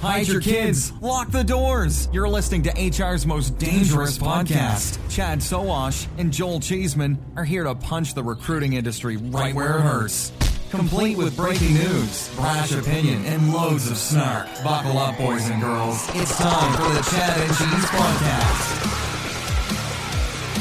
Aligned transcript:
Hide 0.00 0.28
your 0.28 0.40
kids. 0.40 0.92
Lock 1.00 1.30
the 1.32 1.42
doors. 1.42 2.08
You're 2.12 2.28
listening 2.28 2.62
to 2.62 2.70
HR's 2.70 3.26
most 3.26 3.58
dangerous 3.58 4.16
podcast. 4.16 4.96
Chad 5.10 5.42
Soash 5.42 6.06
and 6.18 6.32
Joel 6.32 6.60
Cheeseman 6.60 7.18
are 7.36 7.44
here 7.44 7.64
to 7.64 7.74
punch 7.74 8.14
the 8.14 8.22
recruiting 8.22 8.74
industry 8.74 9.16
right 9.16 9.52
where 9.54 9.78
it 9.78 9.80
hurts. 9.80 10.30
Complete 10.70 11.16
with 11.16 11.36
breaking 11.36 11.74
news, 11.74 12.30
brash 12.36 12.72
opinion, 12.72 13.24
and 13.24 13.52
loads 13.52 13.90
of 13.90 13.96
snark. 13.96 14.46
Buckle 14.62 14.98
up, 14.98 15.16
boys 15.18 15.48
and 15.50 15.60
girls. 15.60 16.06
It's 16.14 16.36
time 16.38 16.72
for 16.74 16.94
the 16.94 17.02
Chad 17.10 17.40
and 17.40 17.56
Cheese 17.56 17.86
Podcast. 17.90 18.98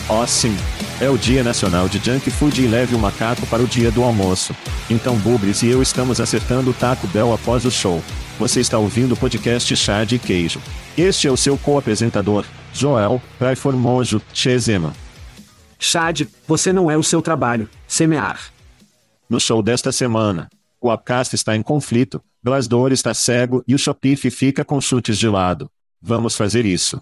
Oh, 0.10 0.26
sim. 0.26 0.58
É 1.00 1.10
o 1.12 1.18
Dia 1.18 1.44
Nacional 1.44 1.88
de 1.88 2.00
Junk 2.00 2.32
Food 2.32 2.60
e 2.60 2.68
leve 2.68 2.96
o 2.96 3.00
macaco 3.00 3.46
para 3.48 3.62
o 3.62 3.68
dia 3.68 3.92
do 3.92 4.02
almoço. 4.02 4.56
Então 4.90 5.16
Bubris 5.18 5.62
e 5.62 5.68
eu 5.68 5.81
estamos 5.84 6.20
acertando 6.20 6.72
o 6.72 6.74
Taco 6.74 7.06
Bell 7.08 7.31
após 7.34 7.66
o 7.66 7.70
show. 7.72 8.02
Você 8.40 8.59
está 8.59 8.78
ouvindo 8.78 9.14
o 9.14 9.18
podcast 9.18 9.75
Chá 9.75 10.03
de 10.03 10.20
Queijo. 10.20 10.62
Este 10.96 11.28
é 11.28 11.31
o 11.31 11.36
seu 11.36 11.58
co-apresentador, 11.58 12.46
Joel 12.72 13.20
Raiformojo 13.40 14.22
Chezema. 14.31 14.94
Chad, 15.80 16.22
você 16.47 16.72
não 16.72 16.90
é 16.90 16.96
o 16.96 17.02
seu 17.02 17.20
trabalho, 17.20 17.68
semear. 17.88 18.52
No 19.28 19.40
show 19.40 19.64
desta 19.64 19.92
semana, 19.92 20.47
o 20.80 20.94
Upcast 20.94 21.34
está 21.34 21.56
em 21.56 21.64
conflito, 21.64 22.24
Glassdoor 22.44 22.92
está 22.92 23.12
cego 23.12 23.64
e 23.68 23.74
o 23.74 23.80
Shopify 23.80 24.30
fica 24.30 24.64
com 24.64 24.80
chutes 24.80 25.18
de 25.18 25.28
lado. 25.28 25.68
Vamos 26.00 26.36
fazer 26.36 26.64
isso. 26.64 27.02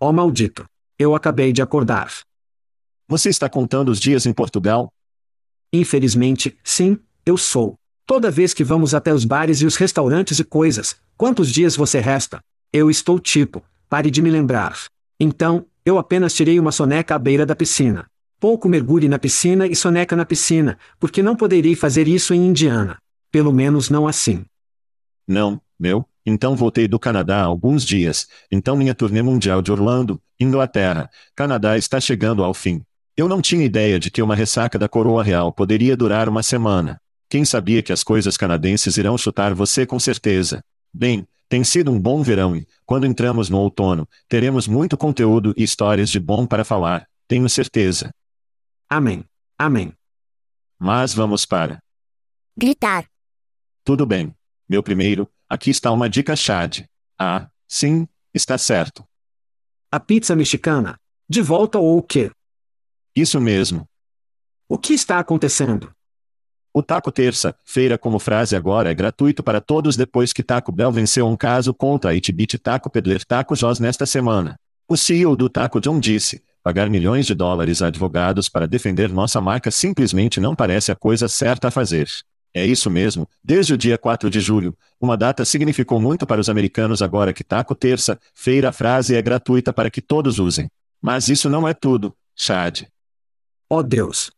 Oh 0.00 0.10
maldito. 0.10 0.64
Eu 0.98 1.14
acabei 1.14 1.52
de 1.52 1.60
acordar. 1.60 2.10
Você 3.06 3.28
está 3.28 3.46
contando 3.46 3.90
os 3.90 4.00
dias 4.00 4.24
em 4.24 4.32
Portugal? 4.32 4.90
Infelizmente, 5.70 6.56
sim, 6.64 6.98
eu 7.26 7.36
sou. 7.36 7.78
Toda 8.06 8.30
vez 8.30 8.54
que 8.54 8.62
vamos 8.62 8.94
até 8.94 9.12
os 9.12 9.24
bares 9.24 9.60
e 9.60 9.66
os 9.66 9.74
restaurantes 9.74 10.38
e 10.38 10.44
coisas, 10.44 10.94
quantos 11.16 11.50
dias 11.50 11.74
você 11.74 11.98
resta? 11.98 12.38
Eu 12.72 12.88
estou 12.88 13.18
tipo, 13.18 13.64
pare 13.88 14.12
de 14.12 14.22
me 14.22 14.30
lembrar. 14.30 14.78
Então, 15.18 15.66
eu 15.84 15.98
apenas 15.98 16.32
tirei 16.32 16.60
uma 16.60 16.70
soneca 16.70 17.16
à 17.16 17.18
beira 17.18 17.44
da 17.44 17.56
piscina. 17.56 18.06
Pouco 18.38 18.68
mergulhe 18.68 19.08
na 19.08 19.18
piscina 19.18 19.66
e 19.66 19.74
soneca 19.74 20.14
na 20.14 20.24
piscina, 20.24 20.78
porque 21.00 21.20
não 21.20 21.34
poderei 21.34 21.74
fazer 21.74 22.06
isso 22.06 22.32
em 22.32 22.46
Indiana. 22.46 22.96
Pelo 23.32 23.52
menos 23.52 23.90
não 23.90 24.06
assim. 24.06 24.44
Não, 25.26 25.60
meu, 25.76 26.06
então 26.24 26.54
voltei 26.54 26.86
do 26.86 27.00
Canadá 27.00 27.38
há 27.38 27.44
alguns 27.44 27.84
dias, 27.84 28.28
então 28.52 28.76
minha 28.76 28.94
turnê 28.94 29.20
mundial 29.20 29.60
de 29.60 29.72
Orlando, 29.72 30.22
Inglaterra, 30.38 31.10
Canadá 31.34 31.76
está 31.76 31.98
chegando 31.98 32.44
ao 32.44 32.54
fim. 32.54 32.82
Eu 33.16 33.28
não 33.28 33.42
tinha 33.42 33.64
ideia 33.64 33.98
de 33.98 34.12
que 34.12 34.22
uma 34.22 34.36
ressaca 34.36 34.78
da 34.78 34.88
coroa 34.88 35.24
real 35.24 35.52
poderia 35.52 35.96
durar 35.96 36.28
uma 36.28 36.42
semana. 36.44 37.00
Quem 37.36 37.44
sabia 37.44 37.82
que 37.82 37.92
as 37.92 38.02
coisas 38.02 38.34
canadenses 38.34 38.96
irão 38.96 39.18
chutar 39.18 39.52
você 39.52 39.84
com 39.84 40.00
certeza? 40.00 40.64
Bem, 40.90 41.28
tem 41.50 41.62
sido 41.62 41.92
um 41.92 42.00
bom 42.00 42.22
verão 42.22 42.56
e, 42.56 42.66
quando 42.86 43.04
entramos 43.04 43.50
no 43.50 43.58
outono, 43.58 44.08
teremos 44.26 44.66
muito 44.66 44.96
conteúdo 44.96 45.52
e 45.54 45.62
histórias 45.62 46.08
de 46.08 46.18
bom 46.18 46.46
para 46.46 46.64
falar, 46.64 47.06
tenho 47.28 47.46
certeza. 47.50 48.10
Amém. 48.88 49.22
Amém. 49.58 49.92
Mas 50.78 51.12
vamos 51.12 51.44
para. 51.44 51.78
Gritar. 52.56 53.06
Tudo 53.84 54.06
bem. 54.06 54.34
Meu 54.66 54.82
primeiro, 54.82 55.30
aqui 55.46 55.68
está 55.68 55.92
uma 55.92 56.08
dica 56.08 56.34
Chad. 56.34 56.86
Ah, 57.18 57.50
sim, 57.68 58.08
está 58.32 58.56
certo. 58.56 59.04
A 59.92 60.00
pizza 60.00 60.34
mexicana. 60.34 60.98
De 61.28 61.42
volta 61.42 61.78
ou 61.78 61.98
o 61.98 62.02
quê? 62.02 62.30
Isso 63.14 63.38
mesmo. 63.38 63.86
O 64.66 64.78
que 64.78 64.94
está 64.94 65.18
acontecendo? 65.18 65.94
O 66.76 66.82
Taco 66.82 67.10
Terça-feira 67.10 67.96
como 67.96 68.18
frase 68.18 68.54
agora 68.54 68.90
é 68.90 68.94
gratuito 68.94 69.42
para 69.42 69.62
todos 69.62 69.96
depois 69.96 70.30
que 70.34 70.42
Taco 70.42 70.70
Bell 70.70 70.92
venceu 70.92 71.26
um 71.26 71.34
caso 71.34 71.72
contra 71.72 72.10
a 72.10 72.14
Itbit 72.14 72.58
Taco 72.58 72.90
Pedler 72.90 73.24
Taco 73.24 73.56
Jos 73.56 73.80
nesta 73.80 74.04
semana. 74.04 74.60
O 74.86 74.94
CEO 74.94 75.34
do 75.34 75.48
Taco 75.48 75.80
John 75.80 75.98
disse, 75.98 76.42
pagar 76.62 76.90
milhões 76.90 77.24
de 77.24 77.34
dólares 77.34 77.80
a 77.80 77.86
advogados 77.86 78.50
para 78.50 78.68
defender 78.68 79.10
nossa 79.10 79.40
marca 79.40 79.70
simplesmente 79.70 80.38
não 80.38 80.54
parece 80.54 80.92
a 80.92 80.94
coisa 80.94 81.28
certa 81.28 81.68
a 81.68 81.70
fazer. 81.70 82.10
É 82.52 82.66
isso 82.66 82.90
mesmo, 82.90 83.26
desde 83.42 83.72
o 83.72 83.78
dia 83.78 83.96
4 83.96 84.28
de 84.28 84.38
julho, 84.38 84.76
uma 85.00 85.16
data 85.16 85.46
significou 85.46 85.98
muito 85.98 86.26
para 86.26 86.42
os 86.42 86.50
americanos 86.50 87.00
agora 87.00 87.32
que 87.32 87.42
Taco 87.42 87.74
Terça-feira 87.74 88.68
a 88.68 88.72
frase 88.72 89.16
é 89.16 89.22
gratuita 89.22 89.72
para 89.72 89.90
que 89.90 90.02
todos 90.02 90.38
usem. 90.38 90.68
Mas 91.00 91.30
isso 91.30 91.48
não 91.48 91.66
é 91.66 91.72
tudo, 91.72 92.14
Chad. 92.36 92.82
Oh 93.66 93.82
Deus! 93.82 94.35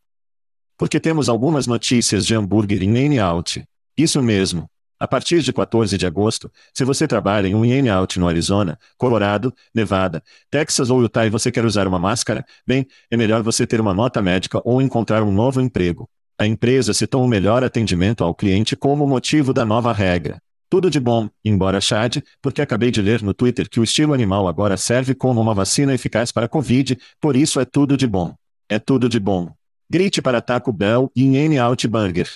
Porque 0.78 1.00
temos 1.00 1.28
algumas 1.28 1.66
notícias 1.66 2.24
de 2.24 2.36
hambúrguer 2.36 2.84
em 2.84 2.96
In 2.96 3.18
Out. 3.18 3.64
Isso 3.96 4.22
mesmo. 4.22 4.70
A 5.00 5.08
partir 5.08 5.42
de 5.42 5.52
14 5.52 5.98
de 5.98 6.06
agosto, 6.06 6.50
se 6.72 6.84
você 6.84 7.06
trabalha 7.06 7.48
em 7.48 7.54
um 7.54 7.64
In 7.64 7.88
Out 7.88 8.18
no 8.20 8.28
Arizona, 8.28 8.78
Colorado, 8.96 9.52
Nevada, 9.74 10.22
Texas 10.48 10.88
ou 10.88 11.02
Utah 11.02 11.26
e 11.26 11.30
você 11.30 11.50
quer 11.50 11.64
usar 11.64 11.88
uma 11.88 11.98
máscara, 11.98 12.44
bem, 12.64 12.86
é 13.10 13.16
melhor 13.16 13.42
você 13.42 13.66
ter 13.66 13.80
uma 13.80 13.92
nota 13.92 14.22
médica 14.22 14.62
ou 14.64 14.80
encontrar 14.80 15.24
um 15.24 15.32
novo 15.32 15.60
emprego. 15.60 16.08
A 16.38 16.46
empresa 16.46 16.94
citou 16.94 17.24
o 17.24 17.28
melhor 17.28 17.64
atendimento 17.64 18.22
ao 18.22 18.32
cliente 18.32 18.76
como 18.76 19.04
motivo 19.04 19.52
da 19.52 19.64
nova 19.64 19.92
regra. 19.92 20.40
Tudo 20.70 20.88
de 20.90 21.00
bom, 21.00 21.28
embora 21.44 21.80
Chad, 21.80 22.18
porque 22.40 22.62
acabei 22.62 22.92
de 22.92 23.02
ler 23.02 23.20
no 23.20 23.34
Twitter 23.34 23.68
que 23.68 23.80
o 23.80 23.84
estilo 23.84 24.14
animal 24.14 24.46
agora 24.46 24.76
serve 24.76 25.12
como 25.12 25.40
uma 25.40 25.54
vacina 25.54 25.92
eficaz 25.92 26.30
para 26.30 26.46
a 26.46 26.48
Covid, 26.48 26.96
por 27.20 27.34
isso 27.34 27.58
é 27.58 27.64
tudo 27.64 27.96
de 27.96 28.06
bom. 28.06 28.32
É 28.68 28.78
tudo 28.78 29.08
de 29.08 29.18
bom. 29.18 29.57
Grite 29.90 30.20
para 30.20 30.42
Taco 30.42 30.70
Bell 30.70 31.10
e 31.16 31.24
N 31.34 31.58
Out 31.58 31.88
Burger. 31.88 32.30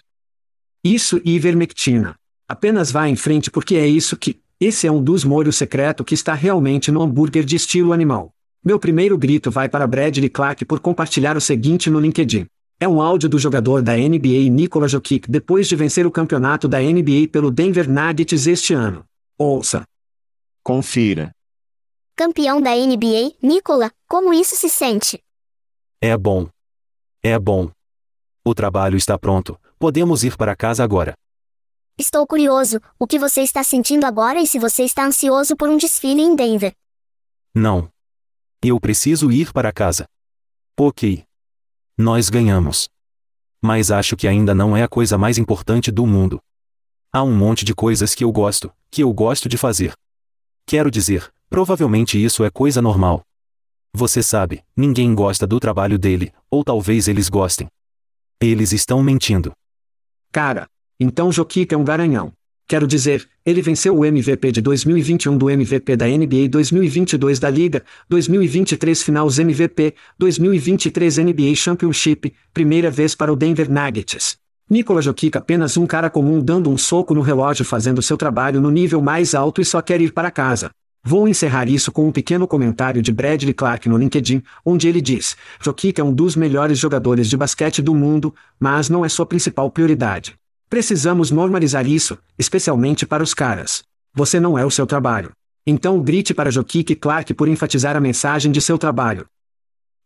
Isso 0.83 1.21
e 1.23 1.35
ivermectina. 1.35 2.17
Apenas 2.49 2.91
vá 2.91 3.07
em 3.07 3.15
frente 3.15 3.51
porque 3.51 3.77
é 3.77 3.87
isso 3.87 4.17
que. 4.17 4.41
Esse 4.59 4.87
é 4.87 4.93
um 4.93 5.03
dos 5.03 5.23
molhos 5.23 5.57
secreto 5.57 6.03
que 6.03 6.15
está 6.15 6.33
realmente 6.33 6.91
no 6.91 7.03
hambúrguer 7.03 7.45
de 7.45 7.57
estilo 7.57 7.93
animal. 7.93 8.33
Meu 8.65 8.79
primeiro 8.79 9.19
grito 9.19 9.51
vai 9.51 9.69
para 9.69 9.87
Bradley 9.87 10.31
Clark 10.31 10.65
por 10.65 10.81
compartilhar 10.81 11.37
o 11.37 11.41
seguinte 11.43 11.91
no 11.91 12.01
LinkedIn. 12.01 12.47
É 12.81 12.89
um 12.89 13.03
áudio 13.03 13.29
do 13.29 13.39
jogador 13.39 13.83
da 13.83 13.97
NBA 13.97 14.49
Nikola 14.51 14.89
Jokic 14.89 15.31
depois 15.31 15.69
de 15.69 15.77
vencer 15.77 16.07
o 16.07 16.11
campeonato 16.11 16.67
da 16.67 16.81
NBA 16.81 17.29
pelo 17.31 17.51
Denver 17.51 17.87
Nuggets 17.87 18.47
este 18.47 18.73
ano. 18.73 19.05
Ouça. 19.37 19.83
Confira. 20.63 21.33
Campeão 22.17 22.63
da 22.63 22.71
NBA, 22.75 23.35
Nicola, 23.43 23.91
como 24.09 24.33
isso 24.33 24.57
se 24.57 24.71
sente? 24.71 25.21
É 26.01 26.17
bom. 26.17 26.49
É 27.25 27.39
bom. 27.39 27.71
O 28.45 28.53
trabalho 28.53 28.97
está 28.97 29.17
pronto, 29.17 29.57
podemos 29.79 30.25
ir 30.25 30.37
para 30.37 30.57
casa 30.57 30.83
agora. 30.83 31.15
Estou 31.97 32.27
curioso, 32.27 32.81
o 32.99 33.07
que 33.07 33.17
você 33.17 33.43
está 33.43 33.63
sentindo 33.63 34.05
agora 34.05 34.41
e 34.41 34.47
se 34.47 34.59
você 34.59 34.83
está 34.83 35.07
ansioso 35.07 35.55
por 35.57 35.69
um 35.69 35.77
desfile 35.77 36.21
em 36.21 36.35
Denver? 36.35 36.75
Não. 37.55 37.89
Eu 38.61 38.81
preciso 38.81 39.31
ir 39.31 39.53
para 39.53 39.73
casa. 39.73 40.07
Ok. 40.77 41.25
Nós 41.97 42.29
ganhamos. 42.29 42.89
Mas 43.63 43.93
acho 43.93 44.17
que 44.17 44.27
ainda 44.27 44.53
não 44.53 44.77
é 44.77 44.83
a 44.83 44.89
coisa 44.89 45.17
mais 45.17 45.39
importante 45.39 45.93
do 45.93 46.05
mundo. 46.05 46.41
Há 47.13 47.23
um 47.23 47.33
monte 47.33 47.65
de 47.65 47.73
coisas 47.73 48.17
que 48.17 48.25
eu 48.25 48.33
gosto, 48.33 48.73
que 48.91 49.05
eu 49.05 49.13
gosto 49.13 49.49
de 49.49 49.57
fazer. 49.57 49.93
Quero 50.67 50.91
dizer, 50.91 51.33
provavelmente 51.49 52.21
isso 52.21 52.43
é 52.43 52.51
coisa 52.51 52.83
normal. 52.83 53.23
Você 53.95 54.23
sabe, 54.23 54.63
ninguém 54.75 55.15
gosta 55.15 55.47
do 55.47 55.61
trabalho 55.61 55.99
dele, 55.99 56.33
ou 56.51 56.65
talvez 56.65 57.09
eles 57.09 57.29
gostem. 57.29 57.69
Eles 58.41 58.73
estão 58.73 59.03
mentindo. 59.03 59.53
Cara, 60.33 60.67
então 60.99 61.31
Jokic 61.31 61.75
é 61.75 61.77
um 61.77 61.85
garanhão. 61.85 62.33
Quero 62.67 62.87
dizer, 62.87 63.29
ele 63.45 63.61
venceu 63.61 63.95
o 63.95 64.03
MVP 64.03 64.51
de 64.51 64.63
2021 64.63 65.37
do 65.37 65.51
MVP 65.51 65.95
da 65.95 66.07
NBA 66.07 66.49
2022 66.51 67.39
da 67.39 67.51
Liga, 67.51 67.85
2023 68.09 69.03
Finals 69.03 69.39
MVP, 69.39 69.95
2023 70.19 71.19
NBA 71.19 71.55
Championship, 71.55 72.33
primeira 72.55 72.91
vez 72.91 73.15
para 73.15 73.31
o 73.31 73.37
Denver 73.37 73.71
Nuggets. 73.71 74.39
Nikola 74.71 75.03
Jokic 75.03 75.37
apenas 75.37 75.77
um 75.77 75.87
cara 75.87 76.09
comum 76.09 76.43
dando 76.43 76.71
um 76.71 76.79
soco 76.79 77.15
no 77.15 77.21
relógio 77.21 77.63
fazendo 77.63 78.01
seu 78.01 78.17
trabalho 78.17 78.59
no 78.59 78.71
nível 78.71 79.03
mais 79.03 79.35
alto 79.35 79.61
e 79.61 79.67
só 79.67 79.83
quer 79.83 80.01
ir 80.01 80.15
para 80.15 80.31
casa. 80.31 80.71
Vou 81.05 81.27
encerrar 81.27 81.69
isso 81.69 81.91
com 81.91 82.07
um 82.07 82.13
pequeno 82.13 82.47
comentário 82.47 83.03
de 83.03 83.11
Bradley 83.11 83.53
Clark 83.53 83.89
no 83.89 83.97
LinkedIn, 83.97 84.41
onde 84.65 84.87
ele 84.87 85.01
diz: 85.01 85.37
Jokic 85.61 86.01
é 86.01 86.05
um 86.05 86.13
dos 86.15 86.37
melhores 86.37 86.79
jogadores 86.79 87.29
de 87.29 87.37
basquete 87.37 87.83
do 87.83 87.93
mundo, 87.93 88.33
mas 88.59 88.89
não 88.89 89.05
é 89.05 89.09
sua 89.09 89.27
principal 89.27 89.69
prioridade. 89.69 90.37
Precisamos 90.71 91.33
normalizar 91.33 91.87
isso, 91.89 92.17
especialmente 92.39 93.05
para 93.05 93.23
os 93.23 93.35
caras. 93.35 93.83
Você 94.15 94.39
não 94.39 94.57
é 94.57 94.65
o 94.65 94.71
seu 94.71 94.87
trabalho. 94.87 95.33
Então 95.67 96.01
grite 96.01 96.33
para 96.33 96.51
Jokic 96.51 96.95
Clark 96.95 97.35
por 97.35 97.49
enfatizar 97.49 97.97
a 97.97 98.01
mensagem 98.01 98.53
de 98.53 98.61
seu 98.61 98.79
trabalho. 98.79 99.27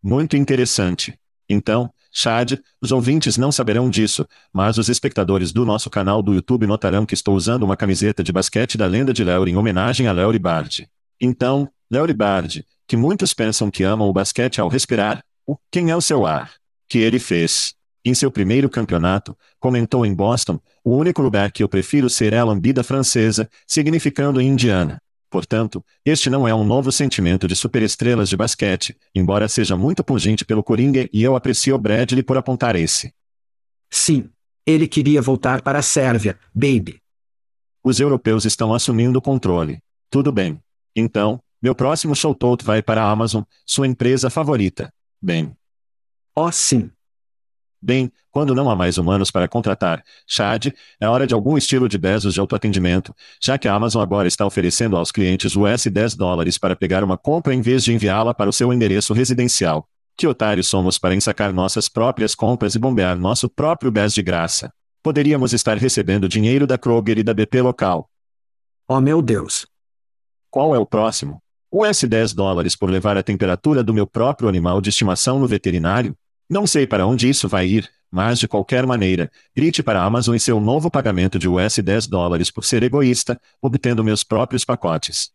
Muito 0.02 0.36
interessante. 0.36 1.14
Então, 1.48 1.90
Chad, 2.18 2.58
os 2.80 2.92
ouvintes 2.92 3.36
não 3.36 3.52
saberão 3.52 3.90
disso, 3.90 4.26
mas 4.50 4.78
os 4.78 4.88
espectadores 4.88 5.52
do 5.52 5.66
nosso 5.66 5.90
canal 5.90 6.22
do 6.22 6.32
YouTube 6.32 6.66
notarão 6.66 7.04
que 7.04 7.12
estou 7.12 7.36
usando 7.36 7.62
uma 7.62 7.76
camiseta 7.76 8.24
de 8.24 8.32
basquete 8.32 8.78
da 8.78 8.86
lenda 8.86 9.12
de 9.12 9.22
Larry 9.22 9.50
em 9.50 9.56
homenagem 9.56 10.08
a 10.08 10.12
Larry 10.12 10.38
Bird. 10.38 10.88
Então, 11.20 11.68
Larry 11.90 12.14
Bird, 12.14 12.64
que 12.88 12.96
muitos 12.96 13.34
pensam 13.34 13.70
que 13.70 13.82
amam 13.82 14.08
o 14.08 14.14
basquete 14.14 14.62
ao 14.62 14.68
respirar, 14.68 15.22
o 15.46 15.58
quem 15.70 15.90
é 15.90 15.96
o 15.96 16.00
seu 16.00 16.24
ar? 16.24 16.54
Que 16.88 17.00
ele 17.00 17.18
fez. 17.18 17.74
Em 18.02 18.14
seu 18.14 18.30
primeiro 18.30 18.70
campeonato, 18.70 19.36
comentou 19.60 20.06
em 20.06 20.14
Boston, 20.14 20.58
o 20.82 20.96
único 20.96 21.20
lugar 21.20 21.52
que 21.52 21.62
eu 21.62 21.68
prefiro 21.68 22.08
ser 22.08 22.32
é 22.32 22.38
a 22.38 22.44
lambida 22.44 22.82
francesa, 22.82 23.46
significando 23.66 24.40
Indiana. 24.40 25.02
Portanto, 25.28 25.84
este 26.04 26.30
não 26.30 26.46
é 26.46 26.54
um 26.54 26.64
novo 26.64 26.92
sentimento 26.92 27.48
de 27.48 27.56
superestrelas 27.56 28.28
de 28.28 28.36
basquete, 28.36 28.96
embora 29.14 29.48
seja 29.48 29.76
muito 29.76 30.04
pungente 30.04 30.44
pelo 30.44 30.62
Coringa 30.62 31.08
e 31.12 31.22
eu 31.22 31.34
aprecio 31.34 31.78
Bradley 31.78 32.22
por 32.22 32.36
apontar 32.36 32.76
esse. 32.76 33.12
Sim. 33.90 34.30
Ele 34.64 34.88
queria 34.88 35.22
voltar 35.22 35.62
para 35.62 35.78
a 35.78 35.82
Sérvia, 35.82 36.38
baby. 36.52 37.00
Os 37.84 38.00
europeus 38.00 38.44
estão 38.44 38.74
assumindo 38.74 39.18
o 39.18 39.22
controle. 39.22 39.80
Tudo 40.10 40.32
bem. 40.32 40.60
Então, 40.94 41.40
meu 41.62 41.74
próximo 41.74 42.14
showtout 42.16 42.64
vai 42.64 42.82
para 42.82 43.02
a 43.02 43.10
Amazon, 43.10 43.42
sua 43.64 43.86
empresa 43.86 44.28
favorita. 44.28 44.92
Bem. 45.22 45.56
Oh, 46.34 46.50
sim. 46.50 46.90
Bem, 47.86 48.10
quando 48.32 48.52
não 48.52 48.68
há 48.68 48.74
mais 48.74 48.98
humanos 48.98 49.30
para 49.30 49.46
contratar, 49.46 50.02
Chad, 50.26 50.72
é 51.00 51.08
hora 51.08 51.24
de 51.24 51.32
algum 51.32 51.56
estilo 51.56 51.88
de 51.88 51.96
Bezos 51.96 52.34
de 52.34 52.40
autoatendimento, 52.40 53.14
já 53.40 53.56
que 53.56 53.68
a 53.68 53.74
Amazon 53.74 54.02
agora 54.02 54.26
está 54.26 54.44
oferecendo 54.44 54.96
aos 54.96 55.12
clientes 55.12 55.54
US 55.54 55.86
10 55.86 56.16
dólares 56.16 56.58
para 56.58 56.74
pegar 56.74 57.04
uma 57.04 57.16
compra 57.16 57.54
em 57.54 57.60
vez 57.60 57.84
de 57.84 57.94
enviá-la 57.94 58.34
para 58.34 58.50
o 58.50 58.52
seu 58.52 58.72
endereço 58.72 59.14
residencial. 59.14 59.88
Que 60.16 60.26
otários 60.26 60.66
somos 60.66 60.98
para 60.98 61.14
ensacar 61.14 61.52
nossas 61.52 61.88
próprias 61.88 62.34
compras 62.34 62.74
e 62.74 62.78
bombear 62.80 63.16
nosso 63.16 63.48
próprio 63.48 63.92
BES 63.92 64.14
de 64.14 64.22
graça. 64.22 64.72
Poderíamos 65.00 65.52
estar 65.52 65.78
recebendo 65.78 66.28
dinheiro 66.28 66.66
da 66.66 66.76
Kroger 66.76 67.18
e 67.18 67.22
da 67.22 67.32
BP 67.32 67.62
local. 67.62 68.10
Oh 68.88 69.00
meu 69.00 69.22
Deus. 69.22 69.64
Qual 70.50 70.74
é 70.74 70.78
o 70.80 70.86
próximo? 70.86 71.40
US 71.70 72.02
10 72.02 72.32
dólares 72.34 72.74
por 72.74 72.90
levar 72.90 73.16
a 73.16 73.22
temperatura 73.22 73.84
do 73.84 73.94
meu 73.94 74.08
próprio 74.08 74.48
animal 74.48 74.80
de 74.80 74.88
estimação 74.88 75.38
no 75.38 75.46
veterinário? 75.46 76.16
Não 76.48 76.66
sei 76.66 76.86
para 76.86 77.06
onde 77.06 77.28
isso 77.28 77.48
vai 77.48 77.66
ir, 77.66 77.90
mas 78.10 78.38
de 78.38 78.46
qualquer 78.46 78.86
maneira, 78.86 79.30
grite 79.54 79.82
para 79.82 80.00
a 80.00 80.04
Amazon 80.04 80.34
e 80.34 80.40
seu 80.40 80.60
novo 80.60 80.90
pagamento 80.90 81.38
de 81.38 81.48
US 81.48 81.78
10 81.78 82.06
dólares 82.06 82.50
por 82.50 82.64
ser 82.64 82.82
egoísta, 82.82 83.40
obtendo 83.60 84.04
meus 84.04 84.22
próprios 84.22 84.64
pacotes. 84.64 85.30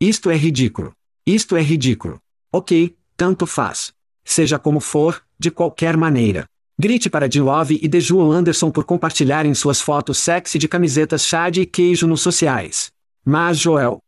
Isto 0.00 0.30
é 0.30 0.36
ridículo. 0.36 0.92
Isto 1.24 1.56
é 1.56 1.62
ridículo. 1.62 2.20
Ok, 2.52 2.96
tanto 3.16 3.46
faz. 3.46 3.92
Seja 4.24 4.58
como 4.58 4.80
for, 4.80 5.22
de 5.38 5.50
qualquer 5.50 5.96
maneira. 5.96 6.46
Grite 6.76 7.08
para 7.08 7.28
de 7.28 7.40
Love 7.40 7.78
e 7.80 7.86
Dejuan 7.86 8.36
Anderson 8.36 8.70
por 8.70 8.84
compartilharem 8.84 9.54
suas 9.54 9.80
fotos 9.80 10.18
sexy 10.18 10.58
de 10.58 10.66
camisetas 10.66 11.24
chá 11.24 11.48
e 11.48 11.64
queijo 11.64 12.08
nos 12.08 12.20
sociais. 12.20 12.90
Mas 13.24 13.58
Joel. 13.58 14.00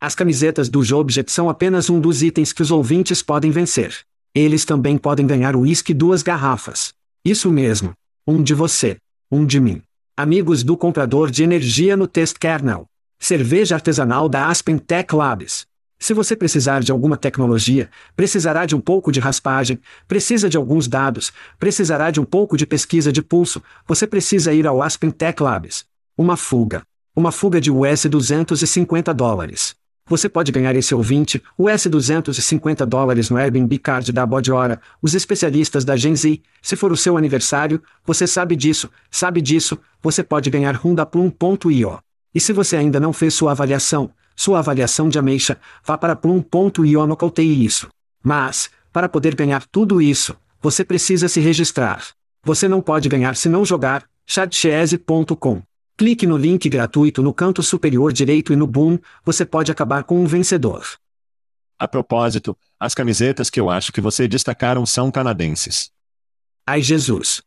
As 0.00 0.14
camisetas 0.14 0.68
do 0.68 0.84
Jobjet 0.84 1.30
são 1.30 1.50
apenas 1.50 1.90
um 1.90 2.00
dos 2.00 2.22
itens 2.22 2.52
que 2.52 2.62
os 2.62 2.70
ouvintes 2.70 3.20
podem 3.20 3.50
vencer. 3.50 4.06
Eles 4.34 4.64
também 4.64 4.96
podem 4.96 5.26
ganhar 5.26 5.56
uísque 5.56 5.92
duas 5.92 6.22
garrafas. 6.22 6.92
Isso 7.24 7.50
mesmo. 7.50 7.92
Um 8.24 8.40
de 8.40 8.54
você. 8.54 8.96
Um 9.30 9.44
de 9.44 9.58
mim. 9.58 9.82
Amigos 10.16 10.62
do 10.62 10.76
comprador 10.76 11.32
de 11.32 11.42
energia 11.42 11.96
no 11.96 12.06
Test 12.06 12.38
Kernel. 12.38 12.86
Cerveja 13.18 13.74
artesanal 13.74 14.28
da 14.28 14.46
Aspen 14.46 14.78
Tech 14.78 15.12
Labs. 15.12 15.66
Se 15.98 16.14
você 16.14 16.36
precisar 16.36 16.80
de 16.80 16.92
alguma 16.92 17.16
tecnologia, 17.16 17.90
precisará 18.14 18.66
de 18.66 18.76
um 18.76 18.80
pouco 18.80 19.10
de 19.10 19.18
raspagem, 19.18 19.80
precisa 20.06 20.48
de 20.48 20.56
alguns 20.56 20.86
dados, 20.86 21.32
precisará 21.58 22.10
de 22.12 22.20
um 22.20 22.24
pouco 22.24 22.56
de 22.56 22.64
pesquisa 22.64 23.12
de 23.12 23.20
pulso, 23.20 23.60
você 23.86 24.06
precisa 24.06 24.54
ir 24.54 24.66
ao 24.66 24.80
Aspen 24.80 25.10
Tech 25.10 25.42
Labs. 25.42 25.84
Uma 26.16 26.36
fuga. 26.36 26.82
Uma 27.16 27.32
fuga 27.32 27.60
de 27.60 27.70
US 27.70 28.06
250 28.06 29.12
dólares. 29.12 29.74
Você 30.10 30.28
pode 30.28 30.50
ganhar 30.50 30.74
esse 30.74 30.92
ouvinte, 30.92 31.40
US 31.56 31.86
250 31.86 32.84
dólares 32.84 33.30
no 33.30 33.36
Airbnb 33.36 33.78
Card 33.78 34.10
da 34.10 34.26
Hora, 34.52 34.80
os 35.00 35.14
especialistas 35.14 35.84
da 35.84 35.96
Gen 35.96 36.16
Z. 36.16 36.40
Se 36.60 36.74
for 36.74 36.90
o 36.90 36.96
seu 36.96 37.16
aniversário, 37.16 37.80
você 38.04 38.26
sabe 38.26 38.56
disso, 38.56 38.90
sabe 39.08 39.40
disso, 39.40 39.78
você 40.02 40.24
pode 40.24 40.50
ganhar 40.50 40.74
rundaplum.io. 40.74 42.00
E 42.34 42.40
se 42.40 42.52
você 42.52 42.76
ainda 42.76 42.98
não 42.98 43.12
fez 43.12 43.34
sua 43.34 43.52
avaliação, 43.52 44.10
sua 44.34 44.58
avaliação 44.58 45.08
de 45.08 45.16
ameixa, 45.16 45.56
vá 45.86 45.96
para 45.96 46.16
plum.io 46.16 47.06
nocautei 47.06 47.46
isso. 47.46 47.86
Mas, 48.20 48.68
para 48.92 49.08
poder 49.08 49.36
ganhar 49.36 49.64
tudo 49.70 50.02
isso, 50.02 50.34
você 50.60 50.84
precisa 50.84 51.28
se 51.28 51.38
registrar. 51.38 52.02
Você 52.42 52.66
não 52.66 52.82
pode 52.82 53.08
ganhar 53.08 53.36
se 53.36 53.48
não 53.48 53.64
jogar, 53.64 54.02
chatchese.com. 54.26 55.62
Clique 56.00 56.26
no 56.26 56.38
link 56.38 56.66
gratuito 56.70 57.22
no 57.22 57.30
canto 57.30 57.62
superior 57.62 58.10
direito 58.10 58.54
e 58.54 58.56
no 58.56 58.66
Boom, 58.66 58.98
você 59.22 59.44
pode 59.44 59.70
acabar 59.70 60.02
com 60.02 60.18
um 60.18 60.24
vencedor. 60.24 60.82
A 61.78 61.86
propósito, 61.86 62.56
as 62.80 62.94
camisetas 62.94 63.50
que 63.50 63.60
eu 63.60 63.68
acho 63.68 63.92
que 63.92 64.00
você 64.00 64.26
destacaram 64.26 64.86
são 64.86 65.10
canadenses. 65.10 65.90
Ai 66.66 66.80
Jesus! 66.80 67.42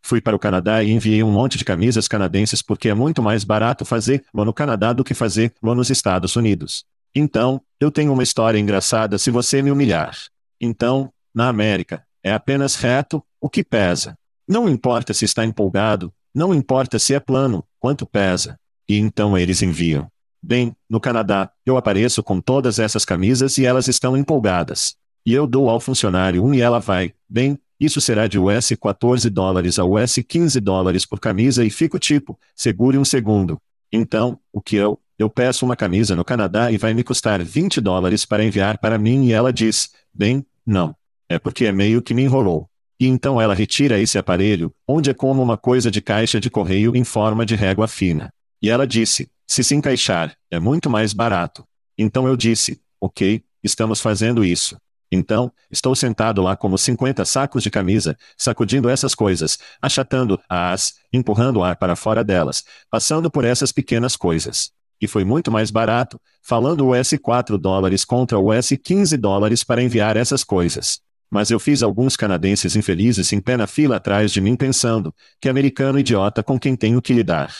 Fui 0.00 0.20
para 0.20 0.36
o 0.36 0.38
Canadá 0.38 0.84
e 0.84 0.92
enviei 0.92 1.20
um 1.24 1.32
monte 1.32 1.58
de 1.58 1.64
camisas 1.64 2.06
canadenses 2.06 2.62
porque 2.62 2.90
é 2.90 2.94
muito 2.94 3.20
mais 3.20 3.42
barato 3.42 3.84
fazer 3.84 4.24
lá 4.32 4.44
no 4.44 4.54
Canadá 4.54 4.92
do 4.92 5.02
que 5.02 5.12
fazer 5.12 5.52
lá 5.60 5.74
nos 5.74 5.90
Estados 5.90 6.36
Unidos. 6.36 6.84
Então, 7.12 7.60
eu 7.80 7.90
tenho 7.90 8.12
uma 8.12 8.22
história 8.22 8.56
engraçada 8.56 9.18
se 9.18 9.32
você 9.32 9.60
me 9.60 9.72
humilhar. 9.72 10.16
Então, 10.60 11.12
na 11.34 11.48
América, 11.48 12.06
é 12.22 12.32
apenas 12.32 12.76
reto, 12.76 13.20
o 13.40 13.50
que 13.50 13.64
pesa. 13.64 14.16
Não 14.46 14.68
importa 14.68 15.12
se 15.12 15.24
está 15.24 15.44
empolgado, 15.44 16.14
não 16.34 16.52
importa 16.52 16.98
se 16.98 17.14
é 17.14 17.20
plano, 17.20 17.64
quanto 17.78 18.04
pesa. 18.04 18.58
E 18.88 18.98
então 18.98 19.38
eles 19.38 19.62
enviam. 19.62 20.10
Bem, 20.42 20.76
no 20.90 21.00
Canadá, 21.00 21.50
eu 21.64 21.76
apareço 21.76 22.22
com 22.22 22.40
todas 22.40 22.78
essas 22.78 23.04
camisas 23.04 23.56
e 23.56 23.64
elas 23.64 23.88
estão 23.88 24.16
empolgadas. 24.16 24.96
E 25.24 25.32
eu 25.32 25.46
dou 25.46 25.70
ao 25.70 25.80
funcionário 25.80 26.44
um 26.44 26.52
e 26.52 26.60
ela 26.60 26.80
vai, 26.80 27.14
bem, 27.26 27.58
isso 27.80 28.00
será 28.00 28.26
de 28.26 28.38
US 28.38 28.72
14 28.80 29.30
dólares 29.30 29.78
a 29.78 29.84
US 29.84 30.18
15 30.26 30.60
dólares 30.60 31.06
por 31.06 31.18
camisa 31.18 31.64
e 31.64 31.70
fico 31.70 31.98
tipo, 31.98 32.38
segure 32.54 32.98
um 32.98 33.04
segundo. 33.04 33.58
Então, 33.90 34.38
o 34.52 34.60
que 34.60 34.76
eu, 34.76 35.00
eu 35.18 35.30
peço 35.30 35.64
uma 35.64 35.76
camisa 35.76 36.14
no 36.14 36.24
Canadá 36.24 36.70
e 36.70 36.76
vai 36.76 36.92
me 36.92 37.04
custar 37.04 37.42
20 37.42 37.80
dólares 37.80 38.24
para 38.24 38.44
enviar 38.44 38.78
para 38.78 38.98
mim 38.98 39.26
e 39.26 39.32
ela 39.32 39.52
diz, 39.52 39.92
bem, 40.12 40.44
não. 40.66 40.94
É 41.28 41.38
porque 41.38 41.64
é 41.64 41.72
meio 41.72 42.02
que 42.02 42.12
me 42.12 42.22
enrolou. 42.22 42.68
E 42.98 43.06
então 43.06 43.40
ela 43.40 43.54
retira 43.54 43.98
esse 43.98 44.16
aparelho, 44.18 44.72
onde 44.86 45.10
é 45.10 45.14
como 45.14 45.42
uma 45.42 45.56
coisa 45.56 45.90
de 45.90 46.00
caixa 46.00 46.38
de 46.38 46.48
correio 46.48 46.94
em 46.96 47.04
forma 47.04 47.44
de 47.44 47.54
régua 47.54 47.88
fina. 47.88 48.32
E 48.62 48.70
ela 48.70 48.86
disse: 48.86 49.28
se 49.46 49.62
se 49.62 49.74
encaixar, 49.74 50.36
é 50.50 50.58
muito 50.58 50.88
mais 50.88 51.12
barato. 51.12 51.64
Então 51.98 52.26
eu 52.26 52.36
disse: 52.36 52.80
Ok, 53.00 53.42
estamos 53.62 54.00
fazendo 54.00 54.44
isso. 54.44 54.76
Então, 55.12 55.52
estou 55.70 55.94
sentado 55.94 56.42
lá 56.42 56.56
como 56.56 56.76
50 56.76 57.24
sacos 57.24 57.62
de 57.62 57.70
camisa, 57.70 58.16
sacudindo 58.36 58.88
essas 58.88 59.14
coisas, 59.14 59.58
achatando-as, 59.80 60.94
empurrando 61.12 61.58
o 61.58 61.64
ar 61.64 61.76
para 61.76 61.94
fora 61.94 62.24
delas, 62.24 62.64
passando 62.90 63.30
por 63.30 63.44
essas 63.44 63.70
pequenas 63.70 64.16
coisas. 64.16 64.72
E 65.00 65.06
foi 65.06 65.24
muito 65.24 65.52
mais 65.52 65.70
barato, 65.70 66.20
falando 66.42 66.88
US 66.88 67.14
4 67.20 67.58
dólares 67.58 68.04
contra 68.04 68.38
US 68.38 68.70
15 68.82 69.16
dólares 69.16 69.62
para 69.62 69.82
enviar 69.82 70.16
essas 70.16 70.42
coisas. 70.42 71.00
Mas 71.34 71.50
eu 71.50 71.58
fiz 71.58 71.82
alguns 71.82 72.16
canadenses 72.16 72.76
infelizes 72.76 73.32
em 73.32 73.40
pé 73.40 73.56
na 73.56 73.66
fila 73.66 73.96
atrás 73.96 74.30
de 74.30 74.40
mim 74.40 74.54
pensando, 74.54 75.12
que 75.40 75.48
americano 75.48 75.98
idiota 75.98 76.44
com 76.44 76.60
quem 76.60 76.76
tenho 76.76 77.02
que 77.02 77.12
lidar. 77.12 77.52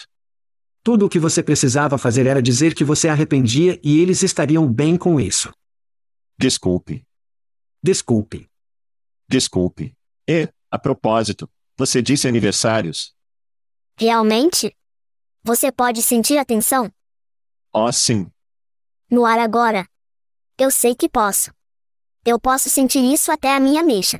Tudo 0.81 1.07
o 1.07 1.09
que 1.09 1.19
você 1.19 1.43
precisava 1.43 1.99
fazer 1.99 2.25
era 2.25 2.40
dizer 2.40 2.73
que 2.73 2.85
você 2.85 3.09
arrependia 3.09 3.81
e 3.83 4.00
eles 4.00 4.23
estariam 4.23 4.64
bem 4.73 4.97
com 4.97 5.19
isso. 5.19 5.52
Desculpe. 6.38 7.04
Desculpe. 7.83 8.49
Desculpe. 9.28 9.93
E, 10.28 10.49
a 10.71 10.78
propósito, 10.78 11.50
você 11.76 12.00
disse 12.00 12.28
aniversários? 12.28 13.12
Realmente? 13.99 14.73
Você 15.43 15.73
pode 15.73 16.00
sentir 16.00 16.38
a 16.38 16.45
tensão? 16.45 16.93
Oh, 17.73 17.90
sim. 17.90 18.31
No 19.11 19.26
ar 19.26 19.40
agora. 19.40 19.85
Eu 20.57 20.71
sei 20.71 20.95
que 20.95 21.09
posso. 21.09 21.52
Eu 22.26 22.40
posso 22.40 22.71
sentir 22.71 23.00
isso 23.00 23.31
até 23.31 23.54
a 23.54 23.61
minha 23.61 23.83
mecha. 23.83 24.19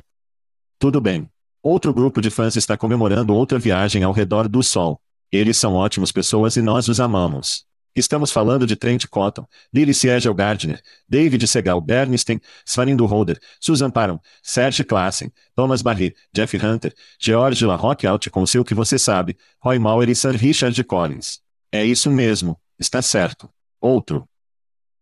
Tudo 0.77 1.01
bem. 1.01 1.27
Outro 1.63 1.91
grupo 1.91 2.21
de 2.21 2.29
fãs 2.29 2.55
está 2.55 2.77
comemorando 2.77 3.33
outra 3.33 3.57
viagem 3.57 4.03
ao 4.03 4.11
redor 4.11 4.47
do 4.47 4.61
Sol. 4.61 5.01
Eles 5.31 5.57
são 5.57 5.73
ótimas 5.73 6.11
pessoas 6.11 6.55
e 6.55 6.61
nós 6.61 6.87
os 6.87 6.99
amamos. 6.99 7.65
Estamos 7.95 8.31
falando 8.31 8.67
de 8.67 8.75
Trent 8.75 9.07
Cotton, 9.07 9.47
Lily 9.73 9.93
Siegel 9.93 10.35
Gardner, 10.35 10.79
David 11.09 11.47
Segal 11.47 11.81
Bernstein, 11.81 12.39
Svarindo 12.63 13.07
Holder, 13.07 13.39
Susan 13.59 13.89
Paron, 13.89 14.19
Serge 14.43 14.83
Klassen, 14.83 15.31
Thomas 15.55 15.81
Barry, 15.81 16.13
Jeff 16.31 16.55
Hunter, 16.57 16.93
George 17.19 17.65
LaRocque 17.65 18.05
Alt 18.05 18.29
com 18.29 18.45
seu 18.45 18.63
que 18.63 18.75
você 18.75 18.99
sabe, 18.99 19.35
Roy 19.59 19.79
Mauer 19.79 20.09
e 20.09 20.15
Sir 20.15 20.35
Richard 20.35 20.83
Collins. 20.83 21.39
É 21.71 21.83
isso 21.83 22.11
mesmo, 22.11 22.59
está 22.77 23.01
certo. 23.01 23.49
Outro. 23.81 24.29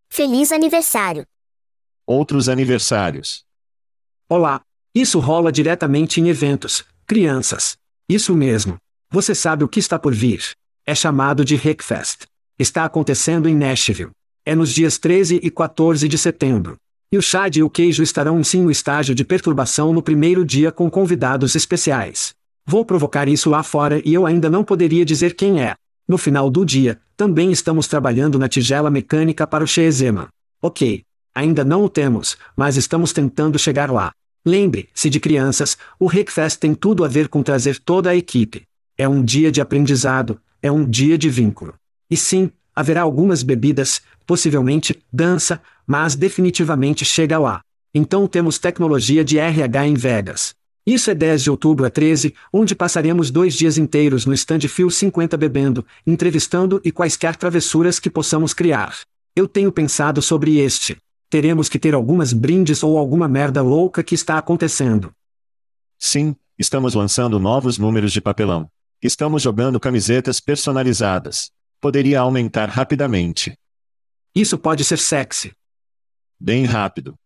Feliz 0.08 0.52
aniversário. 0.52 1.26
Outros 2.06 2.50
aniversários. 2.50 3.44
Olá. 4.28 4.60
Isso 4.94 5.18
rola 5.18 5.50
diretamente 5.50 6.20
em 6.20 6.28
eventos, 6.28 6.84
crianças. 7.06 7.78
Isso 8.06 8.36
mesmo. 8.36 8.76
Você 9.10 9.34
sabe 9.34 9.64
o 9.64 9.68
que 9.68 9.80
está 9.80 9.98
por 9.98 10.14
vir. 10.14 10.50
É 10.84 10.94
chamado 10.94 11.46
de 11.46 11.56
Hackfest. 11.56 12.26
Está 12.58 12.84
acontecendo 12.84 13.48
em 13.48 13.56
Nashville. 13.56 14.10
É 14.44 14.54
nos 14.54 14.70
dias 14.70 14.98
13 14.98 15.40
e 15.42 15.50
14 15.50 16.06
de 16.06 16.18
setembro. 16.18 16.76
E 17.10 17.16
o 17.16 17.22
Chad 17.22 17.56
e 17.56 17.62
o 17.62 17.70
Queijo 17.70 18.02
estarão 18.02 18.44
sim 18.44 18.60
no 18.60 18.70
estágio 18.70 19.14
de 19.14 19.24
perturbação 19.24 19.90
no 19.90 20.02
primeiro 20.02 20.44
dia 20.44 20.70
com 20.70 20.90
convidados 20.90 21.54
especiais. 21.54 22.34
Vou 22.66 22.84
provocar 22.84 23.28
isso 23.28 23.48
lá 23.48 23.62
fora 23.62 24.02
e 24.04 24.12
eu 24.12 24.26
ainda 24.26 24.50
não 24.50 24.62
poderia 24.62 25.06
dizer 25.06 25.34
quem 25.34 25.62
é. 25.62 25.74
No 26.06 26.18
final 26.18 26.50
do 26.50 26.66
dia, 26.66 27.00
também 27.16 27.50
estamos 27.50 27.88
trabalhando 27.88 28.38
na 28.38 28.46
tigela 28.46 28.90
mecânica 28.90 29.46
para 29.46 29.64
o 29.64 29.66
Shezema. 29.66 30.28
Ok. 30.60 31.02
Ainda 31.34 31.64
não 31.64 31.84
o 31.84 31.88
temos, 31.88 32.36
mas 32.56 32.76
estamos 32.76 33.12
tentando 33.12 33.58
chegar 33.58 33.90
lá. 33.90 34.12
Lembre-se 34.46 35.10
de 35.10 35.18
crianças, 35.18 35.76
o 35.98 36.06
Hackfest 36.06 36.60
tem 36.60 36.74
tudo 36.74 37.04
a 37.04 37.08
ver 37.08 37.28
com 37.28 37.42
trazer 37.42 37.78
toda 37.78 38.10
a 38.10 38.16
equipe. 38.16 38.62
É 38.96 39.08
um 39.08 39.24
dia 39.24 39.50
de 39.50 39.60
aprendizado, 39.60 40.40
é 40.62 40.70
um 40.70 40.88
dia 40.88 41.18
de 41.18 41.28
vínculo. 41.28 41.74
E 42.08 42.16
sim, 42.16 42.50
haverá 42.76 43.02
algumas 43.02 43.42
bebidas, 43.42 44.02
possivelmente 44.26 45.02
dança, 45.12 45.60
mas 45.86 46.14
definitivamente 46.14 47.04
chega 47.04 47.38
lá. 47.38 47.60
Então 47.92 48.26
temos 48.26 48.58
tecnologia 48.58 49.24
de 49.24 49.38
RH 49.38 49.86
em 49.86 49.94
Vegas. 49.94 50.54
Isso 50.86 51.10
é 51.10 51.14
10 51.14 51.44
de 51.44 51.50
outubro 51.50 51.86
a 51.86 51.90
13, 51.90 52.34
onde 52.52 52.74
passaremos 52.74 53.30
dois 53.30 53.54
dias 53.54 53.78
inteiros 53.78 54.26
no 54.26 54.34
stand 54.34 54.60
Fio 54.68 54.90
50 54.90 55.36
bebendo, 55.36 55.84
entrevistando 56.06 56.80
e 56.84 56.92
quaisquer 56.92 57.36
travessuras 57.36 57.98
que 57.98 58.10
possamos 58.10 58.52
criar. 58.52 58.94
Eu 59.34 59.48
tenho 59.48 59.72
pensado 59.72 60.20
sobre 60.20 60.58
este. 60.58 60.96
Teremos 61.34 61.68
que 61.68 61.80
ter 61.80 61.94
algumas 61.94 62.32
brindes 62.32 62.84
ou 62.84 62.96
alguma 62.96 63.26
merda 63.26 63.60
louca 63.60 64.04
que 64.04 64.14
está 64.14 64.38
acontecendo. 64.38 65.12
Sim, 65.98 66.36
estamos 66.56 66.94
lançando 66.94 67.40
novos 67.40 67.76
números 67.76 68.12
de 68.12 68.20
papelão. 68.20 68.70
Estamos 69.02 69.42
jogando 69.42 69.80
camisetas 69.80 70.38
personalizadas 70.38 71.50
poderia 71.80 72.20
aumentar 72.20 72.68
rapidamente. 72.68 73.58
Isso 74.32 74.56
pode 74.56 74.84
ser 74.84 74.96
sexy. 74.96 75.52
Bem 76.38 76.66
rápido. 76.66 77.16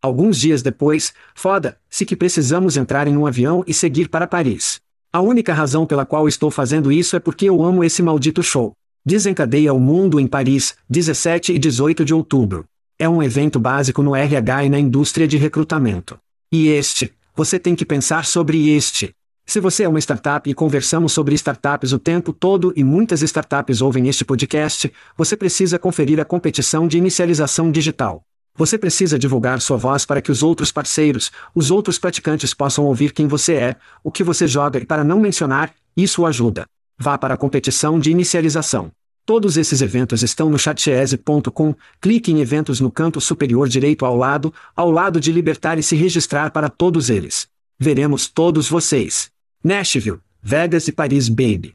Alguns 0.00 0.38
dias 0.38 0.62
depois, 0.62 1.12
foda-se 1.34 2.06
que 2.06 2.14
precisamos 2.14 2.76
entrar 2.76 3.08
em 3.08 3.16
um 3.16 3.26
avião 3.26 3.64
e 3.66 3.74
seguir 3.74 4.08
para 4.08 4.28
Paris. 4.28 4.80
A 5.12 5.20
única 5.20 5.52
razão 5.52 5.84
pela 5.86 6.06
qual 6.06 6.28
estou 6.28 6.52
fazendo 6.52 6.92
isso 6.92 7.16
é 7.16 7.20
porque 7.20 7.46
eu 7.46 7.64
amo 7.64 7.82
esse 7.82 8.00
maldito 8.00 8.44
show. 8.44 8.74
Desencadeia 9.04 9.74
o 9.74 9.80
mundo 9.80 10.20
em 10.20 10.26
Paris, 10.28 10.76
17 10.88 11.52
e 11.52 11.58
18 11.58 12.04
de 12.04 12.14
outubro. 12.14 12.64
É 12.96 13.08
um 13.08 13.20
evento 13.20 13.58
básico 13.58 14.04
no 14.04 14.14
RH 14.14 14.64
e 14.64 14.68
na 14.68 14.78
indústria 14.78 15.26
de 15.26 15.36
recrutamento. 15.36 16.16
E 16.52 16.68
este, 16.68 17.12
você 17.34 17.58
tem 17.58 17.74
que 17.74 17.84
pensar 17.84 18.24
sobre 18.24 18.70
este. 18.70 19.12
Se 19.44 19.58
você 19.58 19.82
é 19.82 19.88
uma 19.88 19.98
startup 19.98 20.48
e 20.48 20.54
conversamos 20.54 21.12
sobre 21.12 21.34
startups 21.34 21.92
o 21.92 21.98
tempo 21.98 22.32
todo 22.32 22.72
e 22.76 22.84
muitas 22.84 23.20
startups 23.20 23.82
ouvem 23.82 24.08
este 24.08 24.24
podcast, 24.24 24.92
você 25.16 25.36
precisa 25.36 25.76
conferir 25.76 26.20
a 26.20 26.24
competição 26.24 26.86
de 26.86 26.96
inicialização 26.96 27.72
digital. 27.72 28.22
Você 28.56 28.78
precisa 28.78 29.18
divulgar 29.18 29.60
sua 29.60 29.76
voz 29.76 30.06
para 30.06 30.22
que 30.22 30.30
os 30.30 30.44
outros 30.44 30.70
parceiros, 30.70 31.32
os 31.52 31.72
outros 31.72 31.98
praticantes 31.98 32.54
possam 32.54 32.84
ouvir 32.84 33.12
quem 33.12 33.26
você 33.26 33.54
é, 33.54 33.76
o 34.04 34.12
que 34.12 34.22
você 34.22 34.46
joga 34.46 34.78
e 34.78 34.86
para 34.86 35.02
não 35.02 35.18
mencionar, 35.18 35.74
isso 35.96 36.24
ajuda. 36.24 36.64
Vá 36.96 37.18
para 37.18 37.34
a 37.34 37.36
competição 37.36 37.98
de 37.98 38.12
inicialização. 38.12 38.92
Todos 39.26 39.56
esses 39.56 39.80
eventos 39.80 40.22
estão 40.22 40.50
no 40.50 40.58
chatchese.com. 40.58 41.74
Clique 42.00 42.30
em 42.30 42.40
eventos 42.40 42.78
no 42.78 42.90
canto 42.90 43.20
superior 43.20 43.68
direito 43.68 44.04
ao 44.04 44.14
lado, 44.16 44.52
ao 44.76 44.90
lado 44.90 45.18
de 45.18 45.32
libertar 45.32 45.78
e 45.78 45.82
se 45.82 45.96
registrar 45.96 46.50
para 46.50 46.68
todos 46.68 47.08
eles. 47.08 47.48
Veremos 47.78 48.28
todos 48.28 48.68
vocês. 48.68 49.30
Nashville, 49.62 50.20
Vegas 50.42 50.88
e 50.88 50.92
Paris, 50.92 51.28
baby. 51.28 51.74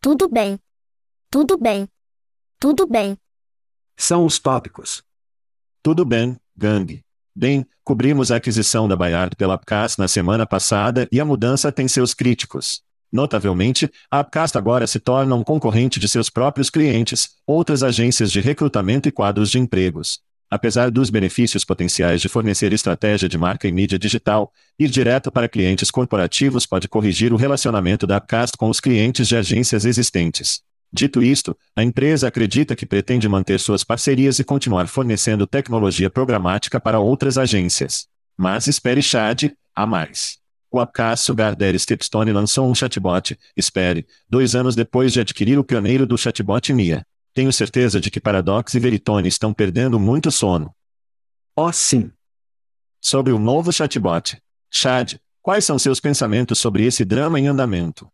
Tudo 0.00 0.28
bem. 0.28 0.58
Tudo 1.30 1.56
bem. 1.56 1.88
Tudo 2.60 2.86
bem. 2.86 3.16
São 3.96 4.26
os 4.26 4.38
tópicos. 4.38 5.02
Tudo 5.82 6.04
bem, 6.04 6.38
Gang. 6.54 7.02
Bem, 7.34 7.66
cobrimos 7.82 8.30
a 8.30 8.36
aquisição 8.36 8.86
da 8.86 8.94
Bayard 8.94 9.34
pela 9.36 9.54
Upcast 9.54 9.98
na 9.98 10.06
semana 10.06 10.46
passada 10.46 11.08
e 11.10 11.18
a 11.18 11.24
mudança 11.24 11.72
tem 11.72 11.88
seus 11.88 12.12
críticos. 12.12 12.82
Notavelmente, 13.12 13.90
a 14.10 14.20
Upcast 14.20 14.56
agora 14.58 14.86
se 14.86 15.00
torna 15.00 15.34
um 15.34 15.42
concorrente 15.42 15.98
de 15.98 16.08
seus 16.08 16.28
próprios 16.28 16.68
clientes, 16.68 17.30
outras 17.46 17.82
agências 17.82 18.30
de 18.30 18.40
recrutamento 18.40 19.08
e 19.08 19.12
quadros 19.12 19.50
de 19.50 19.58
empregos. 19.58 20.20
Apesar 20.50 20.90
dos 20.90 21.10
benefícios 21.10 21.64
potenciais 21.64 22.22
de 22.22 22.28
fornecer 22.28 22.72
estratégia 22.72 23.28
de 23.28 23.36
marca 23.36 23.68
e 23.68 23.72
mídia 23.72 23.98
digital, 23.98 24.50
ir 24.78 24.88
direto 24.88 25.30
para 25.30 25.48
clientes 25.48 25.90
corporativos 25.90 26.64
pode 26.64 26.88
corrigir 26.88 27.32
o 27.32 27.36
relacionamento 27.36 28.06
da 28.06 28.16
Upcast 28.16 28.56
com 28.56 28.70
os 28.70 28.80
clientes 28.80 29.28
de 29.28 29.36
agências 29.36 29.84
existentes. 29.84 30.62
Dito 30.90 31.22
isto, 31.22 31.54
a 31.76 31.82
empresa 31.82 32.28
acredita 32.28 32.74
que 32.74 32.86
pretende 32.86 33.28
manter 33.28 33.60
suas 33.60 33.84
parcerias 33.84 34.38
e 34.38 34.44
continuar 34.44 34.86
fornecendo 34.86 35.46
tecnologia 35.46 36.08
programática 36.08 36.80
para 36.80 36.98
outras 36.98 37.36
agências. 37.36 38.06
Mas 38.36 38.66
espere 38.66 39.02
Chad, 39.02 39.50
a 39.76 39.86
mais. 39.86 40.38
O 40.78 40.80
Upcast 40.80 41.34
Gardner 41.34 41.76
Stepstone 41.76 42.32
lançou 42.32 42.70
um 42.70 42.72
chatbot, 42.72 43.36
espere, 43.56 44.06
dois 44.30 44.54
anos 44.54 44.76
depois 44.76 45.12
de 45.12 45.18
adquirir 45.18 45.58
o 45.58 45.64
pioneiro 45.64 46.06
do 46.06 46.16
chatbot 46.16 46.72
Mia. 46.72 47.04
Tenho 47.34 47.52
certeza 47.52 48.00
de 48.00 48.12
que 48.12 48.20
Paradox 48.20 48.74
e 48.74 48.78
Veritone 48.78 49.26
estão 49.26 49.52
perdendo 49.52 49.98
muito 49.98 50.30
sono. 50.30 50.72
Oh, 51.56 51.72
sim. 51.72 52.12
Sobre 53.00 53.32
o 53.32 53.40
novo 53.40 53.72
chatbot. 53.72 54.40
Chad, 54.70 55.16
quais 55.42 55.64
são 55.64 55.80
seus 55.80 55.98
pensamentos 55.98 56.60
sobre 56.60 56.84
esse 56.84 57.04
drama 57.04 57.40
em 57.40 57.48
andamento? 57.48 58.08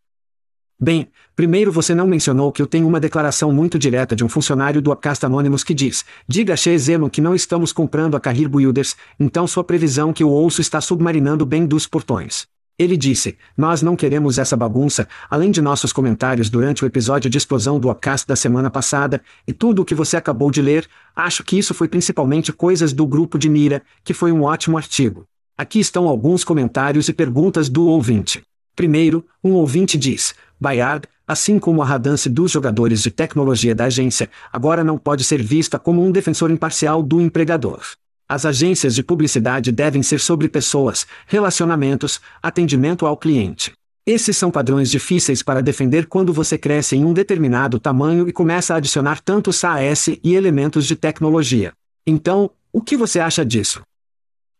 Bem, 0.81 1.11
primeiro 1.37 1.71
você 1.71 1.95
não 1.95 2.07
mencionou 2.07 2.51
que 2.51 2.63
eu 2.63 2.67
tenho 2.67 2.89
uma 2.89 2.99
declaração 2.99 3.53
muito 3.53 3.79
direta 3.79 4.17
de 4.17 4.25
um 4.25 4.29
funcionário 4.29 4.81
do 4.81 4.91
Upcast 4.91 5.27
Anonymous 5.27 5.63
que 5.63 5.75
diz: 5.75 6.03
Diga 6.27 6.55
a 6.55 6.57
Shezemo 6.57 7.11
que 7.11 7.21
não 7.21 7.35
estamos 7.35 7.75
comprando 7.75 8.17
a 8.17 8.21
Carrir 8.21 8.49
Builders, 8.49 8.97
então 9.21 9.47
sua 9.47 9.63
previsão 9.63 10.15
que 10.15 10.25
o 10.25 10.31
ouço 10.31 10.63
está 10.63 10.81
submarinando 10.81 11.45
bem 11.45 11.67
dos 11.67 11.87
portões. 11.87 12.54
Ele 12.77 12.97
disse: 12.97 13.37
Nós 13.57 13.83
não 13.83 13.95
queremos 13.95 14.37
essa 14.37 14.57
bagunça, 14.57 15.07
além 15.31 15.51
de 15.51 15.63
nossos 15.63 15.93
comentários 15.93 16.51
durante 16.51 16.85
o 16.85 16.87
episódio 16.87 17.31
de 17.31 17.39
explosão 17.39 17.79
do 17.79 17.89
Upcast 17.89 18.27
da 18.27 18.35
semana 18.35 18.69
passada, 18.69 19.23
e 19.47 19.53
tudo 19.53 19.83
o 19.83 19.85
que 19.85 19.95
você 19.95 20.17
acabou 20.17 20.51
de 20.51 20.61
ler, 20.61 20.89
acho 21.15 21.45
que 21.45 21.57
isso 21.57 21.73
foi 21.73 21.87
principalmente 21.87 22.53
coisas 22.53 22.93
do 22.93 23.07
grupo 23.07 23.39
de 23.39 23.49
Mira, 23.49 23.83
que 24.03 24.13
foi 24.13 24.33
um 24.33 24.43
ótimo 24.43 24.77
artigo. 24.77 25.25
Aqui 25.57 25.79
estão 25.79 26.09
alguns 26.09 26.43
comentários 26.43 27.09
e 27.09 27.13
perguntas 27.13 27.69
do 27.69 27.87
ouvinte. 27.87 28.43
Primeiro, 28.75 29.25
um 29.43 29.53
ouvinte 29.53 29.97
diz: 29.97 30.35
Bayard, 30.61 31.07
Assim 31.27 31.59
como 31.59 31.81
a 31.81 31.87
radance 31.87 32.29
dos 32.29 32.51
jogadores 32.51 33.03
de 33.03 33.11
tecnologia 33.11 33.75
da 33.75 33.87
agência, 33.87 34.29
agora 34.53 34.85
não 34.85 34.99
pode 34.99 35.25
ser 35.25 35.43
vista 35.43 35.79
como 35.79 36.05
um 36.05 36.13
defensor 36.13 36.51
imparcial 36.51 37.03
do 37.03 37.19
empregador. 37.19 37.81
As 38.29 38.47
agências 38.47 38.95
de 38.95 39.03
publicidade 39.03 39.71
devem 39.71 40.03
ser 40.03 40.19
sobre 40.19 40.49
pessoas, 40.49 41.07
relacionamentos, 41.27 42.21
atendimento 42.43 43.07
ao 43.07 43.19
cliente. 43.19 43.73
Esses 44.07 44.37
são 44.37 44.51
padrões 44.51 44.91
difíceis 44.91 45.43
para 45.43 45.63
defender 45.63 46.07
quando 46.07 46.33
você 46.33 46.57
cresce 46.57 46.97
em 46.97 47.05
um 47.05 47.13
determinado 47.13 47.79
tamanho 47.79 48.27
e 48.29 48.33
começa 48.33 48.73
a 48.75 48.77
adicionar 48.79 49.21
tanto 49.21 49.53
SaaS 49.53 50.09
e 50.09 50.35
elementos 50.35 50.87
de 50.87 50.97
tecnologia. 50.97 51.73
Então, 52.07 52.51
o 52.73 52.81
que 52.81 52.97
você 52.97 53.21
acha 53.21 53.45
disso? 53.45 53.83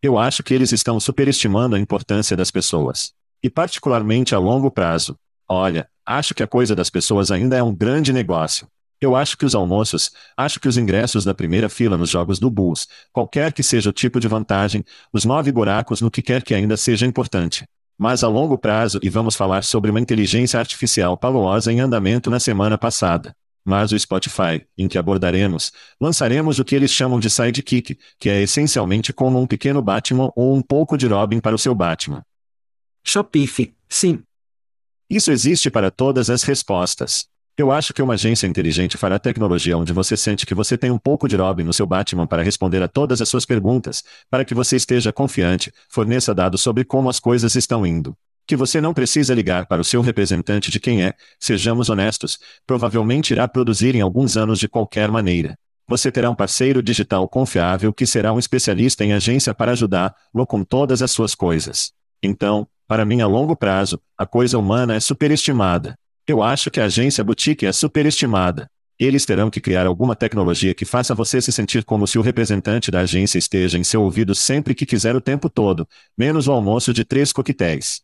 Eu 0.01 0.17
acho 0.17 0.43
que 0.43 0.53
eles 0.53 0.71
estão 0.71 0.99
superestimando 0.99 1.75
a 1.75 1.79
importância 1.79 2.37
das 2.37 2.51
pessoas. 2.51 3.13
E 3.41 3.49
particularmente 3.49 4.35
a 4.35 4.39
longo 4.39 4.69
prazo. 4.69 5.15
Olha, 5.47 5.87
acho 6.05 6.33
que 6.35 6.43
a 6.43 6.47
coisa 6.47 6.75
das 6.75 6.89
pessoas 6.89 7.31
ainda 7.31 7.55
é 7.55 7.63
um 7.63 7.73
grande 7.73 8.13
negócio. 8.13 8.67
Eu 9.01 9.15
acho 9.15 9.37
que 9.37 9.45
os 9.45 9.53
almoços, 9.53 10.11
acho 10.37 10.59
que 10.59 10.67
os 10.67 10.77
ingressos 10.77 11.25
da 11.25 11.33
primeira 11.33 11.67
fila 11.67 11.97
nos 11.97 12.09
jogos 12.09 12.39
do 12.39 12.49
Bulls, 12.49 12.87
qualquer 13.11 13.51
que 13.51 13.61
seja 13.61 13.89
o 13.89 13.93
tipo 13.93 14.19
de 14.19 14.27
vantagem, 14.27 14.83
os 15.11 15.25
nove 15.25 15.51
buracos 15.51 16.01
no 16.01 16.09
que 16.09 16.21
quer 16.21 16.43
que 16.43 16.53
ainda 16.53 16.77
seja 16.77 17.05
importante. 17.05 17.65
Mas 17.97 18.23
a 18.23 18.27
longo 18.27 18.57
prazo, 18.57 18.99
e 19.01 19.09
vamos 19.09 19.35
falar 19.35 19.63
sobre 19.63 19.91
uma 19.91 19.99
inteligência 19.99 20.59
artificial 20.59 21.17
pavorosa 21.17 21.71
em 21.71 21.79
andamento 21.79 22.29
na 22.29 22.39
semana 22.39 22.77
passada. 22.77 23.35
Mas 23.63 23.91
o 23.91 23.99
Spotify, 23.99 24.65
em 24.77 24.87
que 24.87 24.97
abordaremos, 24.97 25.71
lançaremos 25.99 26.59
o 26.59 26.65
que 26.65 26.75
eles 26.75 26.91
chamam 26.91 27.19
de 27.19 27.29
sidekick, 27.29 27.97
que 28.19 28.29
é 28.29 28.41
essencialmente 28.43 29.11
como 29.11 29.39
um 29.39 29.47
pequeno 29.47 29.81
Batman 29.81 30.31
ou 30.35 30.55
um 30.55 30.61
pouco 30.61 30.97
de 30.97 31.07
Robin 31.07 31.39
para 31.39 31.55
o 31.55 31.59
seu 31.59 31.73
Batman. 31.73 32.23
Shopify, 33.03 33.73
sim. 33.89 34.23
Isso 35.09 35.31
existe 35.31 35.69
para 35.69 35.89
todas 35.89 36.29
as 36.29 36.43
respostas. 36.43 37.27
Eu 37.57 37.71
acho 37.71 37.93
que 37.93 38.01
uma 38.01 38.15
agência 38.15 38.47
inteligente 38.47 38.97
fará 38.97 39.17
tecnologia 39.17 39.77
onde 39.77 39.93
você 39.93 40.17
sente 40.17 40.45
que 40.45 40.53
você 40.53 40.77
tem 40.77 40.91
um 40.91 40.97
pouco 40.97 41.25
de 41.25 41.37
Robin 41.37 41.63
no 41.63 41.71
seu 41.71 41.87
Batman 41.87 42.27
para 42.27 42.43
responder 42.43 42.83
a 42.83 42.87
todas 42.89 43.21
as 43.21 43.29
suas 43.29 43.45
perguntas, 43.45 44.03
para 44.29 44.43
que 44.43 44.53
você 44.53 44.75
esteja 44.75 45.13
confiante, 45.13 45.71
forneça 45.87 46.35
dados 46.35 46.59
sobre 46.59 46.83
como 46.83 47.09
as 47.09 47.17
coisas 47.17 47.55
estão 47.55 47.85
indo. 47.85 48.13
Que 48.45 48.57
você 48.57 48.81
não 48.81 48.93
precisa 48.93 49.33
ligar 49.33 49.67
para 49.67 49.81
o 49.81 49.85
seu 49.85 50.01
representante 50.01 50.69
de 50.69 50.81
quem 50.81 51.05
é, 51.05 51.13
sejamos 51.39 51.89
honestos, 51.89 52.37
provavelmente 52.67 53.31
irá 53.31 53.47
produzir 53.47 53.95
em 53.95 54.01
alguns 54.01 54.35
anos 54.35 54.59
de 54.59 54.67
qualquer 54.67 55.09
maneira. 55.09 55.57
Você 55.87 56.11
terá 56.11 56.29
um 56.29 56.35
parceiro 56.35 56.83
digital 56.83 57.25
confiável 57.29 57.93
que 57.93 58.05
será 58.05 58.33
um 58.33 58.39
especialista 58.39 59.05
em 59.05 59.13
agência 59.13 59.53
para 59.53 59.71
ajudá-lo 59.71 60.45
com 60.45 60.61
todas 60.61 61.01
as 61.01 61.11
suas 61.11 61.33
coisas. 61.33 61.93
Então, 62.21 62.67
para 62.85 63.05
mim 63.05 63.21
a 63.21 63.27
longo 63.27 63.55
prazo, 63.55 64.01
a 64.17 64.25
coisa 64.25 64.57
humana 64.57 64.95
é 64.95 64.99
superestimada. 64.99 65.97
Eu 66.27 66.41
acho 66.41 66.71
que 66.71 66.79
a 66.79 66.85
agência 66.85 67.23
boutique 67.23 67.67
é 67.67 67.71
superestimada. 67.71 68.67
Eles 68.97 69.27
terão 69.27 69.51
que 69.51 69.61
criar 69.61 69.85
alguma 69.85 70.15
tecnologia 70.15 70.73
que 70.73 70.83
faça 70.83 71.13
você 71.13 71.39
se 71.39 71.51
sentir 71.51 71.83
como 71.83 72.07
se 72.07 72.17
o 72.17 72.21
representante 72.21 72.89
da 72.89 73.01
agência 73.01 73.37
esteja 73.37 73.77
em 73.77 73.83
seu 73.83 74.01
ouvido 74.01 74.33
sempre 74.33 74.73
que 74.73 74.87
quiser 74.87 75.15
o 75.15 75.21
tempo 75.21 75.51
todo, 75.51 75.87
menos 76.17 76.47
o 76.47 76.51
almoço 76.51 76.91
de 76.91 77.05
três 77.05 77.31
coquetéis. 77.31 78.01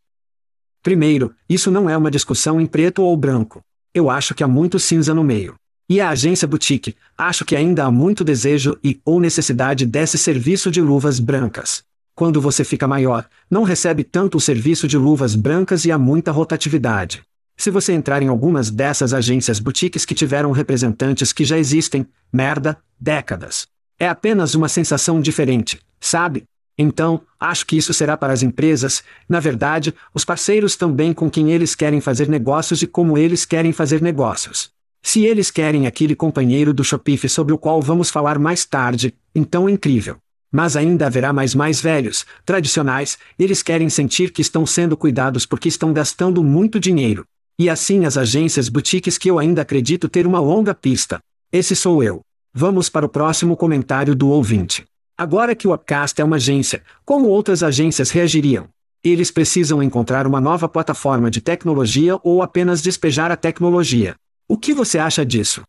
Primeiro, 0.84 1.34
isso 1.50 1.72
não 1.72 1.90
é 1.90 1.98
uma 1.98 2.12
discussão 2.12 2.62
em 2.62 2.68
preto 2.68 3.02
ou 3.02 3.18
branco. 3.18 3.62
Eu 3.92 4.08
acho 4.08 4.36
que 4.36 4.44
há 4.44 4.48
muito 4.48 4.78
cinza 4.78 5.16
no 5.16 5.24
meio. 5.24 5.56
E 5.90 6.00
a 6.00 6.10
agência 6.10 6.48
boutique, 6.48 6.96
acho 7.18 7.44
que 7.44 7.56
ainda 7.56 7.86
há 7.86 7.92
muito 7.92 8.24
desejo 8.24 8.78
e 8.84 9.02
ou 9.04 9.20
necessidade 9.20 9.84
desse 9.84 10.20
serviço 10.20 10.70
de 10.70 10.80
luvas 10.80 11.20
brancas. 11.20 11.84
Quando 12.14 12.40
você 12.40 12.64
fica 12.64 12.88
maior, 12.88 13.28
não 13.50 13.64
recebe 13.64 14.04
tanto 14.04 14.38
o 14.38 14.42
serviço 14.42 14.88
de 14.88 14.98
luvas 14.98 15.34
brancas 15.34 15.86
e 15.86 15.92
há 15.92 15.98
muita 15.98 16.32
rotatividade. 16.32 17.24
Se 17.62 17.70
você 17.70 17.94
entrar 17.94 18.24
em 18.24 18.28
algumas 18.28 18.72
dessas 18.72 19.14
agências 19.14 19.60
boutiques 19.60 20.04
que 20.04 20.16
tiveram 20.16 20.52
representantes 20.52 21.32
que 21.32 21.46
já 21.46 21.60
existem, 21.60 22.08
merda, 22.34 22.76
décadas. 23.00 23.68
É 24.00 24.08
apenas 24.08 24.56
uma 24.56 24.68
sensação 24.68 25.22
diferente, 25.22 25.80
sabe? 26.00 26.44
Então, 26.76 27.22
acho 27.40 27.68
que 27.68 27.78
isso 27.78 27.94
será 27.94 28.18
para 28.18 28.34
as 28.34 28.42
empresas, 28.42 29.04
na 29.30 29.40
verdade, 29.40 29.94
os 30.12 30.26
parceiros 30.26 30.76
também 30.76 31.14
com 31.14 31.30
quem 31.30 31.52
eles 31.52 31.76
querem 31.76 32.02
fazer 32.02 32.28
negócios 32.28 32.82
e 32.82 32.88
como 32.88 33.16
eles 33.16 33.46
querem 33.46 33.72
fazer 33.72 34.02
negócios. 34.02 34.72
Se 35.04 35.24
eles 35.24 35.52
querem 35.52 35.86
aquele 35.86 36.16
companheiro 36.16 36.74
do 36.74 36.84
Shopify 36.84 37.30
sobre 37.30 37.54
o 37.54 37.60
qual 37.60 37.80
vamos 37.80 38.10
falar 38.10 38.40
mais 38.40 38.66
tarde, 38.66 39.14
então 39.36 39.70
incrível. 39.70 40.18
Mas 40.52 40.76
ainda 40.76 41.06
haverá 41.06 41.32
mais 41.32 41.54
mais 41.54 41.80
velhos, 41.80 42.26
tradicionais, 42.44 43.20
eles 43.38 43.62
querem 43.62 43.88
sentir 43.88 44.32
que 44.32 44.42
estão 44.42 44.66
sendo 44.66 44.98
cuidados 44.98 45.46
porque 45.46 45.68
estão 45.68 45.94
gastando 45.94 46.44
muito 46.44 46.80
dinheiro. 46.80 47.24
E 47.60 47.70
assim 47.70 48.06
as 48.06 48.18
agências 48.18 48.70
boutiques 48.70 49.18
que 49.18 49.30
eu 49.30 49.38
ainda 49.38 49.62
acredito 49.62 50.10
ter 50.10 50.26
uma 50.26 50.40
longa 50.40 50.74
pista. 50.74 51.20
Esse 51.52 51.76
sou 51.76 52.04
eu. 52.04 52.22
Vamos 52.54 52.90
para 52.90 53.06
o 53.06 53.10
próximo 53.10 53.56
comentário 53.56 54.16
do 54.16 54.30
ouvinte. 54.30 54.86
Agora 55.18 55.56
que 55.56 55.68
o 55.68 55.74
Upcast 55.74 56.20
é 56.20 56.24
uma 56.24 56.38
agência, 56.38 56.84
como 57.06 57.28
outras 57.28 57.62
agências 57.62 58.10
reagiriam? 58.10 58.68
Eles 59.04 59.32
precisam 59.32 59.82
encontrar 59.82 60.28
uma 60.28 60.42
nova 60.42 60.68
plataforma 60.68 61.30
de 61.30 61.42
tecnologia 61.42 62.20
ou 62.24 62.42
apenas 62.42 62.82
despejar 62.82 63.32
a 63.32 63.38
tecnologia. 63.38 64.16
O 64.48 64.58
que 64.58 64.74
você 64.74 65.00
acha 65.00 65.26
disso? 65.26 65.64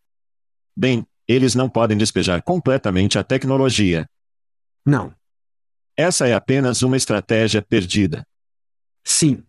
Bem, 0.77 1.07
eles 1.27 1.55
não 1.55 1.69
podem 1.69 1.97
despejar 1.97 2.43
completamente 2.43 3.19
a 3.19 3.25
tecnologia. 3.25 4.07
Não. 4.85 5.15
Essa 5.97 6.27
é 6.27 6.35
apenas 6.35 6.83
uma 6.83 6.97
estratégia 6.97 7.63
perdida. 7.63 8.25
Sim. 9.05 9.43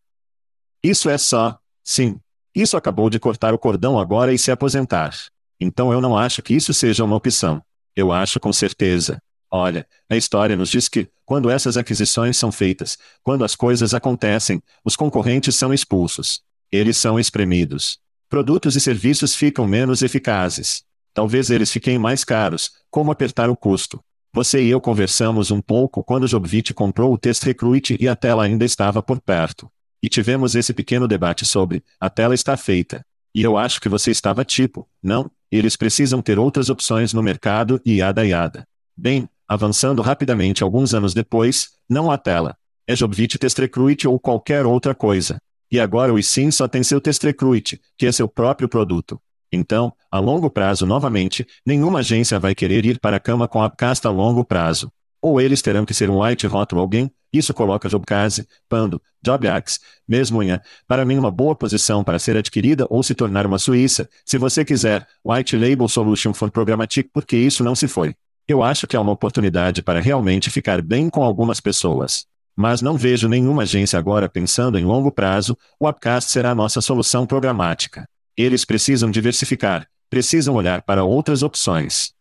Isso 0.84 1.10
é 1.10 1.17
só, 1.17 1.58
sim, 1.84 2.19
isso 2.56 2.78
acabou 2.78 3.10
de 3.10 3.20
cortar 3.20 3.54
o 3.54 3.58
cordão 3.58 3.98
agora 3.98 4.34
e 4.34 4.38
se 4.38 4.52
aposentar. 4.52 5.16
Então 5.60 5.92
eu 5.92 6.00
não 6.00 6.18
acho 6.18 6.42
que 6.42 6.54
isso 6.54 6.74
seja 6.74 7.04
uma 7.04 7.16
opção. 7.16 7.62
Eu 7.96 8.12
acho 8.12 8.39
com 8.39 8.52
certeza. 8.52 9.22
Olha, 9.50 9.88
a 10.10 10.16
história 10.16 10.56
nos 10.56 10.70
diz 10.70 10.89
que, 10.89 11.08
quando 11.26 11.50
essas 11.50 11.78
aquisições 11.78 12.38
são 12.38 12.52
feitas, 12.52 12.98
quando 13.24 13.46
as 13.46 13.56
coisas 13.56 13.94
acontecem, 13.94 14.62
os 14.84 14.96
concorrentes 14.96 15.56
são 15.56 15.74
expulsos. 15.74 16.42
Eles 16.72 16.98
são 16.98 17.20
espremidos. 17.20 18.00
Produtos 18.28 18.76
e 18.76 18.80
serviços 18.80 19.36
ficam 19.36 19.68
menos 19.68 20.02
eficazes. 20.02 20.84
Talvez 21.13 21.52
eles 21.52 21.72
fiquem 21.72 22.00
mais 22.00 22.24
caros, 22.24 22.72
como 22.89 23.12
apertar 23.12 23.50
o 23.50 23.56
custo. 23.56 24.04
Você 24.34 24.63
e 24.63 24.70
eu 24.70 24.82
conversamos 24.82 25.52
um 25.52 25.62
pouco 25.62 26.04
quando 26.04 26.28
Jobvit 26.28 26.74
comprou 26.74 27.13
o 27.13 27.18
Test 27.18 27.44
Recruit 27.44 27.96
e 28.00 28.08
a 28.08 28.16
tela 28.16 28.44
ainda 28.44 28.66
estava 28.66 29.04
por 29.04 29.22
perto. 29.22 29.72
E 30.04 30.10
tivemos 30.10 30.54
esse 30.54 30.74
pequeno 30.74 31.08
debate 31.08 31.46
sobre: 31.46 31.82
a 31.98 32.10
tela 32.10 32.36
está 32.36 32.58
feita. 32.58 33.06
E 33.34 33.42
eu 33.42 33.58
acho 33.58 33.80
que 33.80 33.88
você 33.88 34.12
estava 34.12 34.44
tipo: 34.44 34.86
não, 35.02 35.32
eles 35.50 35.78
precisam 35.78 36.22
ter 36.22 36.38
outras 36.38 36.70
opções 36.70 37.13
no 37.13 37.24
mercado 37.24 37.82
e 37.86 38.00
yada 38.00 38.26
yada. 38.26 38.68
Bem, 38.96 39.30
avançando 39.48 40.02
rapidamente 40.02 40.62
alguns 40.62 40.94
anos 40.94 41.13
depois, 41.13 41.70
não 41.89 42.12
a 42.12 42.18
tela. 42.18 42.58
É 42.86 42.96
Jobvit 42.96 43.39
Test 43.39 43.58
Recruit 43.58 44.06
ou 44.06 44.20
qualquer 44.20 44.66
outra 44.66 44.94
coisa. 44.94 45.38
E 45.72 45.80
agora 45.80 46.13
o 46.13 46.22
Sim 46.22 46.52
só 46.52 46.68
tem 46.68 46.84
seu 46.84 47.00
Test 47.00 47.24
Recruit, 47.24 47.80
que 47.98 48.06
é 48.06 48.12
seu 48.12 48.28
próprio 48.28 48.68
produto. 48.68 49.20
Então, 49.52 49.94
a 50.12 50.20
longo 50.20 50.50
prazo 50.50 50.86
novamente, 50.86 51.48
nenhuma 51.66 52.00
agência 52.00 52.39
vai 52.39 52.54
querer 52.54 52.86
ir 52.86 53.00
para 53.00 53.18
a 53.18 53.20
cama 53.20 53.48
com 53.48 53.62
a 53.63 53.70
casta 53.72 54.10
a 54.10 54.12
longo 54.12 54.44
prazo. 54.44 54.92
Ou 55.22 55.39
eles 55.39 55.62
terão 55.62 55.86
que 55.86 55.94
ser 55.94 56.10
um 56.10 56.22
white 56.22 56.46
hot 56.48 56.76
ou 56.76 56.82
alguém, 56.82 57.10
isso 57.34 57.54
coloca 57.54 57.89
Jobcase, 57.89 58.48
Pando, 58.69 59.02
JobAx, 59.26 59.80
mesmo 60.08 60.43
em 60.43 60.60
para 60.88 61.04
mim 61.04 61.17
uma 61.17 61.32
boa 61.32 61.56
posição 61.56 62.04
para 62.04 62.19
ser 62.19 62.38
adquirida 62.38 62.86
ou 62.89 63.02
se 63.02 63.15
tornar 63.15 63.46
uma 63.46 63.58
Suíça, 63.58 64.08
se 64.24 64.38
você 64.38 64.63
quiser, 64.63 65.08
White 65.26 65.58
Label 65.58 65.88
Solution 65.88 66.34
for 66.34 66.52
Programmatic 66.52 67.10
porque 67.12 67.36
isso 67.36 67.63
não 67.63 67.74
se 67.74 67.88
foi. 67.88 68.15
Eu 68.48 68.62
acho 68.62 68.86
que 68.86 68.96
é 68.96 69.00
uma 69.00 69.12
oportunidade 69.12 69.82
para 69.82 70.02
realmente 70.02 70.50
ficar 70.50 70.82
bem 70.82 71.10
com 71.10 71.24
algumas 71.24 71.60
pessoas. 71.60 72.26
Mas 72.56 72.82
não 72.82 72.98
vejo 72.98 73.28
nenhuma 73.28 73.63
agência 73.63 73.98
agora 73.98 74.30
pensando 74.30 74.78
em 74.78 74.86
longo 74.86 75.12
prazo, 75.12 75.58
o 75.80 75.88
Upcast 75.88 76.30
será 76.30 76.52
a 76.52 76.56
nossa 76.56 76.82
solução 76.82 77.26
programática. 77.26 78.08
Eles 78.38 78.63
precisam 78.65 79.10
diversificar, 79.10 79.88
precisam 80.10 80.54
olhar 80.54 80.82
para 80.84 81.04
outras 81.04 81.41
opções. 81.41 82.13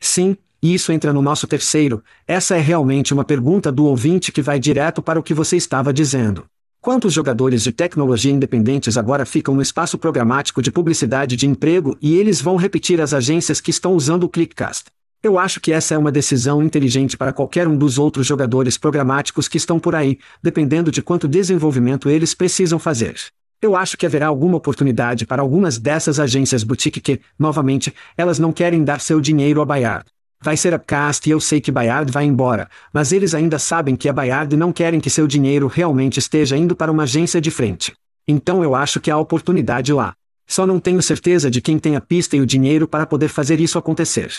Sim, 0.00 0.36
e 0.62 0.74
isso 0.74 0.92
entra 0.92 1.12
no 1.12 1.22
nosso 1.22 1.46
terceiro. 1.46 2.02
Essa 2.26 2.56
é 2.56 2.60
realmente 2.60 3.14
uma 3.14 3.24
pergunta 3.24 3.72
do 3.72 3.84
ouvinte 3.84 4.32
que 4.32 4.42
vai 4.42 4.58
direto 4.58 5.02
para 5.02 5.18
o 5.18 5.22
que 5.22 5.34
você 5.34 5.56
estava 5.56 5.92
dizendo. 5.92 6.44
Quantos 6.80 7.12
jogadores 7.12 7.62
de 7.62 7.72
tecnologia 7.72 8.32
independentes 8.32 8.96
agora 8.96 9.26
ficam 9.26 9.54
no 9.54 9.60
espaço 9.60 9.98
programático 9.98 10.62
de 10.62 10.72
publicidade 10.72 11.36
de 11.36 11.46
emprego 11.46 11.96
e 12.00 12.14
eles 12.14 12.40
vão 12.40 12.56
repetir 12.56 13.00
as 13.00 13.12
agências 13.12 13.60
que 13.60 13.70
estão 13.70 13.92
usando 13.92 14.24
o 14.24 14.28
Clickcast? 14.28 14.86
Eu 15.22 15.38
acho 15.38 15.60
que 15.60 15.70
essa 15.70 15.94
é 15.94 15.98
uma 15.98 16.10
decisão 16.10 16.62
inteligente 16.62 17.18
para 17.18 17.34
qualquer 17.34 17.68
um 17.68 17.76
dos 17.76 17.98
outros 17.98 18.26
jogadores 18.26 18.78
programáticos 18.78 19.46
que 19.46 19.58
estão 19.58 19.78
por 19.78 19.94
aí, 19.94 20.18
dependendo 20.42 20.90
de 20.90 21.02
quanto 21.02 21.28
desenvolvimento 21.28 22.08
eles 22.08 22.32
precisam 22.32 22.78
fazer. 22.78 23.14
Eu 23.60 23.76
acho 23.76 23.98
que 23.98 24.06
haverá 24.06 24.28
alguma 24.28 24.56
oportunidade 24.56 25.26
para 25.26 25.42
algumas 25.42 25.76
dessas 25.76 26.18
agências 26.18 26.64
boutique 26.64 27.02
que, 27.02 27.20
novamente, 27.38 27.92
elas 28.16 28.38
não 28.38 28.54
querem 28.54 28.82
dar 28.82 29.02
seu 29.02 29.20
dinheiro 29.20 29.60
a 29.60 29.66
Bayard. 29.66 30.06
Vai 30.42 30.56
ser 30.56 30.72
Upcast 30.72 31.28
e 31.28 31.32
eu 31.32 31.38
sei 31.38 31.60
que 31.60 31.70
Bayard 31.70 32.10
vai 32.10 32.24
embora, 32.24 32.68
mas 32.94 33.12
eles 33.12 33.34
ainda 33.34 33.58
sabem 33.58 33.94
que 33.94 34.08
a 34.08 34.12
Bayard 34.12 34.56
não 34.56 34.72
querem 34.72 34.98
que 34.98 35.10
seu 35.10 35.26
dinheiro 35.26 35.66
realmente 35.66 36.18
esteja 36.18 36.56
indo 36.56 36.74
para 36.74 36.90
uma 36.90 37.02
agência 37.02 37.42
de 37.42 37.50
frente. 37.50 37.92
Então 38.26 38.64
eu 38.64 38.74
acho 38.74 39.00
que 39.00 39.10
há 39.10 39.18
oportunidade 39.18 39.92
lá. 39.92 40.14
Só 40.46 40.66
não 40.66 40.80
tenho 40.80 41.02
certeza 41.02 41.50
de 41.50 41.60
quem 41.60 41.78
tem 41.78 41.94
a 41.94 42.00
pista 42.00 42.36
e 42.36 42.40
o 42.40 42.46
dinheiro 42.46 42.88
para 42.88 43.04
poder 43.04 43.28
fazer 43.28 43.60
isso 43.60 43.78
acontecer. 43.78 44.32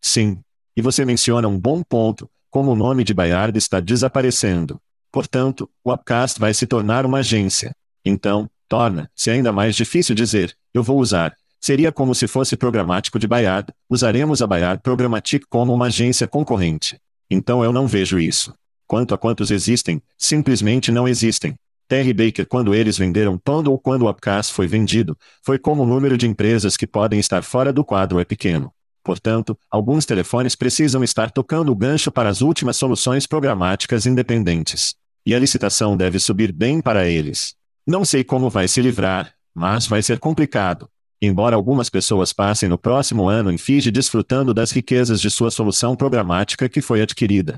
Sim. 0.00 0.38
E 0.74 0.80
você 0.80 1.04
menciona 1.04 1.46
um 1.46 1.58
bom 1.58 1.82
ponto, 1.82 2.28
como 2.48 2.72
o 2.72 2.76
nome 2.76 3.04
de 3.04 3.12
Bayard 3.12 3.56
está 3.58 3.78
desaparecendo. 3.78 4.80
Portanto, 5.12 5.68
o 5.84 5.92
Upcast 5.92 6.40
vai 6.40 6.54
se 6.54 6.66
tornar 6.66 7.04
uma 7.04 7.18
agência. 7.18 7.76
Então, 8.04 8.48
torna-se 8.66 9.30
ainda 9.30 9.52
mais 9.52 9.76
difícil 9.76 10.14
dizer, 10.14 10.56
eu 10.72 10.82
vou 10.82 10.98
usar. 10.98 11.36
Seria 11.60 11.92
como 11.92 12.14
se 12.14 12.26
fosse 12.26 12.56
programático 12.56 13.18
de 13.18 13.26
Bayard, 13.26 13.70
usaremos 13.88 14.40
a 14.40 14.46
Bayard 14.46 14.82
Programmatic 14.82 15.44
como 15.50 15.74
uma 15.74 15.86
agência 15.86 16.26
concorrente. 16.26 16.98
Então 17.30 17.62
eu 17.62 17.70
não 17.70 17.86
vejo 17.86 18.18
isso. 18.18 18.54
Quanto 18.86 19.14
a 19.14 19.18
quantos 19.18 19.50
existem, 19.50 20.02
simplesmente 20.16 20.90
não 20.90 21.06
existem. 21.06 21.54
Terry 21.86 22.14
Baker 22.14 22.46
quando 22.46 22.74
eles 22.74 22.96
venderam 22.96 23.36
Pando 23.36 23.70
ou 23.70 23.78
quando 23.78 24.02
o 24.02 24.10
Upcast 24.10 24.54
foi 24.54 24.66
vendido, 24.66 25.18
foi 25.42 25.58
como 25.58 25.82
o 25.82 25.86
número 25.86 26.16
de 26.16 26.26
empresas 26.26 26.76
que 26.76 26.86
podem 26.86 27.20
estar 27.20 27.42
fora 27.42 27.72
do 27.72 27.84
quadro 27.84 28.18
é 28.18 28.24
pequeno. 28.24 28.72
Portanto, 29.04 29.58
alguns 29.70 30.06
telefones 30.06 30.54
precisam 30.54 31.04
estar 31.04 31.30
tocando 31.30 31.70
o 31.72 31.76
gancho 31.76 32.10
para 32.10 32.28
as 32.28 32.40
últimas 32.40 32.76
soluções 32.76 33.26
programáticas 33.26 34.06
independentes. 34.06 34.94
E 35.26 35.34
a 35.34 35.38
licitação 35.38 35.96
deve 35.96 36.18
subir 36.18 36.52
bem 36.52 36.80
para 36.80 37.06
eles. 37.06 37.54
Não 37.86 38.04
sei 38.04 38.24
como 38.24 38.48
vai 38.48 38.66
se 38.66 38.80
livrar, 38.80 39.34
mas 39.54 39.86
vai 39.86 40.02
ser 40.02 40.18
complicado. 40.18 40.88
Embora 41.22 41.54
algumas 41.54 41.90
pessoas 41.90 42.32
passem 42.32 42.66
no 42.66 42.78
próximo 42.78 43.28
ano 43.28 43.52
em 43.52 43.58
Fiji 43.58 43.90
desfrutando 43.90 44.54
das 44.54 44.70
riquezas 44.70 45.20
de 45.20 45.30
sua 45.30 45.50
solução 45.50 45.94
programática 45.94 46.66
que 46.66 46.80
foi 46.80 47.02
adquirida. 47.02 47.56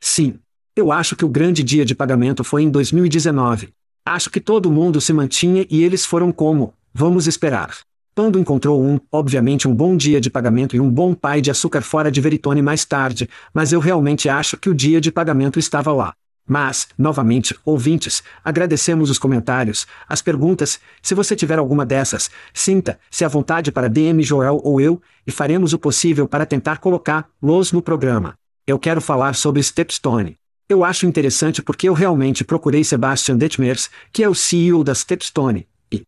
Sim. 0.00 0.38
Eu 0.74 0.90
acho 0.90 1.14
que 1.14 1.24
o 1.24 1.28
grande 1.28 1.62
dia 1.62 1.84
de 1.84 1.94
pagamento 1.94 2.42
foi 2.42 2.62
em 2.62 2.70
2019. 2.70 3.68
Acho 4.06 4.30
que 4.30 4.40
todo 4.40 4.70
mundo 4.70 4.98
se 4.98 5.12
mantinha 5.12 5.66
e 5.68 5.82
eles 5.82 6.06
foram 6.06 6.32
como, 6.32 6.72
vamos 6.94 7.26
esperar. 7.26 7.76
Pando 8.14 8.38
encontrou 8.38 8.82
um, 8.82 8.98
obviamente 9.12 9.68
um 9.68 9.74
bom 9.74 9.94
dia 9.94 10.18
de 10.18 10.30
pagamento 10.30 10.74
e 10.74 10.80
um 10.80 10.90
bom 10.90 11.12
pai 11.12 11.42
de 11.42 11.50
açúcar 11.50 11.82
fora 11.82 12.10
de 12.10 12.20
Veritone 12.20 12.62
mais 12.62 12.86
tarde, 12.86 13.28
mas 13.52 13.72
eu 13.72 13.80
realmente 13.80 14.26
acho 14.26 14.56
que 14.56 14.70
o 14.70 14.74
dia 14.74 15.02
de 15.02 15.12
pagamento 15.12 15.58
estava 15.58 15.92
lá. 15.92 16.14
Mas, 16.52 16.88
novamente, 16.98 17.56
ouvintes, 17.64 18.24
agradecemos 18.44 19.08
os 19.08 19.20
comentários, 19.20 19.86
as 20.08 20.20
perguntas, 20.20 20.80
se 21.00 21.14
você 21.14 21.36
tiver 21.36 21.60
alguma 21.60 21.86
dessas, 21.86 22.28
sinta-se 22.52 23.24
à 23.24 23.28
vontade 23.28 23.70
para 23.70 23.88
DM 23.88 24.20
Joel 24.24 24.60
ou 24.64 24.80
eu, 24.80 25.00
e 25.24 25.30
faremos 25.30 25.72
o 25.72 25.78
possível 25.78 26.26
para 26.26 26.44
tentar 26.44 26.78
colocá-los 26.78 27.70
no 27.70 27.80
programa. 27.80 28.34
Eu 28.66 28.80
quero 28.80 29.00
falar 29.00 29.36
sobre 29.36 29.62
Stepstone. 29.62 30.34
Eu 30.68 30.82
acho 30.82 31.06
interessante 31.06 31.62
porque 31.62 31.88
eu 31.88 31.94
realmente 31.94 32.42
procurei 32.42 32.82
Sebastian 32.82 33.36
Detmers, 33.36 33.88
que 34.12 34.24
é 34.24 34.28
o 34.28 34.34
CEO 34.34 34.82
da 34.82 34.92
Stepstone, 34.92 35.68
e 35.88 36.02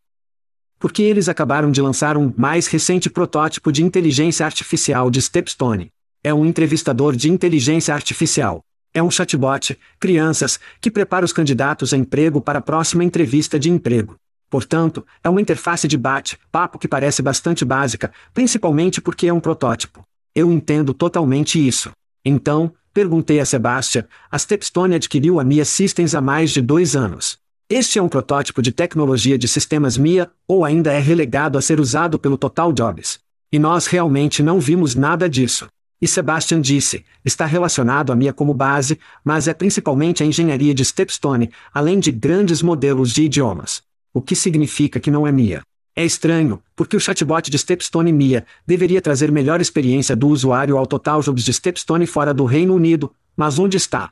porque 0.77 1.05
eles 1.05 1.29
acabaram 1.29 1.71
de 1.71 1.81
lançar 1.81 2.17
um 2.17 2.35
mais 2.37 2.67
recente 2.67 3.09
protótipo 3.09 3.71
de 3.71 3.85
inteligência 3.85 4.45
artificial 4.45 5.09
de 5.09 5.23
Stepstone. 5.23 5.93
É 6.21 6.35
um 6.35 6.45
entrevistador 6.45 7.15
de 7.15 7.31
inteligência 7.31 7.95
artificial. 7.95 8.65
É 8.95 9.03
um 9.03 9.11
chatbot, 9.11 9.79
crianças, 9.99 10.61
que 10.79 10.91
prepara 10.91 11.25
os 11.25 11.33
candidatos 11.33 11.95
a 11.95 11.97
emprego 11.97 12.43
para 12.43 12.59
a 12.59 12.63
próxima 12.63 13.03
entrevista 13.03 13.59
de 13.59 13.71
emprego. 13.71 14.17
Portanto, 14.51 15.07
é 15.25 15.31
uma 15.31 15.41
interface 15.41 15.89
de 15.89 15.97
bate-papo 15.97 16.79
que 16.79 16.87
parece 16.87 17.23
bastante 17.23 17.65
básica, 17.65 18.13
principalmente 18.35 19.01
porque 19.01 19.27
é 19.27 19.33
um 19.33 19.41
protótipo. 19.41 20.03
Eu 20.35 20.53
entendo 20.53 20.93
totalmente 20.93 21.67
isso. 21.67 21.91
Então, 22.23 22.71
perguntei 22.93 23.41
a 23.41 23.47
Sebastian, 23.47 24.05
a 24.31 24.39
Stepstone 24.39 24.95
adquiriu 24.95 25.41
a 25.41 25.45
Mia 25.45 25.65
Systems 25.65 26.15
há 26.15 26.21
mais 26.21 26.51
de 26.51 26.61
dois 26.61 26.95
anos. 26.95 27.39
Este 27.71 27.99
é 27.99 28.03
um 28.03 28.11
protótipo 28.11 28.61
de 28.61 28.73
tecnologia 28.73 29.39
de 29.39 29.49
sistemas 29.49 29.97
Mia, 29.97 30.31
ou 30.47 30.67
ainda 30.67 30.93
é 30.93 30.99
relegado 30.99 31.57
a 31.57 31.63
ser 31.63 31.81
usado 31.81 32.19
pelo 32.19 32.37
Total 32.37 32.71
Jobs. 32.75 33.19
E 33.51 33.59
nós 33.59 33.87
realmente 33.87 34.43
não 34.43 34.61
vimos 34.61 34.95
nada 34.95 35.31
disso. 35.31 35.67
E 36.03 36.09
Sebastian 36.09 36.61
disse, 36.61 37.05
está 37.25 37.47
relacionado 37.47 38.11
a 38.11 38.17
Mia 38.17 38.33
como 38.33 38.53
base, 38.53 38.99
mas 39.25 39.47
é 39.47 39.55
principalmente 39.55 40.21
a 40.21 40.27
engenharia 40.27 40.75
de 40.75 40.85
Stepstone, 40.85 41.49
além 41.73 42.01
de 42.01 42.11
grandes 42.11 42.61
modelos 42.61 43.13
de 43.13 43.23
idiomas. 43.23 43.85
O 44.13 44.21
que 44.21 44.35
significa 44.35 44.99
que 44.99 45.13
não 45.13 45.29
é 45.29 45.31
Mia. 45.31 45.63
É 45.95 46.05
estranho, 46.05 46.61
porque 46.75 46.97
o 46.97 47.01
chatbot 47.01 47.49
de 47.49 47.57
Stepstone 47.57 48.13
Mia 48.13 48.45
deveria 48.67 49.01
trazer 49.01 49.31
melhor 49.31 49.61
experiência 49.61 50.17
do 50.17 50.27
usuário 50.27 50.77
ao 50.77 50.89
Total 50.89 51.23
Jobs 51.23 51.45
de 51.45 51.53
Stepstone 51.53 52.05
fora 52.05 52.35
do 52.35 52.47
Reino 52.47 52.75
Unido, 52.75 53.15
mas 53.37 53.61
onde 53.61 53.77
está? 53.77 54.11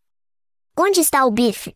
Onde 0.79 1.01
está 1.01 1.27
o 1.27 1.31
bife? 1.33 1.75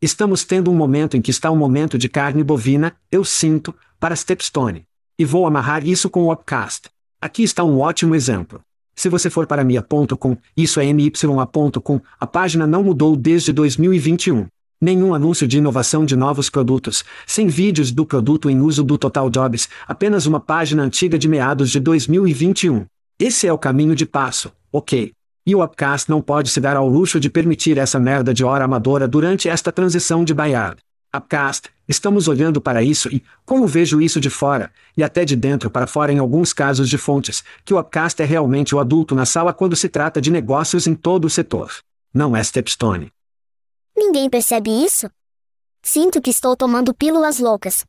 Estamos 0.00 0.44
tendo 0.44 0.70
um 0.70 0.74
momento 0.74 1.14
em 1.14 1.20
que 1.20 1.30
está 1.30 1.50
um 1.50 1.56
momento 1.56 1.98
de 1.98 2.08
carne 2.08 2.42
bovina, 2.42 2.96
eu 3.12 3.22
sinto, 3.22 3.74
para 4.00 4.16
Stepstone. 4.16 4.86
E 5.18 5.26
vou 5.26 5.46
amarrar 5.46 5.86
isso 5.86 6.08
com 6.08 6.22
o 6.22 6.32
Upcast. 6.32 6.88
Aqui 7.20 7.42
está 7.42 7.62
um 7.62 7.80
ótimo 7.80 8.14
exemplo. 8.14 8.62
Se 8.96 9.10
você 9.10 9.28
for 9.28 9.46
para 9.46 9.62
mia.com, 9.62 10.38
isso 10.56 10.80
é 10.80 10.90
mya.com, 10.90 12.00
a 12.18 12.26
página 12.26 12.66
não 12.66 12.82
mudou 12.82 13.14
desde 13.14 13.52
2021. 13.52 14.46
Nenhum 14.80 15.14
anúncio 15.14 15.46
de 15.46 15.58
inovação 15.58 16.06
de 16.06 16.16
novos 16.16 16.48
produtos, 16.48 17.04
sem 17.26 17.46
vídeos 17.46 17.92
do 17.92 18.06
produto 18.06 18.48
em 18.48 18.60
uso 18.60 18.82
do 18.82 18.96
Total 18.96 19.28
Jobs, 19.28 19.68
apenas 19.86 20.24
uma 20.24 20.40
página 20.40 20.82
antiga 20.82 21.18
de 21.18 21.28
meados 21.28 21.70
de 21.70 21.78
2021. 21.78 22.86
Esse 23.18 23.46
é 23.46 23.52
o 23.52 23.58
caminho 23.58 23.94
de 23.94 24.06
passo, 24.06 24.50
ok? 24.72 25.12
E 25.46 25.54
o 25.54 25.62
Upcast 25.62 26.10
não 26.10 26.22
pode 26.22 26.50
se 26.50 26.60
dar 26.60 26.76
ao 26.76 26.88
luxo 26.88 27.20
de 27.20 27.28
permitir 27.28 27.76
essa 27.76 28.00
merda 28.00 28.32
de 28.32 28.44
hora 28.44 28.64
amadora 28.64 29.06
durante 29.06 29.48
esta 29.48 29.70
transição 29.70 30.24
de 30.24 30.32
Bayard. 30.32 30.78
Upcast, 31.14 31.68
estamos 31.88 32.28
olhando 32.28 32.60
para 32.60 32.82
isso 32.82 33.08
e, 33.08 33.22
como 33.44 33.66
vejo 33.66 34.00
isso 34.00 34.20
de 34.20 34.30
fora, 34.30 34.72
e 34.96 35.02
até 35.02 35.24
de 35.24 35.36
dentro 35.36 35.70
para 35.70 35.86
fora 35.86 36.12
em 36.12 36.18
alguns 36.18 36.52
casos 36.52 36.88
de 36.88 36.98
fontes, 36.98 37.44
que 37.64 37.72
o 37.72 37.78
Upcast 37.78 38.20
é 38.22 38.24
realmente 38.24 38.74
o 38.74 38.78
adulto 38.78 39.14
na 39.14 39.24
sala 39.24 39.52
quando 39.52 39.76
se 39.76 39.88
trata 39.88 40.20
de 40.20 40.30
negócios 40.30 40.86
em 40.86 40.94
todo 40.94 41.26
o 41.26 41.30
setor. 41.30 41.72
Não 42.12 42.36
é 42.36 42.42
Stepstone. 42.42 43.12
Ninguém 43.96 44.28
percebe 44.28 44.70
isso? 44.70 45.10
Sinto 45.82 46.20
que 46.20 46.30
estou 46.30 46.56
tomando 46.56 46.94
pílulas 46.94 47.38
loucas. 47.38 47.84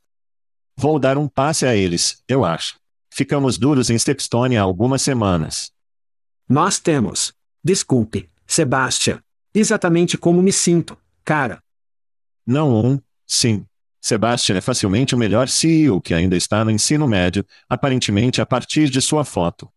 Vou 0.76 1.00
dar 1.00 1.18
um 1.18 1.28
passe 1.28 1.66
a 1.66 1.76
eles, 1.76 2.22
eu 2.28 2.46
acho. 2.46 2.76
Ficamos 3.10 3.58
duros 3.58 3.90
em 3.90 3.98
Stepstone 3.98 4.58
há 4.58 4.62
algumas 4.62 5.02
semanas. 5.02 5.72
Nós 6.48 6.80
temos. 6.80 7.34
Desculpe, 7.64 8.30
Sebastian. 8.46 9.22
Exatamente 9.54 10.18
como 10.18 10.42
me 10.42 10.54
sinto, 10.54 10.96
cara. 11.26 11.60
Não 12.46 12.74
um, 12.74 13.02
Sim. 13.28 13.66
Sebastian 14.08 14.56
é 14.56 14.62
facilmente 14.62 15.14
o 15.14 15.18
melhor 15.18 15.50
CEO 15.50 16.00
que 16.00 16.14
ainda 16.14 16.38
está 16.38 16.64
no 16.64 16.72
ensino 16.72 17.06
médio, 17.06 17.46
aparentemente 17.68 18.40
a 18.40 18.46
partir 18.46 18.90
de 18.90 19.02
sua 19.02 19.26
foto. 19.26 19.70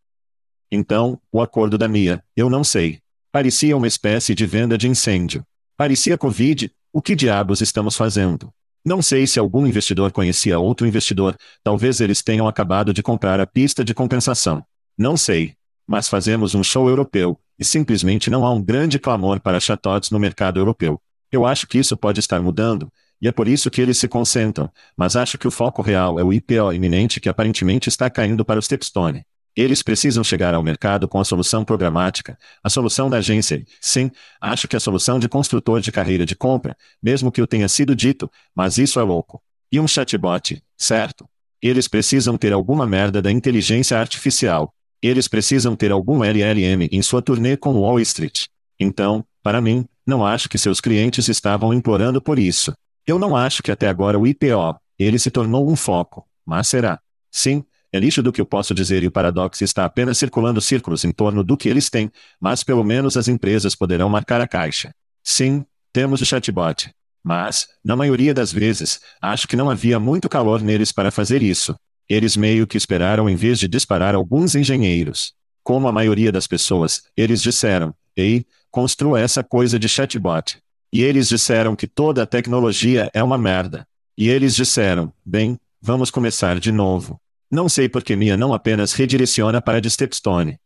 Então, 0.70 1.20
o 1.32 1.42
acordo 1.42 1.76
da 1.76 1.88
Mia, 1.88 2.22
eu 2.36 2.48
não 2.48 2.62
sei. 2.62 3.00
Parecia 3.32 3.76
uma 3.76 3.88
espécie 3.88 4.32
de 4.32 4.46
venda 4.46 4.78
de 4.78 4.86
incêndio. 4.86 5.44
Parecia 5.76 6.16
Covid, 6.16 6.70
o 6.92 7.02
que 7.02 7.16
diabos 7.16 7.60
estamos 7.60 7.96
fazendo? 7.96 8.54
Não 8.84 9.02
sei 9.02 9.26
se 9.26 9.40
algum 9.40 9.66
investidor 9.66 10.12
conhecia 10.12 10.60
outro 10.60 10.86
investidor, 10.86 11.36
talvez 11.60 12.00
eles 12.00 12.22
tenham 12.22 12.46
acabado 12.46 12.94
de 12.94 13.02
comprar 13.02 13.40
a 13.40 13.46
pista 13.48 13.84
de 13.84 13.92
compensação. 13.92 14.64
Não 14.96 15.16
sei. 15.16 15.54
Mas 15.88 16.08
fazemos 16.08 16.54
um 16.54 16.62
show 16.62 16.88
europeu, 16.88 17.36
e 17.58 17.64
simplesmente 17.64 18.30
não 18.30 18.46
há 18.46 18.52
um 18.52 18.62
grande 18.62 18.96
clamor 18.96 19.40
para 19.40 19.58
chatots 19.58 20.10
no 20.12 20.20
mercado 20.20 20.60
europeu. 20.60 21.02
Eu 21.32 21.44
acho 21.44 21.66
que 21.66 21.78
isso 21.78 21.96
pode 21.96 22.20
estar 22.20 22.40
mudando, 22.40 22.92
e 23.20 23.28
é 23.28 23.32
por 23.32 23.46
isso 23.46 23.70
que 23.70 23.80
eles 23.80 23.98
se 23.98 24.08
concentram, 24.08 24.70
mas 24.96 25.14
acho 25.14 25.36
que 25.36 25.46
o 25.46 25.50
foco 25.50 25.82
real 25.82 26.18
é 26.18 26.24
o 26.24 26.32
IPO 26.32 26.72
iminente 26.72 27.20
que 27.20 27.28
aparentemente 27.28 27.88
está 27.88 28.08
caindo 28.08 28.44
para 28.44 28.58
o 28.58 28.62
Stepstone. 28.62 29.24
Eles 29.54 29.82
precisam 29.82 30.22
chegar 30.22 30.54
ao 30.54 30.62
mercado 30.62 31.08
com 31.08 31.18
a 31.18 31.24
solução 31.24 31.64
programática, 31.64 32.38
a 32.62 32.70
solução 32.70 33.10
da 33.10 33.18
agência. 33.18 33.62
Sim, 33.80 34.10
acho 34.40 34.68
que 34.68 34.76
a 34.76 34.80
solução 34.80 35.18
de 35.18 35.28
construtor 35.28 35.80
de 35.80 35.90
carreira 35.90 36.24
de 36.24 36.36
compra, 36.36 36.76
mesmo 37.02 37.32
que 37.32 37.40
eu 37.40 37.46
tenha 37.46 37.68
sido 37.68 37.94
dito, 37.94 38.30
mas 38.54 38.78
isso 38.78 39.00
é 39.00 39.02
louco. 39.02 39.42
E 39.70 39.78
um 39.80 39.88
chatbot, 39.88 40.62
certo? 40.78 41.28
Eles 41.60 41.88
precisam 41.88 42.38
ter 42.38 42.52
alguma 42.52 42.86
merda 42.86 43.20
da 43.20 43.30
inteligência 43.30 43.98
artificial. 43.98 44.72
Eles 45.02 45.28
precisam 45.28 45.76
ter 45.76 45.92
algum 45.92 46.24
LLM 46.24 46.88
em 46.90 47.02
sua 47.02 47.20
turnê 47.20 47.56
com 47.56 47.72
Wall 47.72 48.00
Street. 48.00 48.46
Então, 48.78 49.24
para 49.42 49.60
mim, 49.60 49.84
não 50.06 50.24
acho 50.24 50.48
que 50.48 50.58
seus 50.58 50.80
clientes 50.80 51.28
estavam 51.28 51.74
implorando 51.74 52.20
por 52.20 52.38
isso. 52.38 52.72
Eu 53.10 53.18
não 53.18 53.34
acho 53.34 53.60
que 53.60 53.72
até 53.72 53.88
agora 53.88 54.16
o 54.16 54.24
IPO, 54.24 54.78
ele 54.96 55.18
se 55.18 55.32
tornou 55.32 55.68
um 55.68 55.74
foco, 55.74 56.24
mas 56.46 56.68
será. 56.68 57.00
Sim, 57.28 57.64
é 57.92 57.98
lixo 57.98 58.22
do 58.22 58.32
que 58.32 58.40
eu 58.40 58.46
posso 58.46 58.72
dizer 58.72 59.02
e 59.02 59.08
o 59.08 59.10
paradoxo 59.10 59.64
está 59.64 59.84
apenas 59.84 60.16
circulando 60.16 60.60
círculos 60.60 61.04
em 61.04 61.10
torno 61.10 61.42
do 61.42 61.56
que 61.56 61.68
eles 61.68 61.90
têm, 61.90 62.08
mas 62.40 62.62
pelo 62.62 62.84
menos 62.84 63.16
as 63.16 63.26
empresas 63.26 63.74
poderão 63.74 64.08
marcar 64.08 64.40
a 64.40 64.46
caixa. 64.46 64.94
Sim, 65.24 65.66
temos 65.92 66.20
o 66.20 66.24
chatbot. 66.24 66.88
Mas, 67.20 67.66
na 67.84 67.96
maioria 67.96 68.32
das 68.32 68.52
vezes, 68.52 69.00
acho 69.20 69.48
que 69.48 69.56
não 69.56 69.68
havia 69.68 69.98
muito 69.98 70.28
calor 70.28 70.62
neles 70.62 70.92
para 70.92 71.10
fazer 71.10 71.42
isso. 71.42 71.74
Eles 72.08 72.36
meio 72.36 72.64
que 72.64 72.76
esperaram 72.76 73.28
em 73.28 73.34
vez 73.34 73.58
de 73.58 73.66
disparar 73.66 74.14
alguns 74.14 74.54
engenheiros. 74.54 75.32
Como 75.64 75.88
a 75.88 75.92
maioria 75.92 76.30
das 76.30 76.46
pessoas, 76.46 77.02
eles 77.16 77.42
disseram: 77.42 77.92
Ei, 78.16 78.46
construa 78.70 79.18
essa 79.18 79.42
coisa 79.42 79.80
de 79.80 79.88
chatbot. 79.88 80.62
E 80.92 81.02
eles 81.02 81.28
disseram 81.28 81.76
que 81.76 81.86
toda 81.86 82.22
a 82.22 82.26
tecnologia 82.26 83.10
é 83.14 83.22
uma 83.22 83.38
merda. 83.38 83.86
E 84.16 84.28
eles 84.28 84.54
disseram: 84.54 85.12
bem, 85.24 85.58
Vamos 85.82 86.10
começar 86.10 86.60
de 86.60 86.70
novo. 86.70 87.18
Não 87.50 87.66
sei 87.66 87.88
por 87.88 88.04
que 88.04 88.14
Mia 88.14 88.36
não 88.36 88.52
apenas 88.52 88.92
redireciona 88.92 89.62
para 89.62 89.80
de 89.80 89.88
Stepstone. 89.90 90.60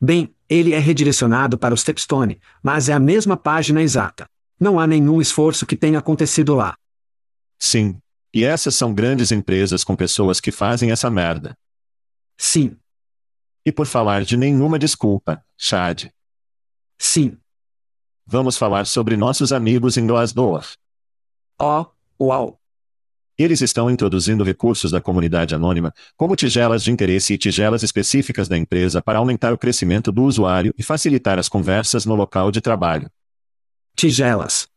Bem, 0.00 0.32
ele 0.48 0.72
é 0.72 0.78
redirecionado 0.78 1.58
para 1.58 1.74
o 1.74 1.76
Stepstone, 1.76 2.40
mas 2.62 2.88
é 2.88 2.92
a 2.92 3.00
mesma 3.00 3.36
página 3.36 3.82
exata. 3.82 4.30
Não 4.60 4.78
há 4.78 4.86
nenhum 4.86 5.20
esforço 5.20 5.66
que 5.66 5.74
tenha 5.74 5.98
acontecido 5.98 6.54
lá. 6.54 6.76
Sim. 7.58 7.98
E 8.32 8.44
essas 8.44 8.76
são 8.76 8.94
grandes 8.94 9.32
empresas 9.32 9.82
com 9.82 9.96
pessoas 9.96 10.40
que 10.40 10.52
fazem 10.52 10.92
essa 10.92 11.10
merda. 11.10 11.58
Sim. 12.36 12.76
E 13.66 13.72
por 13.72 13.86
falar 13.86 14.22
de 14.22 14.36
nenhuma 14.36 14.78
desculpa, 14.78 15.44
Chad. 15.56 16.10
Sim. 16.96 17.36
Vamos 18.30 18.58
falar 18.58 18.86
sobre 18.86 19.16
nossos 19.16 19.54
amigos 19.54 19.96
em 19.96 20.06
Glassdoor. 20.06 20.62
Oh, 21.58 21.86
uau. 22.20 22.60
Eles 23.38 23.62
estão 23.62 23.90
introduzindo 23.90 24.44
recursos 24.44 24.90
da 24.90 25.00
comunidade 25.00 25.54
anônima, 25.54 25.94
como 26.14 26.36
tigelas 26.36 26.84
de 26.84 26.90
interesse 26.90 27.32
e 27.32 27.38
tigelas 27.38 27.82
específicas 27.82 28.46
da 28.46 28.58
empresa 28.58 29.00
para 29.00 29.18
aumentar 29.18 29.54
o 29.54 29.56
crescimento 29.56 30.12
do 30.12 30.24
usuário 30.24 30.74
e 30.76 30.82
facilitar 30.82 31.38
as 31.38 31.48
conversas 31.48 32.04
no 32.04 32.14
local 32.14 32.50
de 32.50 32.60
trabalho. 32.60 33.10
Tigelas. 33.96 34.68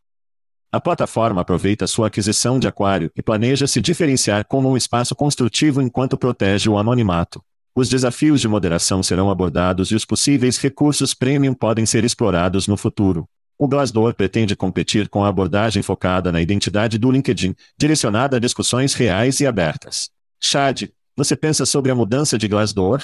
A 0.71 0.79
plataforma 0.79 1.41
aproveita 1.41 1.85
sua 1.87 2.07
aquisição 2.07 2.57
de 2.57 2.69
aquário 2.69 3.11
e 3.13 3.21
planeja 3.21 3.67
se 3.67 3.81
diferenciar 3.81 4.45
como 4.47 4.69
um 4.69 4.77
espaço 4.77 5.13
construtivo 5.13 5.81
enquanto 5.81 6.17
protege 6.17 6.69
o 6.69 6.77
anonimato. 6.77 7.43
Os 7.75 7.89
desafios 7.89 8.39
de 8.39 8.47
moderação 8.47 9.03
serão 9.03 9.29
abordados 9.29 9.91
e 9.91 9.95
os 9.95 10.05
possíveis 10.05 10.57
recursos 10.57 11.13
premium 11.13 11.53
podem 11.53 11.85
ser 11.85 12.05
explorados 12.05 12.65
no 12.65 12.77
futuro. 12.77 13.27
O 13.61 13.67
Glassdoor 13.67 14.15
pretende 14.15 14.55
competir 14.55 15.07
com 15.07 15.23
a 15.23 15.27
abordagem 15.27 15.83
focada 15.83 16.31
na 16.31 16.41
identidade 16.41 16.97
do 16.97 17.11
LinkedIn, 17.11 17.55
direcionada 17.77 18.37
a 18.37 18.39
discussões 18.39 18.95
reais 18.95 19.39
e 19.39 19.45
abertas. 19.45 20.09
Chad, 20.39 20.89
você 21.15 21.35
pensa 21.35 21.63
sobre 21.63 21.91
a 21.91 21.95
mudança 21.95 22.39
de 22.39 22.47
Glassdoor? 22.47 23.03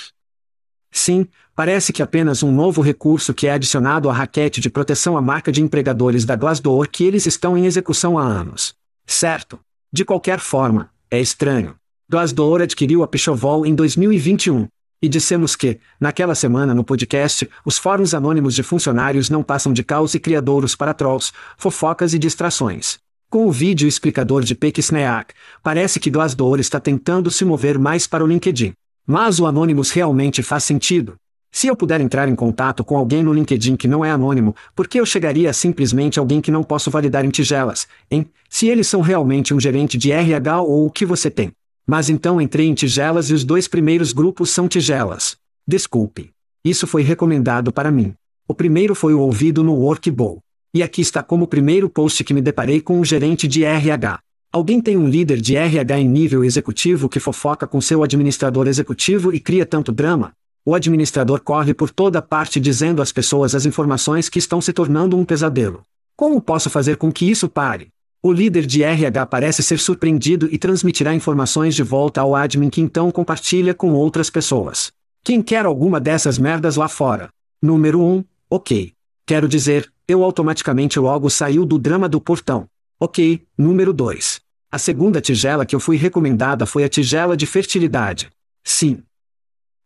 Sim, 0.91 1.27
parece 1.55 1.93
que 1.93 2.01
apenas 2.01 2.41
um 2.41 2.51
novo 2.51 2.81
recurso 2.81 3.35
que 3.35 3.45
é 3.45 3.51
adicionado 3.51 4.09
à 4.09 4.13
raquete 4.13 4.59
de 4.59 4.67
proteção 4.67 5.15
à 5.15 5.21
marca 5.21 5.51
de 5.51 5.61
empregadores 5.61 6.25
da 6.25 6.35
Glassdoor 6.35 6.89
que 6.89 7.03
eles 7.03 7.27
estão 7.27 7.55
em 7.55 7.67
execução 7.67 8.17
há 8.17 8.23
anos. 8.23 8.73
Certo. 9.05 9.59
De 9.93 10.03
qualquer 10.03 10.39
forma, 10.39 10.89
é 11.11 11.21
estranho. 11.21 11.75
Glassdoor 12.09 12.63
adquiriu 12.63 13.03
a 13.03 13.07
Pichovol 13.07 13.63
em 13.63 13.75
2021. 13.75 14.67
E 14.99 15.07
dissemos 15.07 15.55
que, 15.55 15.79
naquela 15.99 16.33
semana 16.33 16.73
no 16.73 16.83
podcast, 16.83 17.47
os 17.63 17.77
fóruns 17.77 18.15
anônimos 18.15 18.55
de 18.55 18.63
funcionários 18.63 19.29
não 19.29 19.43
passam 19.43 19.71
de 19.71 19.83
caos 19.83 20.15
e 20.15 20.19
criadouros 20.19 20.75
para 20.75 20.93
trolls, 20.93 21.31
fofocas 21.55 22.15
e 22.15 22.19
distrações. 22.19 22.97
Com 23.29 23.45
o 23.45 23.51
vídeo 23.51 23.87
explicador 23.87 24.41
de 24.41 24.55
Peck 24.55 24.79
Snack, 24.79 25.35
parece 25.61 25.99
que 25.99 26.09
Glassdoor 26.09 26.59
está 26.59 26.79
tentando 26.79 27.29
se 27.29 27.45
mover 27.45 27.77
mais 27.77 28.07
para 28.07 28.23
o 28.23 28.27
LinkedIn. 28.27 28.73
Mas 29.05 29.39
o 29.39 29.45
Anonymous 29.45 29.91
realmente 29.91 30.41
faz 30.41 30.63
sentido. 30.63 31.15
Se 31.51 31.67
eu 31.67 31.75
puder 31.75 32.01
entrar 32.01 32.27
em 32.27 32.35
contato 32.35 32.83
com 32.83 32.97
alguém 32.97 33.21
no 33.21 33.33
LinkedIn 33.33 33.75
que 33.75 33.87
não 33.87 34.03
é 34.03 34.09
anônimo, 34.09 34.55
por 34.75 34.87
que 34.87 34.99
eu 34.99 35.05
chegaria 35.05 35.49
a 35.49 35.53
simplesmente 35.53 36.17
alguém 36.17 36.41
que 36.41 36.51
não 36.51 36.63
posso 36.63 36.89
validar 36.89 37.23
em 37.23 37.29
tigelas, 37.29 37.87
hein? 38.09 38.27
Se 38.49 38.67
eles 38.67 38.87
são 38.87 39.01
realmente 39.01 39.53
um 39.53 39.59
gerente 39.59 39.97
de 39.97 40.11
RH 40.11 40.61
ou 40.61 40.87
o 40.87 40.91
que 40.91 41.05
você 41.05 41.29
tem. 41.29 41.51
Mas 41.89 42.09
então 42.09 42.41
entrei 42.41 42.67
em 42.67 42.73
tigelas 42.73 43.29
e 43.29 43.33
os 43.33 43.45
dois 43.45 43.65
primeiros 43.65 44.11
grupos 44.11 44.49
são 44.49 44.67
tigelas. 44.67 45.37
Desculpe. 45.65 46.31
Isso 46.63 46.85
foi 46.85 47.01
recomendado 47.01 47.71
para 47.71 47.89
mim. 47.89 48.13
O 48.45 48.53
primeiro 48.53 48.93
foi 48.93 49.13
o 49.13 49.21
ouvido 49.21 49.63
no 49.63 49.73
Workball. 49.73 50.39
E 50.73 50.83
aqui 50.83 50.99
está 50.99 51.23
como 51.23 51.47
primeiro 51.47 51.89
post 51.89 52.25
que 52.25 52.33
me 52.33 52.41
deparei 52.41 52.81
com 52.81 52.99
um 52.99 53.05
gerente 53.05 53.47
de 53.47 53.63
RH. 53.63 54.19
Alguém 54.51 54.81
tem 54.81 54.97
um 54.97 55.07
líder 55.07 55.39
de 55.39 55.55
RH 55.55 55.99
em 55.99 56.09
nível 56.09 56.43
executivo 56.43 57.07
que 57.07 57.21
fofoca 57.21 57.65
com 57.65 57.79
seu 57.79 58.03
administrador 58.03 58.67
executivo 58.67 59.33
e 59.33 59.39
cria 59.39 59.65
tanto 59.65 59.91
drama? 59.91 60.33
O 60.65 60.75
administrador 60.75 61.39
corre 61.41 61.73
por 61.73 61.89
toda 61.89 62.21
parte 62.21 62.59
dizendo 62.59 63.01
às 63.01 63.13
pessoas 63.13 63.55
as 63.55 63.65
informações 63.65 64.27
que 64.27 64.39
estão 64.39 64.59
se 64.59 64.73
tornando 64.73 65.17
um 65.17 65.23
pesadelo. 65.23 65.83
Como 66.17 66.41
posso 66.41 66.69
fazer 66.69 66.97
com 66.97 67.11
que 67.11 67.29
isso 67.29 67.47
pare? 67.47 67.87
O 68.21 68.31
líder 68.31 68.65
de 68.65 68.81
RH 68.83 69.25
parece 69.27 69.61
ser 69.61 69.77
surpreendido 69.77 70.49
e 70.51 70.57
transmitirá 70.57 71.13
informações 71.13 71.75
de 71.75 71.83
volta 71.83 72.19
ao 72.21 72.35
admin 72.35 72.69
que 72.69 72.81
então 72.81 73.11
compartilha 73.11 73.73
com 73.73 73.93
outras 73.93 74.29
pessoas. 74.29 74.91
Quem 75.23 75.41
quer 75.41 75.65
alguma 75.65 75.99
dessas 75.99 76.37
merdas 76.37 76.75
lá 76.75 76.87
fora? 76.87 77.29
Número 77.61 78.01
1, 78.01 78.15
um, 78.15 78.23
ok. 78.49 78.93
Quero 79.25 79.47
dizer, 79.47 79.91
eu 80.07 80.23
automaticamente 80.23 80.99
logo 80.99 81.29
saiu 81.29 81.65
do 81.65 81.77
drama 81.77 82.09
do 82.09 82.19
portão. 82.19 82.67
Ok, 82.99 83.45
número 83.57 83.93
2. 83.93 84.41
A 84.71 84.79
segunda 84.79 85.21
tigela 85.21 85.65
que 85.65 85.75
eu 85.75 85.79
fui 85.79 85.95
recomendada 85.95 86.65
foi 86.65 86.83
a 86.83 86.89
tigela 86.89 87.37
de 87.37 87.45
fertilidade. 87.45 88.29
Sim. 88.63 89.03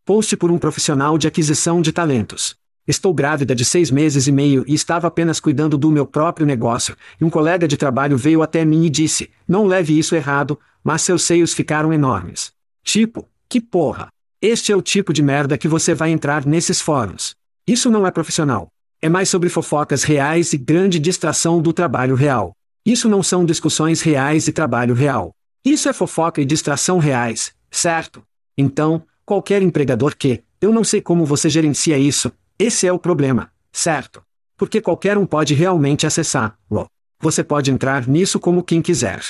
Post 0.04 0.36
por 0.36 0.50
um 0.50 0.58
profissional 0.58 1.18
de 1.18 1.28
aquisição 1.28 1.82
de 1.82 1.92
talentos. 1.92 2.56
Estou 2.86 3.14
grávida 3.14 3.54
de 3.54 3.64
seis 3.64 3.90
meses 3.92 4.26
e 4.26 4.32
meio 4.32 4.64
e 4.66 4.74
estava 4.74 5.06
apenas 5.06 5.38
cuidando 5.38 5.78
do 5.78 5.90
meu 5.90 6.04
próprio 6.04 6.44
negócio, 6.44 6.96
e 7.20 7.24
um 7.24 7.30
colega 7.30 7.68
de 7.68 7.76
trabalho 7.76 8.16
veio 8.16 8.42
até 8.42 8.64
mim 8.64 8.84
e 8.84 8.90
disse: 8.90 9.30
Não 9.46 9.66
leve 9.66 9.96
isso 9.96 10.16
errado, 10.16 10.58
mas 10.82 11.02
seus 11.02 11.22
seios 11.22 11.54
ficaram 11.54 11.92
enormes. 11.92 12.52
Tipo, 12.82 13.28
que 13.48 13.60
porra! 13.60 14.08
Este 14.40 14.72
é 14.72 14.76
o 14.76 14.82
tipo 14.82 15.12
de 15.12 15.22
merda 15.22 15.56
que 15.56 15.68
você 15.68 15.94
vai 15.94 16.10
entrar 16.10 16.44
nesses 16.44 16.80
fóruns. 16.80 17.36
Isso 17.64 17.88
não 17.88 18.04
é 18.04 18.10
profissional. 18.10 18.66
É 19.00 19.08
mais 19.08 19.28
sobre 19.28 19.48
fofocas 19.48 20.02
reais 20.02 20.52
e 20.52 20.58
grande 20.58 20.98
distração 20.98 21.62
do 21.62 21.72
trabalho 21.72 22.16
real. 22.16 22.52
Isso 22.84 23.08
não 23.08 23.22
são 23.22 23.44
discussões 23.44 24.00
reais 24.00 24.48
e 24.48 24.52
trabalho 24.52 24.94
real. 24.94 25.32
Isso 25.64 25.88
é 25.88 25.92
fofoca 25.92 26.40
e 26.40 26.44
distração 26.44 26.98
reais, 26.98 27.54
certo? 27.70 28.24
Então, 28.58 29.04
qualquer 29.24 29.62
empregador 29.62 30.16
que, 30.16 30.42
eu 30.60 30.72
não 30.72 30.82
sei 30.82 31.00
como 31.00 31.24
você 31.24 31.48
gerencia 31.48 31.96
isso, 31.96 32.32
esse 32.58 32.86
é 32.86 32.92
o 32.92 32.98
problema, 32.98 33.52
certo? 33.72 34.22
Porque 34.56 34.80
qualquer 34.80 35.18
um 35.18 35.26
pode 35.26 35.54
realmente 35.54 36.06
acessar. 36.06 36.58
-lo. 36.70 36.86
Você 37.20 37.44
pode 37.44 37.70
entrar 37.70 38.08
nisso 38.08 38.40
como 38.40 38.64
quem 38.64 38.82
quiser. 38.82 39.22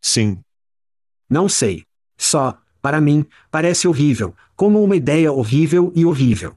Sim. 0.00 0.40
Não 1.28 1.48
sei. 1.48 1.84
Só, 2.16 2.58
para 2.82 3.00
mim, 3.00 3.24
parece 3.50 3.88
horrível, 3.88 4.34
como 4.54 4.82
uma 4.82 4.96
ideia 4.96 5.32
horrível 5.32 5.92
e 5.94 6.04
horrível. 6.04 6.54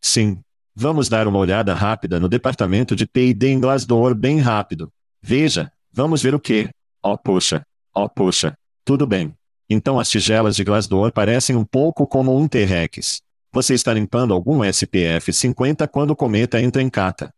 Sim. 0.00 0.40
Vamos 0.76 1.08
dar 1.08 1.28
uma 1.28 1.38
olhada 1.38 1.72
rápida 1.72 2.18
no 2.18 2.28
departamento 2.28 2.96
de 2.96 3.06
P&D 3.06 3.48
em 3.48 3.60
Glassdoor 3.60 4.14
bem 4.14 4.40
rápido. 4.40 4.90
Veja, 5.22 5.72
vamos 5.92 6.22
ver 6.22 6.34
o 6.34 6.40
que. 6.40 6.68
Oh 7.02 7.16
poxa. 7.16 7.62
Oh 7.94 8.08
poxa. 8.08 8.54
Tudo 8.84 9.06
bem. 9.06 9.34
Então 9.70 9.98
as 9.98 10.10
tigelas 10.10 10.56
de 10.56 10.64
Glassdoor 10.64 11.12
parecem 11.12 11.56
um 11.56 11.64
pouco 11.64 12.06
como 12.06 12.36
um 12.36 12.46
T-Rex. 12.48 13.22
Você 13.54 13.72
está 13.72 13.94
limpando 13.94 14.34
algum 14.34 14.64
SPF 14.64 15.32
50 15.32 15.86
quando 15.86 16.10
o 16.10 16.16
cometa 16.16 16.60
entra 16.60 16.82
em 16.82 16.90
cata. 16.90 17.32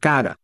Cara. 0.00 0.38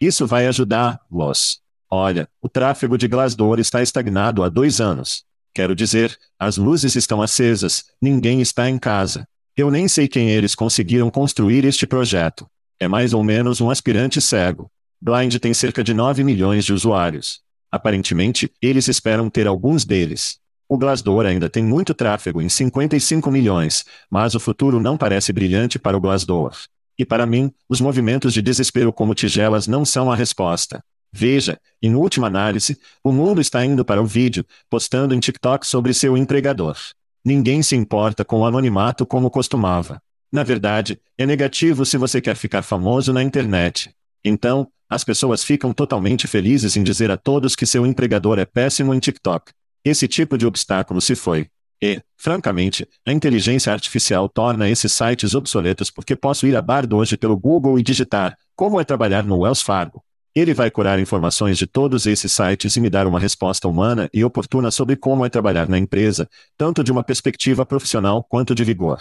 Isso 0.00 0.26
vai 0.26 0.46
ajudar, 0.46 0.98
Los. 1.10 1.60
Olha, 1.90 2.26
o 2.40 2.48
tráfego 2.48 2.96
de 2.96 3.06
Glassdoor 3.06 3.60
está 3.60 3.82
estagnado 3.82 4.42
há 4.42 4.48
dois 4.48 4.80
anos. 4.80 5.26
Quero 5.52 5.74
dizer, 5.76 6.18
as 6.38 6.56
luzes 6.56 6.96
estão 6.96 7.20
acesas, 7.20 7.84
ninguém 8.00 8.40
está 8.40 8.66
em 8.66 8.78
casa. 8.78 9.28
Eu 9.54 9.70
nem 9.70 9.86
sei 9.86 10.08
quem 10.08 10.30
eles 10.30 10.54
conseguiram 10.54 11.10
construir 11.10 11.66
este 11.66 11.86
projeto. 11.86 12.48
É 12.80 12.88
mais 12.88 13.12
ou 13.12 13.22
menos 13.22 13.60
um 13.60 13.68
aspirante 13.68 14.22
cego. 14.22 14.70
Blind 15.02 15.36
tem 15.36 15.52
cerca 15.52 15.84
de 15.84 15.92
9 15.92 16.24
milhões 16.24 16.64
de 16.64 16.72
usuários. 16.72 17.42
Aparentemente, 17.70 18.50
eles 18.62 18.88
esperam 18.88 19.28
ter 19.28 19.46
alguns 19.46 19.84
deles. 19.84 20.38
O 20.74 20.76
Glassdoor 20.76 21.24
ainda 21.24 21.48
tem 21.48 21.62
muito 21.62 21.94
tráfego 21.94 22.42
em 22.42 22.48
55 22.48 23.30
milhões, 23.30 23.84
mas 24.10 24.34
o 24.34 24.40
futuro 24.40 24.80
não 24.80 24.96
parece 24.96 25.32
brilhante 25.32 25.78
para 25.78 25.96
o 25.96 26.00
Glassdoor. 26.00 26.50
E 26.98 27.04
para 27.04 27.24
mim, 27.24 27.52
os 27.68 27.80
movimentos 27.80 28.34
de 28.34 28.42
desespero 28.42 28.92
como 28.92 29.14
tigelas 29.14 29.68
não 29.68 29.84
são 29.84 30.10
a 30.10 30.16
resposta. 30.16 30.82
Veja, 31.12 31.60
em 31.80 31.94
última 31.94 32.26
análise, 32.26 32.76
o 33.04 33.12
mundo 33.12 33.40
está 33.40 33.64
indo 33.64 33.84
para 33.84 34.02
o 34.02 34.04
vídeo, 34.04 34.44
postando 34.68 35.14
em 35.14 35.20
TikTok 35.20 35.64
sobre 35.64 35.94
seu 35.94 36.16
empregador. 36.16 36.76
Ninguém 37.24 37.62
se 37.62 37.76
importa 37.76 38.24
com 38.24 38.40
o 38.40 38.44
anonimato 38.44 39.06
como 39.06 39.30
costumava. 39.30 40.02
Na 40.32 40.42
verdade, 40.42 41.00
é 41.16 41.24
negativo 41.24 41.86
se 41.86 41.96
você 41.96 42.20
quer 42.20 42.34
ficar 42.34 42.62
famoso 42.62 43.12
na 43.12 43.22
internet. 43.22 43.94
Então, 44.24 44.66
as 44.90 45.04
pessoas 45.04 45.44
ficam 45.44 45.72
totalmente 45.72 46.26
felizes 46.26 46.76
em 46.76 46.82
dizer 46.82 47.12
a 47.12 47.16
todos 47.16 47.54
que 47.54 47.64
seu 47.64 47.86
empregador 47.86 48.40
é 48.40 48.44
péssimo 48.44 48.92
em 48.92 48.98
TikTok. 48.98 49.52
Esse 49.84 50.08
tipo 50.08 50.38
de 50.38 50.46
obstáculo 50.46 51.00
se 51.00 51.14
foi. 51.14 51.48
E, 51.82 52.00
francamente, 52.16 52.88
a 53.04 53.12
inteligência 53.12 53.70
artificial 53.72 54.28
torna 54.28 54.70
esses 54.70 54.90
sites 54.92 55.34
obsoletos 55.34 55.90
porque 55.90 56.16
posso 56.16 56.46
ir 56.46 56.56
a 56.56 56.62
Bard 56.62 56.94
hoje 56.94 57.16
pelo 57.16 57.36
Google 57.36 57.78
e 57.78 57.82
digitar 57.82 58.38
como 58.56 58.80
é 58.80 58.84
trabalhar 58.84 59.24
no 59.24 59.40
Wells 59.40 59.60
Fargo. 59.60 60.02
Ele 60.34 60.54
vai 60.54 60.70
curar 60.70 60.98
informações 60.98 61.58
de 61.58 61.66
todos 61.66 62.06
esses 62.06 62.32
sites 62.32 62.74
e 62.74 62.80
me 62.80 62.88
dar 62.88 63.06
uma 63.06 63.20
resposta 63.20 63.68
humana 63.68 64.08
e 64.12 64.24
oportuna 64.24 64.70
sobre 64.70 64.96
como 64.96 65.24
é 65.24 65.28
trabalhar 65.28 65.68
na 65.68 65.78
empresa, 65.78 66.28
tanto 66.56 66.82
de 66.82 66.90
uma 66.90 67.04
perspectiva 67.04 67.66
profissional 67.66 68.24
quanto 68.24 68.54
de 68.54 68.64
vigor. 68.64 68.98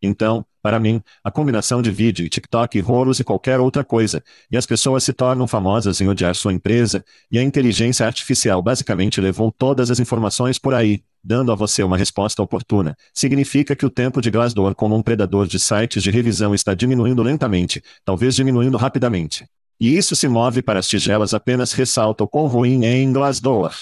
Então, 0.00 0.44
Para 0.62 0.80
mim, 0.80 1.00
a 1.22 1.30
combinação 1.30 1.80
de 1.80 1.90
vídeo 1.90 2.26
e 2.26 2.28
TikTok 2.28 2.76
e 2.76 2.80
rolos 2.80 3.20
e 3.20 3.24
qualquer 3.24 3.60
outra 3.60 3.84
coisa, 3.84 4.22
e 4.50 4.56
as 4.56 4.66
pessoas 4.66 5.04
se 5.04 5.12
tornam 5.12 5.46
famosas 5.46 6.00
em 6.00 6.08
odiar 6.08 6.34
sua 6.34 6.52
empresa, 6.52 7.04
e 7.30 7.38
a 7.38 7.42
inteligência 7.42 8.04
artificial 8.04 8.60
basicamente 8.60 9.20
levou 9.20 9.52
todas 9.52 9.90
as 9.90 10.00
informações 10.00 10.58
por 10.58 10.74
aí, 10.74 11.02
dando 11.22 11.52
a 11.52 11.54
você 11.54 11.82
uma 11.82 11.96
resposta 11.96 12.42
oportuna, 12.42 12.96
significa 13.14 13.76
que 13.76 13.86
o 13.86 13.90
tempo 13.90 14.20
de 14.20 14.30
Glassdoor 14.30 14.74
como 14.74 14.96
um 14.96 15.02
predador 15.02 15.46
de 15.46 15.58
sites 15.58 16.02
de 16.02 16.10
revisão 16.10 16.54
está 16.54 16.74
diminuindo 16.74 17.22
lentamente, 17.22 17.82
talvez 18.04 18.34
diminuindo 18.34 18.76
rapidamente. 18.76 19.46
E 19.80 19.96
isso 19.96 20.16
se 20.16 20.26
move 20.26 20.60
para 20.60 20.80
as 20.80 20.88
tigelas 20.88 21.32
apenas 21.32 21.72
ressalta 21.72 22.24
o 22.24 22.28
quão 22.28 22.46
ruim 22.48 22.84
é 22.84 22.96
em 22.96 23.12
Glassdoor. 23.12 23.72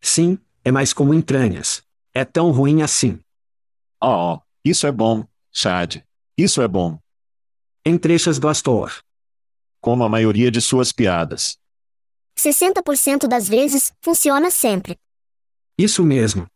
Sim, 0.00 0.38
é 0.64 0.70
mais 0.70 0.92
como 0.92 1.12
entranhas. 1.12 1.82
É 2.14 2.24
tão 2.24 2.50
ruim 2.52 2.82
assim. 2.82 3.18
Oh, 4.02 4.38
isso 4.64 4.86
é 4.86 4.92
bom, 4.92 5.24
Chad. 5.52 6.02
Isso 6.36 6.62
é 6.62 6.68
bom. 6.68 6.98
Entrechas 7.84 8.38
Glassdoor. 8.38 9.02
Como 9.80 10.04
a 10.04 10.08
maioria 10.08 10.50
de 10.50 10.60
suas 10.60 10.92
piadas. 10.92 11.58
60% 12.38 13.26
das 13.26 13.48
vezes, 13.48 13.92
funciona 14.00 14.50
sempre. 14.50 14.96
Isso 15.76 16.04
mesmo. 16.04 16.46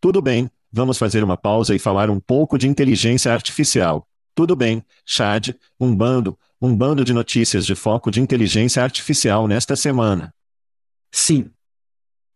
Tudo 0.00 0.20
bem, 0.20 0.50
vamos 0.72 0.98
fazer 0.98 1.24
uma 1.24 1.36
pausa 1.36 1.74
e 1.74 1.78
falar 1.78 2.10
um 2.10 2.20
pouco 2.20 2.58
de 2.58 2.68
inteligência 2.68 3.32
artificial. 3.32 4.06
Tudo 4.34 4.56
bem, 4.56 4.84
Chad, 5.04 5.50
um 5.78 5.94
bando, 5.94 6.38
um 6.60 6.76
bando 6.76 7.04
de 7.04 7.12
notícias 7.12 7.64
de 7.64 7.74
foco 7.74 8.10
de 8.10 8.20
inteligência 8.20 8.82
artificial 8.82 9.46
nesta 9.48 9.76
semana. 9.76 10.34
Sim. 11.12 11.50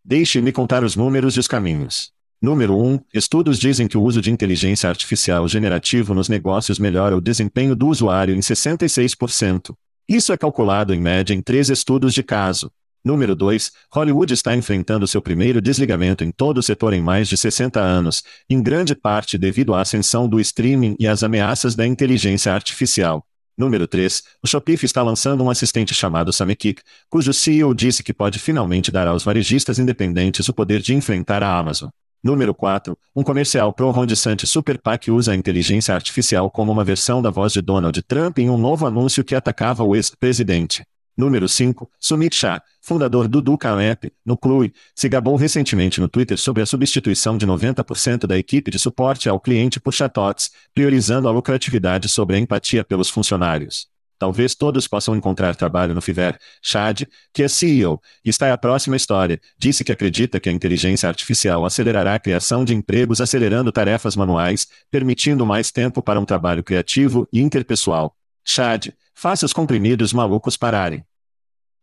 Deixe-me 0.04 0.52
contar 0.52 0.84
os 0.84 0.96
números 0.96 1.36
e 1.36 1.40
os 1.40 1.48
caminhos. 1.48 2.13
Número 2.44 2.78
1. 2.78 3.00
Estudos 3.14 3.59
dizem 3.59 3.88
que 3.88 3.96
o 3.96 4.02
uso 4.02 4.20
de 4.20 4.30
inteligência 4.30 4.87
artificial 4.87 5.48
generativo 5.48 6.12
nos 6.12 6.28
negócios 6.28 6.78
melhora 6.78 7.16
o 7.16 7.20
desempenho 7.20 7.74
do 7.74 7.88
usuário 7.88 8.35
em 8.35 8.38
66%. 8.40 9.74
Isso 10.07 10.30
é 10.30 10.37
calculado 10.37 10.92
em 10.92 11.00
média 11.00 11.33
em 11.33 11.40
três 11.40 11.70
estudos 11.70 12.12
de 12.12 12.22
caso. 12.22 12.70
Número 13.02 13.35
2. 13.35 13.72
Hollywood 13.90 14.35
está 14.35 14.54
enfrentando 14.54 15.07
seu 15.07 15.22
primeiro 15.22 15.59
desligamento 15.59 16.22
em 16.22 16.30
todo 16.30 16.59
o 16.59 16.62
setor 16.62 16.92
em 16.92 17.00
mais 17.00 17.28
de 17.28 17.38
60 17.38 17.80
anos, 17.80 18.22
em 18.50 18.62
grande 18.62 18.94
parte 18.94 19.38
devido 19.38 19.72
à 19.72 19.80
ascensão 19.80 20.28
do 20.28 20.38
streaming 20.38 20.96
e 20.98 21.09
às 21.09 21.22
ameaças 21.22 21.74
da 21.74 21.87
inteligência 21.87 22.52
artificial. 22.52 23.26
Número 23.57 23.88
3. 23.88 24.22
O 24.42 24.46
Shopify 24.46 24.85
está 24.85 25.02
lançando 25.02 25.42
um 25.42 25.48
assistente 25.48 25.94
chamado 25.94 26.30
Samekick, 26.30 26.83
cujo 27.09 27.33
CEO 27.33 27.72
disse 27.72 28.02
que 28.02 28.12
pode 28.12 28.38
finalmente 28.38 28.92
dar 28.92 29.09
aos 29.09 29.24
varejistas 29.24 29.78
independentes 29.78 30.46
o 30.46 30.52
poder 30.52 30.83
de 30.83 30.92
enfrentar 30.92 31.42
a 31.42 31.59
Amazon. 31.59 31.88
Número 32.24 32.54
4. 32.54 32.96
Um 33.14 33.22
comercial 33.22 33.70
pro 33.70 33.90
Ron 33.90 34.06
DeSantis 34.06 34.48
Super 34.48 34.78
PAC 34.78 35.10
usa 35.10 35.32
a 35.32 35.37
inteligência 35.37 35.94
artificial 35.94 36.50
como 36.50 36.72
uma 36.72 36.82
versão 36.82 37.20
da 37.20 37.28
voz 37.28 37.52
de 37.52 37.60
Donald 37.60 38.00
Trump 38.04 38.38
em 38.38 38.48
um 38.48 38.56
novo 38.56 38.87
anúncio 38.87 39.22
que 39.22 39.34
atacava 39.34 39.84
o 39.84 39.94
ex-presidente. 39.94 40.82
Número 41.14 41.46
5. 41.46 41.88
Sumit 42.00 42.34
Shah, 42.34 42.62
fundador 42.80 43.28
do 43.28 43.42
Duca 43.42 43.78
App, 43.80 44.10
no 44.24 44.38
Clue, 44.38 44.72
se 44.96 45.06
gabou 45.06 45.37
recentemente 45.37 46.00
no 46.00 46.08
Twitter 46.08 46.38
sobre 46.38 46.62
a 46.62 46.66
substituição 46.66 47.37
de 47.37 47.46
90% 47.46 48.26
da 48.26 48.38
equipe 48.38 48.70
de 48.70 48.78
suporte 48.78 49.28
ao 49.28 49.38
cliente 49.38 49.78
por 49.78 49.92
chatots, 49.92 50.50
priorizando 50.74 51.28
a 51.28 51.30
lucratividade 51.30 52.08
sobre 52.08 52.37
a 52.37 52.38
empatia 52.38 52.82
pelos 52.82 53.10
funcionários. 53.10 53.93
Talvez 54.18 54.55
todos 54.55 54.87
possam 54.87 55.16
encontrar 55.16 55.57
trabalho 55.57 55.94
no 55.94 56.00
Fiverr. 56.00 56.38
Chad, 56.62 57.03
que 57.33 57.42
é 57.42 57.48
CEO, 57.48 58.00
e 58.24 58.31
está 58.31 58.53
a 58.53 58.59
próxima 58.59 58.96
história, 58.96 59.40
disse 59.59 59.85
que 59.85 59.92
acredita 59.92 60.38
que 60.38 60.48
a 60.48 60.53
inteligência 60.53 61.09
artificial 61.09 61.64
acelerará 61.64 62.14
a 62.14 62.20
criação 62.20 62.64
de 62.64 62.74
empregos 62.74 63.20
acelerando 63.20 63.72
tarefas 63.72 64.16
manuais, 64.16 64.66
permitindo 64.90 65.44
mais 65.44 65.70
tempo 65.70 66.03
para 66.03 66.20
um 66.20 66.24
trabalho 66.24 66.62
criativo 66.62 67.29
e 67.33 67.40
interpessoal. 67.40 68.16
Chad, 68.44 68.88
faça 69.14 69.46
os 69.46 69.53
comprimidos 69.53 70.12
malucos 70.12 70.57
pararem. 70.57 71.05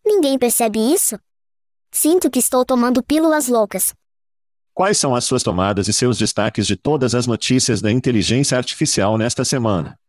Ninguém 0.06 0.38
percebe 0.38 0.80
isso? 0.80 1.20
Sinto 1.92 2.30
que 2.30 2.40
estou 2.40 2.66
tomando 2.66 3.04
pílulas 3.04 3.48
loucas. 3.48 3.94
Quais 4.74 4.98
são 4.98 5.14
as 5.14 5.26
suas 5.26 5.44
tomadas 5.44 5.88
e 5.88 5.94
seus 5.94 6.18
destaques 6.18 6.66
de 6.66 6.76
todas 6.78 7.14
as 7.14 7.28
notícias 7.28 7.82
da 7.82 7.92
inteligência 7.92 8.58
artificial 8.58 9.18
nesta 9.18 9.44
semana? 9.44 10.00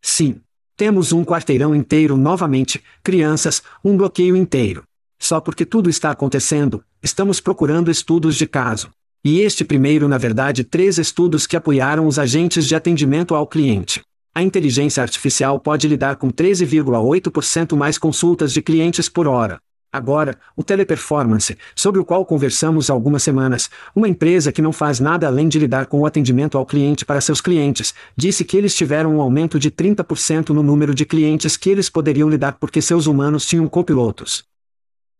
Sim, 0.00 0.40
temos 0.76 1.12
um 1.12 1.24
quarteirão 1.24 1.74
inteiro 1.74 2.16
novamente, 2.16 2.82
crianças, 3.02 3.62
um 3.84 3.96
bloqueio 3.96 4.36
inteiro. 4.36 4.82
Só 5.18 5.40
porque 5.40 5.64
tudo 5.64 5.88
está 5.88 6.10
acontecendo, 6.10 6.82
estamos 7.02 7.40
procurando 7.40 7.90
estudos 7.90 8.36
de 8.36 8.46
caso. 8.46 8.90
E 9.24 9.40
este 9.40 9.64
primeiro, 9.64 10.08
na 10.08 10.18
verdade, 10.18 10.64
três 10.64 10.98
estudos 10.98 11.46
que 11.46 11.56
apoiaram 11.56 12.06
os 12.06 12.18
agentes 12.18 12.66
de 12.66 12.74
atendimento 12.74 13.34
ao 13.34 13.46
cliente. 13.46 14.02
A 14.34 14.42
inteligência 14.42 15.02
artificial 15.02 15.60
pode 15.60 15.86
lidar 15.86 16.16
com 16.16 16.30
13,8% 16.30 17.76
mais 17.76 17.98
consultas 17.98 18.52
de 18.52 18.60
clientes 18.62 19.08
por 19.08 19.28
hora. 19.28 19.60
Agora, 19.92 20.38
o 20.56 20.64
Teleperformance, 20.64 21.58
sobre 21.76 22.00
o 22.00 22.04
qual 22.04 22.24
conversamos 22.24 22.88
há 22.88 22.94
algumas 22.94 23.22
semanas, 23.22 23.68
uma 23.94 24.08
empresa 24.08 24.50
que 24.50 24.62
não 24.62 24.72
faz 24.72 24.98
nada 24.98 25.26
além 25.26 25.48
de 25.48 25.58
lidar 25.58 25.84
com 25.84 26.00
o 26.00 26.06
atendimento 26.06 26.56
ao 26.56 26.64
cliente 26.64 27.04
para 27.04 27.20
seus 27.20 27.42
clientes, 27.42 27.92
disse 28.16 28.42
que 28.42 28.56
eles 28.56 28.74
tiveram 28.74 29.16
um 29.16 29.20
aumento 29.20 29.58
de 29.58 29.70
30% 29.70 30.48
no 30.48 30.62
número 30.62 30.94
de 30.94 31.04
clientes 31.04 31.58
que 31.58 31.68
eles 31.68 31.90
poderiam 31.90 32.30
lidar 32.30 32.56
porque 32.58 32.80
seus 32.80 33.06
humanos 33.06 33.44
tinham 33.44 33.68
copilotos. 33.68 34.44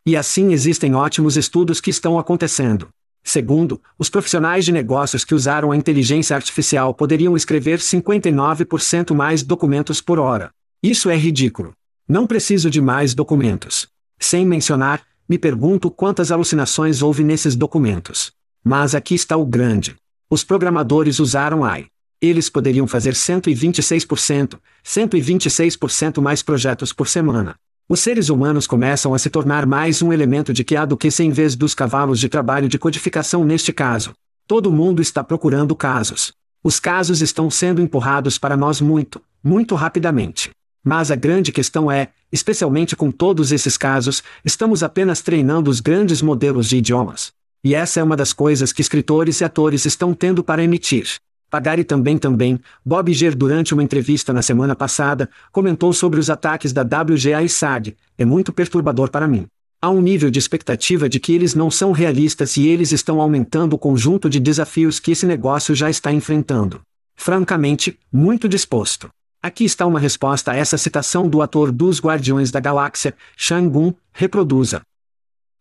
E 0.06 0.16
assim 0.16 0.54
existem 0.54 0.94
ótimos 0.94 1.37
estudos 1.37 1.78
que 1.78 1.90
estão 1.90 2.18
acontecendo. 2.18 2.88
Segundo, 3.22 3.78
os 3.98 4.08
profissionais 4.08 4.64
de 4.64 4.72
negócios 4.72 5.22
que 5.22 5.35
usaram 5.35 5.70
a 5.70 5.76
inteligência 5.76 6.35
artificial 6.35 6.94
poderiam 6.94 7.37
escrever 7.37 7.78
59% 7.78 9.14
mais 9.14 9.42
documentos 9.42 10.00
por 10.00 10.18
hora. 10.18 10.50
Isso 10.82 11.11
é 11.11 11.16
ridículo. 11.16 11.74
Não 12.08 12.26
preciso 12.26 12.70
de 12.70 12.80
mais 12.80 13.14
documentos. 13.14 13.91
Sem 14.22 14.46
mencionar, 14.46 15.02
me 15.28 15.37
pergunto 15.37 15.90
quantas 15.90 16.30
alucinações 16.30 17.02
houve 17.02 17.24
nesses 17.24 17.56
documentos. 17.56 18.30
Mas 18.62 18.94
aqui 18.94 19.16
está 19.16 19.37
o 19.37 19.44
grande. 19.44 19.96
Os 20.30 20.44
programadores 20.44 21.18
usaram 21.18 21.64
AI. 21.64 21.87
Eles 22.20 22.48
poderiam 22.48 22.87
fazer 22.87 23.14
126%, 23.14 24.61
126% 24.85 26.22
mais 26.22 26.40
projetos 26.40 26.92
por 26.92 27.08
semana. 27.08 27.56
Os 27.88 27.98
seres 27.98 28.28
humanos 28.28 28.64
começam 28.64 29.12
a 29.12 29.18
se 29.18 29.28
tornar 29.28 29.66
mais 29.66 30.00
um 30.00 30.12
elemento 30.12 30.52
de 30.52 30.62
QA 30.62 30.87
do 30.87 30.96
que 30.96 31.11
se 31.11 31.24
em 31.24 31.30
vez 31.30 31.56
dos 31.56 31.74
cavalos 31.74 32.20
de 32.20 32.28
trabalho 32.28 32.68
de 32.68 32.78
codificação 32.78 33.44
neste 33.44 33.72
caso. 33.72 34.12
Todo 34.46 34.70
mundo 34.70 35.02
está 35.02 35.24
procurando 35.24 35.74
casos. 35.74 36.32
Os 36.62 36.78
casos 36.78 37.20
estão 37.22 37.50
sendo 37.50 37.82
empurrados 37.82 38.38
para 38.38 38.56
nós 38.56 38.80
muito, 38.80 39.20
muito 39.42 39.74
rapidamente. 39.74 40.52
Mas 40.85 41.11
a 41.11 41.16
grande 41.16 41.53
questão 41.53 41.90
é, 41.90 42.09
especialmente 42.33 42.97
com 42.97 43.11
todos 43.11 43.53
esses 43.53 43.77
casos, 43.77 44.23
estamos 44.45 44.83
apenas 44.83 45.21
treinando 45.21 45.71
os 45.71 45.81
grandes 45.81 46.21
modelos 46.21 46.68
de 46.68 46.79
idiomas. 46.79 47.33
E 47.62 47.75
essa 47.75 48.01
é 48.01 48.03
uma 48.03 48.16
das 48.16 48.33
coisas 48.33 48.73
que 48.73 48.81
escritores 48.81 49.40
e 49.40 49.45
atores 49.45 49.85
estão 49.85 50.12
tendo 50.12 50.42
para 50.42 50.64
emitir. 50.64 51.07
Pagari 51.49 51.85
também 51.85 52.16
também, 52.18 52.59
Bob 52.85 53.12
Iger 53.12 53.37
durante 53.37 53.75
uma 53.75 53.83
entrevista 53.83 54.33
na 54.33 54.40
semana 54.40 54.75
passada, 54.75 55.29
comentou 55.53 55.92
sobre 55.92 56.18
os 56.18 56.31
ataques 56.31 56.73
da 56.73 56.83
WGA 56.83 57.42
e 57.42 57.49
SAD, 57.49 57.95
é 58.16 58.25
muito 58.25 58.53
perturbador 58.53 59.11
para 59.11 59.29
mim. 59.29 59.47
Há 59.81 59.90
um 59.90 60.01
nível 60.01 60.31
de 60.31 60.38
expectativa 60.38 61.09
de 61.09 61.21
que 61.21 61.33
eles 61.33 61.55
não 61.55 61.71
são 61.71 61.92
realistas 61.92 62.57
e 62.57 62.66
eles 62.66 62.90
estão 62.90 63.21
aumentando 63.21 63.75
o 63.75 63.79
conjunto 63.79 64.31
de 64.31 64.40
desafios 64.40 64.99
que 64.99 65.11
esse 65.11 65.27
negócio 65.27 65.75
já 65.75 65.90
está 65.90 66.11
enfrentando. 66.11 66.81
Francamente, 67.16 67.99
muito 68.11 68.49
disposto. 68.49 69.11
Aqui 69.44 69.64
está 69.64 69.85
uma 69.87 69.98
resposta 69.98 70.52
a 70.52 70.57
essa 70.57 70.78
citação 70.78 71.28
do 71.28 71.42
ator 71.42 71.72
dos 71.72 72.00
Guardiões 72.00 72.52
da 72.52 72.61
Galáxia, 72.61 73.12
Shang-Gun, 73.37 73.92
reproduza. 74.12 74.83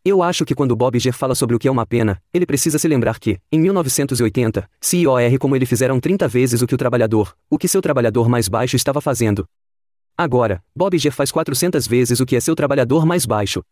Eu 0.06 0.22
acho 0.22 0.46
que 0.46 0.54
quando 0.54 0.76
Bob 0.76 0.96
Iger 0.96 1.14
fala 1.14 1.34
sobre 1.34 1.56
o 1.56 1.60
que 1.60 1.68
é 1.68 1.72
uma 1.72 1.84
pena, 1.84 2.22
ele 2.32 2.46
precisa 2.46 2.78
se 2.78 2.88
lembrar 2.88 3.20
que, 3.20 3.40
em 3.52 3.60
1980, 3.60 4.70
CIOR 4.80 5.40
como 5.40 5.56
ele 5.56 5.66
fizeram 5.66 6.00
30 6.00 6.28
vezes 6.28 6.62
o 6.62 6.68
que 6.68 6.76
o 6.76 6.78
trabalhador, 6.78 7.36
o 7.50 7.58
que 7.58 7.68
seu 7.68 7.82
trabalhador 7.82 8.30
mais 8.30 8.48
baixo 8.48 8.76
estava 8.76 9.02
fazendo. 9.02 9.48
Agora, 10.16 10.64
Bob 10.76 10.96
Iger 10.96 11.12
faz 11.12 11.32
400 11.32 11.88
vezes 11.88 12.20
o 12.20 12.26
que 12.26 12.36
é 12.36 12.40
seu 12.40 12.56
trabalhador 12.56 13.04
mais 13.04 13.26
baixo. 13.26 13.64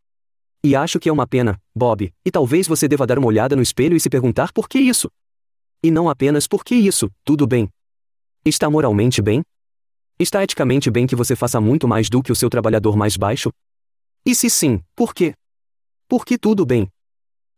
E 0.64 0.76
acho 0.76 1.00
que 1.00 1.08
é 1.08 1.14
uma 1.14 1.28
pena, 1.28 1.62
Bob, 1.76 2.12
e 2.26 2.32
talvez 2.32 2.68
você 2.68 2.88
deva 2.88 3.06
dar 3.06 3.20
uma 3.20 3.28
olhada 3.28 3.56
no 3.56 3.62
espelho 3.62 3.96
e 3.96 4.00
se 4.00 4.10
perguntar 4.10 4.52
por 4.54 4.68
que 4.68 4.80
isso. 4.80 5.08
E 5.84 5.92
não 5.92 6.10
apenas 6.10 6.48
por 6.48 6.66
que 6.66 6.74
isso, 6.74 7.12
tudo 7.24 7.46
bem. 7.46 7.70
Está 8.44 8.72
moralmente 8.72 9.22
bem? 9.22 9.44
Está 10.22 10.44
eticamente 10.44 10.92
bem 10.92 11.08
que 11.08 11.16
você 11.16 11.34
faça 11.34 11.62
muito 11.62 11.88
mais 11.88 12.10
do 12.10 12.22
que 12.22 12.30
o 12.30 12.36
seu 12.36 12.50
trabalhador 12.50 12.98
mais 12.98 13.16
baixo? 13.16 13.54
E 14.26 14.36
se 14.36 14.50
sim, 14.50 14.84
por 14.94 15.16
quê? 15.16 15.34
Porque 16.10 16.38
tudo 16.38 16.66
bem. 16.66 16.90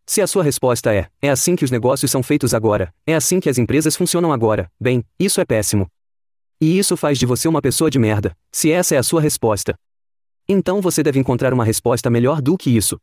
Se 0.06 0.22
a 0.22 0.28
sua 0.28 0.44
resposta 0.44 0.94
é, 0.94 1.10
é 1.20 1.32
assim 1.32 1.56
que 1.56 1.66
os 1.66 1.72
negócios 1.72 2.12
são 2.12 2.22
feitos 2.22 2.54
agora, 2.54 2.94
é 3.04 3.16
assim 3.16 3.40
que 3.40 3.50
as 3.50 3.58
empresas 3.58 3.96
funcionam 3.96 4.32
agora, 4.32 4.72
bem, 4.80 5.04
isso 5.18 5.42
é 5.42 5.46
péssimo. 5.46 5.88
E 6.62 6.78
isso 6.78 6.96
faz 6.96 7.18
de 7.18 7.26
você 7.26 7.48
uma 7.48 7.64
pessoa 7.64 7.90
de 7.90 7.98
merda, 7.98 8.38
se 8.52 8.72
essa 8.72 8.94
é 8.94 9.00
a 9.00 9.04
sua 9.04 9.22
resposta. 9.22 9.74
Então 10.48 10.82
você 10.82 11.02
deve 11.02 11.18
encontrar 11.18 11.56
uma 11.56 11.66
resposta 11.66 12.12
melhor 12.12 12.44
do 12.44 12.56
que 12.56 12.70
isso. 12.70 13.02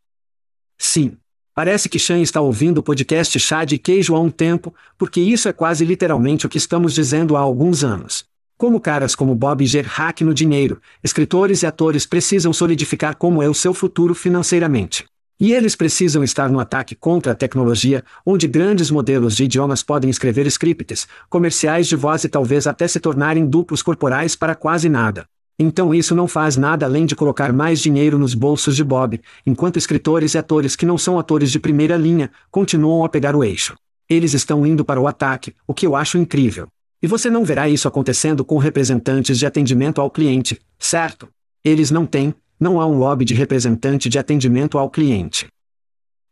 Sim. 0.79 1.17
Parece 1.53 1.89
que 1.89 1.99
Shan 1.99 2.21
está 2.21 2.41
ouvindo 2.41 2.79
o 2.79 2.83
podcast 2.83 3.37
Chá 3.41 3.65
de 3.65 3.77
Queijo 3.77 4.15
há 4.15 4.21
um 4.21 4.31
tempo, 4.31 4.73
porque 4.97 5.21
isso 5.21 5.49
é 5.49 5.53
quase 5.53 5.85
literalmente 5.85 6.47
o 6.47 6.49
que 6.49 6.59
estamos 6.59 6.95
dizendo 6.95 7.37
há 7.37 7.41
alguns 7.41 7.83
anos. 7.83 8.28
Como 8.59 8.81
caras 8.81 9.15
como 9.15 9.37
Bob 9.37 9.63
Iger 9.63 9.87
hack 9.87 10.23
no 10.23 10.35
dinheiro, 10.35 10.81
escritores 11.03 11.63
e 11.63 11.67
atores 11.67 12.05
precisam 12.05 12.53
solidificar 12.53 13.17
como 13.17 13.41
é 13.41 13.49
o 13.49 13.55
seu 13.55 13.73
futuro 13.73 14.17
financeiramente. 14.17 15.05
E 15.39 15.53
eles 15.53 15.77
precisam 15.77 16.25
estar 16.25 16.51
no 16.51 16.59
ataque 16.59 16.97
contra 16.97 17.31
a 17.31 17.35
tecnologia, 17.37 18.03
onde 18.27 18.49
grandes 18.49 18.91
modelos 18.91 19.37
de 19.37 19.45
idiomas 19.45 19.85
podem 19.85 20.11
escrever 20.11 20.45
scripts, 20.49 21.07
comerciais 21.31 21.87
de 21.87 21.95
voz 21.95 22.25
e 22.25 22.29
talvez 22.29 22.67
até 22.67 22.89
se 22.89 22.99
tornarem 22.99 23.47
duplos 23.47 23.81
corporais 23.81 24.35
para 24.35 24.57
quase 24.57 24.89
nada. 24.89 25.25
Então 25.57 25.95
isso 25.95 26.13
não 26.13 26.27
faz 26.27 26.57
nada 26.57 26.85
além 26.85 27.07
de 27.07 27.15
colocar 27.15 27.53
mais 27.53 27.79
dinheiro 27.81 28.19
nos 28.19 28.35
bolsos 28.35 28.75
de 28.75 28.83
Bob, 28.83 29.21
enquanto 29.47 29.77
escritores 29.77 30.35
e 30.35 30.39
atores 30.39 30.75
que 30.75 30.85
não 30.85 30.99
são 30.99 31.17
atores 31.17 31.53
de 31.53 31.61
primeira 31.61 31.97
linha 31.97 32.29
continuam 32.51 33.05
a 33.05 33.09
pegar 33.09 33.37
o 33.37 33.45
eixo. 33.45 33.77
Eles 34.09 34.35
estão 34.35 34.67
indo 34.67 34.85
para 34.85 35.01
o 35.01 35.07
ataque, 35.07 35.55
o 35.65 35.73
que 35.73 35.87
eu 35.87 35.95
acho 35.95 36.19
incrível. 36.19 36.67
E 37.01 37.07
você 37.07 37.31
não 37.31 37.45
verá 37.45 37.69
isso 37.69 37.87
acontecendo 37.87 38.45
com 38.45 38.59
representantes 38.59 39.39
de 39.39 39.47
atendimento 39.47 40.01
ao 40.01 40.11
cliente, 40.11 40.61
certo? 40.79 41.29
Eles 41.65 41.91
não 41.91 42.05
têm, 42.05 42.35
não 42.59 42.81
há 42.81 42.87
um 42.87 42.99
lobby 42.99 43.25
de 43.25 43.35
representante 43.35 44.09
de 44.09 44.19
atendimento 44.19 44.79
ao 44.79 44.91
cliente. 44.91 45.47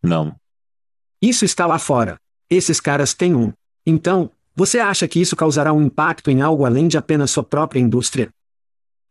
Não. 0.02 0.34
Isso 1.22 1.44
está 1.44 1.66
lá 1.66 1.78
fora. 1.78 2.18
Esses 2.50 2.80
caras 2.80 3.14
têm 3.14 3.34
um. 3.34 3.52
Então, 3.84 4.30
você 4.54 4.78
acha 4.78 5.06
que 5.06 5.20
isso 5.20 5.36
causará 5.36 5.72
um 5.72 5.82
impacto 5.82 6.30
em 6.30 6.40
algo 6.40 6.64
além 6.64 6.88
de 6.88 6.98
apenas 6.98 7.30
sua 7.30 7.44
própria 7.44 7.78
indústria? 7.78 8.30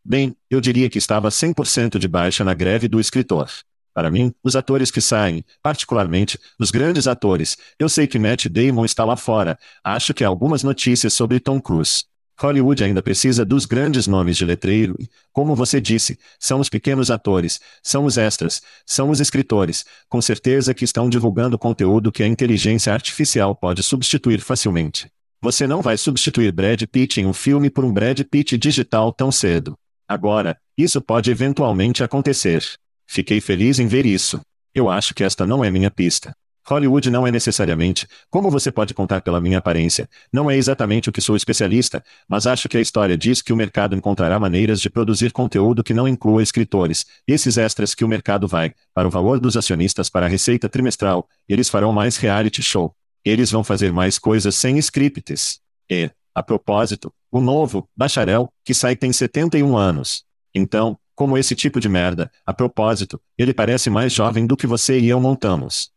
Bem, 0.04 0.36
eu 0.50 0.60
diria 0.60 0.90
que 0.90 0.98
estava 0.98 1.30
100% 1.30 1.98
de 1.98 2.08
baixa 2.08 2.44
na 2.44 2.54
greve 2.54 2.88
do 2.88 3.00
escritor. 3.00 3.50
Para 3.96 4.12
mim, 4.12 4.34
os 4.44 4.58
atores 4.58 4.92
que 4.92 5.00
saem, 5.00 5.46
particularmente, 5.64 6.38
os 6.60 6.70
grandes 6.70 7.08
atores, 7.08 7.56
eu 7.80 7.88
sei 7.88 8.06
que 8.06 8.20
Matt 8.20 8.48
Damon 8.48 8.84
está 8.84 9.06
lá 9.06 9.16
fora, 9.16 9.58
acho 9.82 10.14
que 10.14 10.22
há 10.22 10.28
algumas 10.28 10.64
notícias 10.64 11.14
sobre 11.14 11.40
Tom 11.40 11.62
Cruise. 11.62 12.04
Hollywood 12.38 12.84
ainda 12.84 13.02
precisa 13.02 13.46
dos 13.46 13.66
grandes 13.66 14.06
nomes 14.06 14.36
de 14.36 14.44
letreiro 14.44 14.98
como 15.32 15.56
você 15.56 15.80
disse, 15.80 16.20
são 16.38 16.60
os 16.60 16.68
pequenos 16.68 17.10
atores, 17.10 17.62
são 17.82 18.04
os 18.04 18.18
extras, 18.18 18.62
são 18.86 19.10
os 19.10 19.22
escritores, 19.22 19.86
com 20.10 20.22
certeza 20.22 20.74
que 20.74 20.84
estão 20.84 21.10
divulgando 21.10 21.58
conteúdo 21.58 22.12
que 22.12 22.22
a 22.22 22.28
inteligência 22.28 22.92
artificial 22.92 23.56
pode 23.56 23.82
substituir 23.82 24.42
facilmente. 24.42 25.10
Você 25.42 25.66
não 25.66 25.82
vai 25.82 25.96
substituir 25.96 26.52
Brad 26.52 26.84
Pitt 26.84 27.22
em 27.22 27.26
um 27.26 27.34
filme 27.34 27.70
por 27.70 27.86
um 27.86 27.94
Brad 27.94 28.20
Pitt 28.30 28.58
digital 28.58 29.14
tão 29.14 29.32
cedo. 29.32 29.78
Agora, 30.06 30.58
isso 30.78 31.02
pode 31.02 31.32
eventualmente 31.32 32.04
acontecer. 32.04 32.62
Fiquei 33.08 33.40
feliz 33.40 33.80
em 33.80 33.88
ver 33.88 34.06
isso. 34.06 34.42
Eu 34.74 34.90
acho 34.90 35.14
que 35.14 35.24
esta 35.24 35.46
não 35.46 35.64
é 35.64 35.72
minha 35.72 35.92
pista. 35.92 36.36
Hollywood 36.68 37.12
não 37.12 37.28
é 37.28 37.32
necessariamente, 37.32 38.08
como 38.30 38.50
você 38.50 38.72
pode 38.72 38.94
contar 38.94 39.22
pela 39.22 39.40
minha 39.40 39.60
aparência, 39.60 40.10
não 40.34 40.50
é 40.50 40.58
exatamente 40.58 41.10
o 41.10 41.12
que 41.12 41.22
sou 41.22 41.36
especialista, 41.36 42.04
mas 42.28 42.48
acho 42.48 42.68
que 42.68 42.76
a 42.76 42.82
história 42.82 43.16
diz 43.16 43.42
que 43.42 43.54
o 43.54 43.56
mercado 43.56 43.96
encontrará 43.96 44.40
maneiras 44.40 44.82
de 44.82 44.90
produzir 44.90 45.32
conteúdo 45.32 45.84
que 45.84 45.94
não 45.94 46.08
inclua 46.08 46.42
escritores, 46.42 47.06
esses 47.28 47.58
extras 47.58 47.94
que 47.94 48.04
o 48.04 48.08
mercado 48.08 48.48
vai, 48.48 48.74
para 48.96 49.08
o 49.08 49.12
valor 49.12 49.40
dos 49.40 49.56
acionistas 49.56 50.10
para 50.10 50.26
a 50.26 50.30
receita 50.30 50.68
trimestral, 50.68 51.30
eles 51.48 51.70
farão 51.70 51.94
mais 51.94 52.18
reality 52.18 52.64
show. 52.64 52.96
Eles 53.24 53.52
vão 53.52 53.64
fazer 53.64 53.94
mais 53.94 54.18
coisas 54.18 54.56
sem 54.56 54.78
scripts. 54.80 55.60
E, 55.90 56.10
a 56.34 56.42
propósito, 56.42 57.14
o 57.32 57.40
novo, 57.40 57.88
bacharel, 57.96 58.52
que 58.64 58.74
sai 58.74 58.96
tem 58.96 59.14
71 59.14 59.78
anos. 59.78 60.24
Então, 60.54 60.98
como 61.16 61.38
esse 61.38 61.56
tipo 61.56 61.80
de 61.80 61.88
merda, 61.88 62.30
a 62.46 62.54
propósito, 62.54 63.20
ele 63.38 63.54
parece 63.54 63.90
mais 63.90 64.12
jovem 64.12 64.46
do 64.46 64.58
que 64.58 64.68
você 64.68 65.00
e 65.00 65.08
eu 65.08 65.20
montamos. 65.20 65.92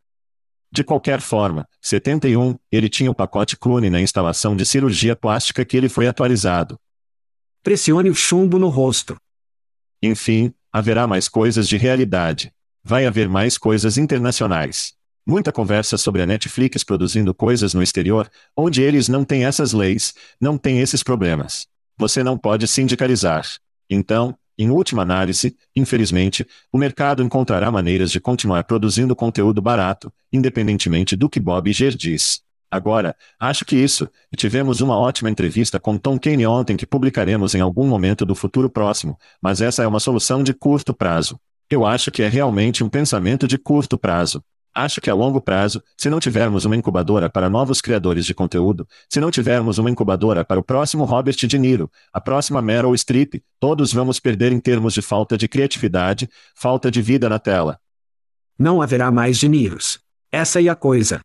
De 0.71 0.85
qualquer 0.85 1.21
forma, 1.21 1.67
71, 1.81 2.57
ele 2.71 2.89
tinha 2.89 3.11
o 3.11 3.15
pacote 3.15 3.57
clone 3.57 3.91
na 3.91 4.01
instalação 4.01 4.55
de 4.55 4.65
cirurgia 4.65 5.17
plástica 5.17 5.65
que 5.65 5.77
ele 5.77 5.89
foi 5.89 6.07
atualizado. 6.07 6.79
Pressione 7.63 8.11
o 8.11 8.15
chumbo 8.15 8.59
no 8.59 8.69
rosto. 8.69 9.17
Enfim, 10.03 10.53
haverá 10.73 11.07
mais 11.07 11.29
coisas 11.29 11.67
de 11.67 11.77
realidade. 11.77 12.53
Vai 12.85 13.07
haver 13.07 13.29
mais 13.29 13.59
coisas 13.59 13.99
internacionais. 13.99 14.95
Muita 15.27 15.53
conversa 15.53 15.99
sobre 15.99 16.23
a 16.23 16.27
Netflix 16.27 16.85
produzindo 16.85 17.35
coisas 17.35 17.75
no 17.75 17.83
exterior, 17.83 18.31
onde 18.57 18.83
eles 18.83 19.09
não 19.09 19.25
têm 19.25 19.45
essas 19.45 19.73
leis, 19.73 20.15
não 20.41 20.57
têm 20.57 20.81
esses 20.81 21.03
problemas. 21.03 21.67
Você 21.99 22.23
não 22.23 22.39
pode 22.39 22.69
sindicalizar. 22.69 23.45
Então, 23.91 24.38
em 24.59 24.71
última 24.71 25.03
análise, 25.03 25.57
infelizmente, 25.77 26.47
o 26.73 26.77
mercado 26.77 27.23
encontrará 27.23 27.71
maneiras 27.71 28.11
de 28.11 28.19
continuar 28.19 28.65
produzindo 28.65 29.15
conteúdo 29.15 29.63
barato, 29.63 30.13
independentemente 30.33 31.15
do 31.15 31.29
que 31.29 31.39
Bob 31.39 31.71
Iger 31.71 31.95
diz. 31.95 32.41
Agora, 32.71 33.17
acho 33.41 33.65
que 33.65 33.77
isso, 33.77 34.09
tivemos 34.37 34.81
uma 34.81 34.99
ótima 34.99 35.31
entrevista 35.31 35.81
com 35.81 35.97
Tom 35.97 36.19
Kane 36.19 36.47
ontem 36.47 36.77
que 36.77 36.87
publicaremos 36.87 37.55
em 37.55 37.61
algum 37.61 37.87
momento 37.87 38.27
do 38.27 38.35
futuro 38.35 38.69
próximo, 38.69 39.17
mas 39.41 39.61
essa 39.61 39.83
é 39.83 39.87
uma 39.87 40.01
solução 40.01 40.43
de 40.43 40.53
curto 40.53 40.93
prazo. 40.93 41.41
Eu 41.71 41.87
acho 41.87 42.11
que 42.11 42.23
é 42.23 42.29
realmente 42.29 42.83
um 42.83 42.89
pensamento 42.89 43.47
de 43.47 43.57
curto 43.57 43.97
prazo. 43.97 44.43
Acho 44.75 45.01
que 45.01 45.11
a 45.11 45.15
longo 45.15 45.41
prazo, 45.41 45.83
se 45.97 46.09
não 46.09 46.21
tivermos 46.21 46.65
uma 46.65 46.77
incubadora 46.77 47.29
para 47.29 47.51
novos 47.51 47.81
criadores 47.81 48.25
de 48.25 48.35
conteúdo, 48.35 48.87
se 49.09 49.21
não 49.21 49.31
tivermos 49.31 49.79
uma 49.79 49.91
incubadora 49.91 50.45
para 50.45 50.61
o 50.61 50.63
próximo 50.63 51.05
Robert 51.05 51.37
De 51.37 51.59
Niro, 51.59 51.91
a 52.13 52.21
próxima 52.21 52.63
Meryl 52.63 52.95
Streep, 52.97 53.43
todos 53.59 53.93
vamos 53.93 54.21
perder 54.21 54.53
em 54.53 54.61
termos 54.61 54.95
de 54.95 55.03
falta 55.03 55.37
de 55.37 55.49
criatividade, 55.49 56.29
falta 56.55 56.91
de 56.91 57.03
vida 57.03 57.29
na 57.29 57.39
tela. 57.39 57.79
Não 58.59 58.83
haverá 58.83 59.11
mais 59.11 59.39
De 59.39 59.49
Niros. 59.49 59.99
Essa 60.31 60.63
é 60.63 60.69
a 60.69 60.77
coisa. 60.77 61.21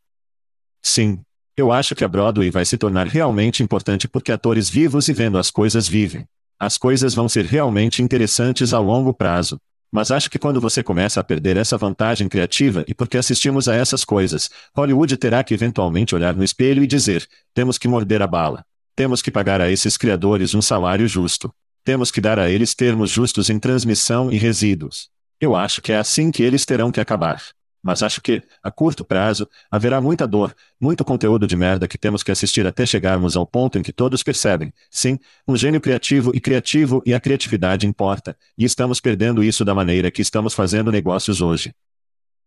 Sim. 0.81 1.19
Eu 1.55 1.71
acho 1.71 1.93
que 1.93 2.03
a 2.03 2.07
Broadway 2.07 2.49
vai 2.49 2.65
se 2.65 2.77
tornar 2.77 3.05
realmente 3.05 3.61
importante 3.61 4.07
porque 4.07 4.31
atores 4.31 4.69
vivos 4.69 5.07
e 5.07 5.13
vendo 5.13 5.37
as 5.37 5.51
coisas 5.51 5.87
vivem. 5.87 6.25
As 6.59 6.77
coisas 6.77 7.13
vão 7.13 7.29
ser 7.29 7.45
realmente 7.45 8.01
interessantes 8.01 8.73
a 8.73 8.79
longo 8.79 9.13
prazo. 9.13 9.59
Mas 9.93 10.09
acho 10.09 10.27
que 10.27 10.39
quando 10.39 10.59
você 10.59 10.81
começa 10.81 11.19
a 11.19 11.23
perder 11.23 11.55
essa 11.55 11.77
vantagem 11.77 12.27
criativa 12.27 12.83
e 12.87 12.95
porque 12.95 13.15
assistimos 13.15 13.69
a 13.69 13.75
essas 13.75 14.03
coisas, 14.03 14.49
Hollywood 14.75 15.15
terá 15.17 15.43
que 15.43 15.53
eventualmente 15.53 16.15
olhar 16.15 16.35
no 16.35 16.43
espelho 16.43 16.83
e 16.83 16.87
dizer: 16.87 17.27
temos 17.53 17.77
que 17.77 17.87
morder 17.87 18.19
a 18.19 18.25
bala. 18.25 18.65
Temos 18.95 19.21
que 19.21 19.29
pagar 19.29 19.61
a 19.61 19.69
esses 19.69 19.95
criadores 19.95 20.55
um 20.55 20.63
salário 20.63 21.07
justo. 21.07 21.53
Temos 21.83 22.09
que 22.09 22.19
dar 22.19 22.39
a 22.39 22.49
eles 22.49 22.73
termos 22.73 23.11
justos 23.11 23.51
em 23.51 23.59
transmissão 23.59 24.31
e 24.31 24.37
resíduos. 24.37 25.09
Eu 25.39 25.55
acho 25.55 25.79
que 25.79 25.91
é 25.91 25.97
assim 25.97 26.31
que 26.31 26.41
eles 26.41 26.65
terão 26.65 26.91
que 26.91 26.99
acabar. 26.99 27.43
Mas 27.84 28.01
acho 28.01 28.21
que, 28.21 28.41
a 28.63 28.71
curto 28.71 29.03
prazo, 29.03 29.47
haverá 29.69 29.99
muita 29.99 30.25
dor, 30.25 30.55
muito 30.79 31.03
conteúdo 31.03 31.45
de 31.45 31.57
merda 31.57 31.86
que 31.86 31.97
temos 31.97 32.23
que 32.23 32.31
assistir 32.31 32.65
até 32.65 32.86
chegarmos 32.86 33.36
ao 33.36 33.45
ponto 33.45 33.77
em 33.77 33.84
que 33.84 33.91
todos 33.91 34.23
percebem, 34.23 34.73
sim, 34.89 35.19
um 35.45 35.57
gênio 35.57 35.81
criativo 35.81 36.31
e 36.34 36.39
criativo 36.39 37.03
e 37.05 37.13
a 37.13 37.19
criatividade 37.19 37.86
importa, 37.86 38.38
e 38.57 38.63
estamos 38.63 39.01
perdendo 39.01 39.43
isso 39.43 39.65
da 39.65 39.75
maneira 39.75 40.09
que 40.09 40.21
estamos 40.21 40.53
fazendo 40.53 40.91
negócios 40.93 41.41
hoje. 41.41 41.75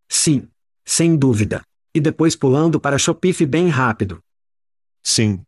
Sim. 0.08 0.48
Sem 0.84 1.16
dúvida. 1.16 1.62
E 1.94 2.00
depois 2.00 2.36
pulando 2.36 2.80
para 2.80 2.96
Shopify 2.96 3.44
bem 3.44 3.68
rápido. 3.68 4.22
Sim. 5.02 5.42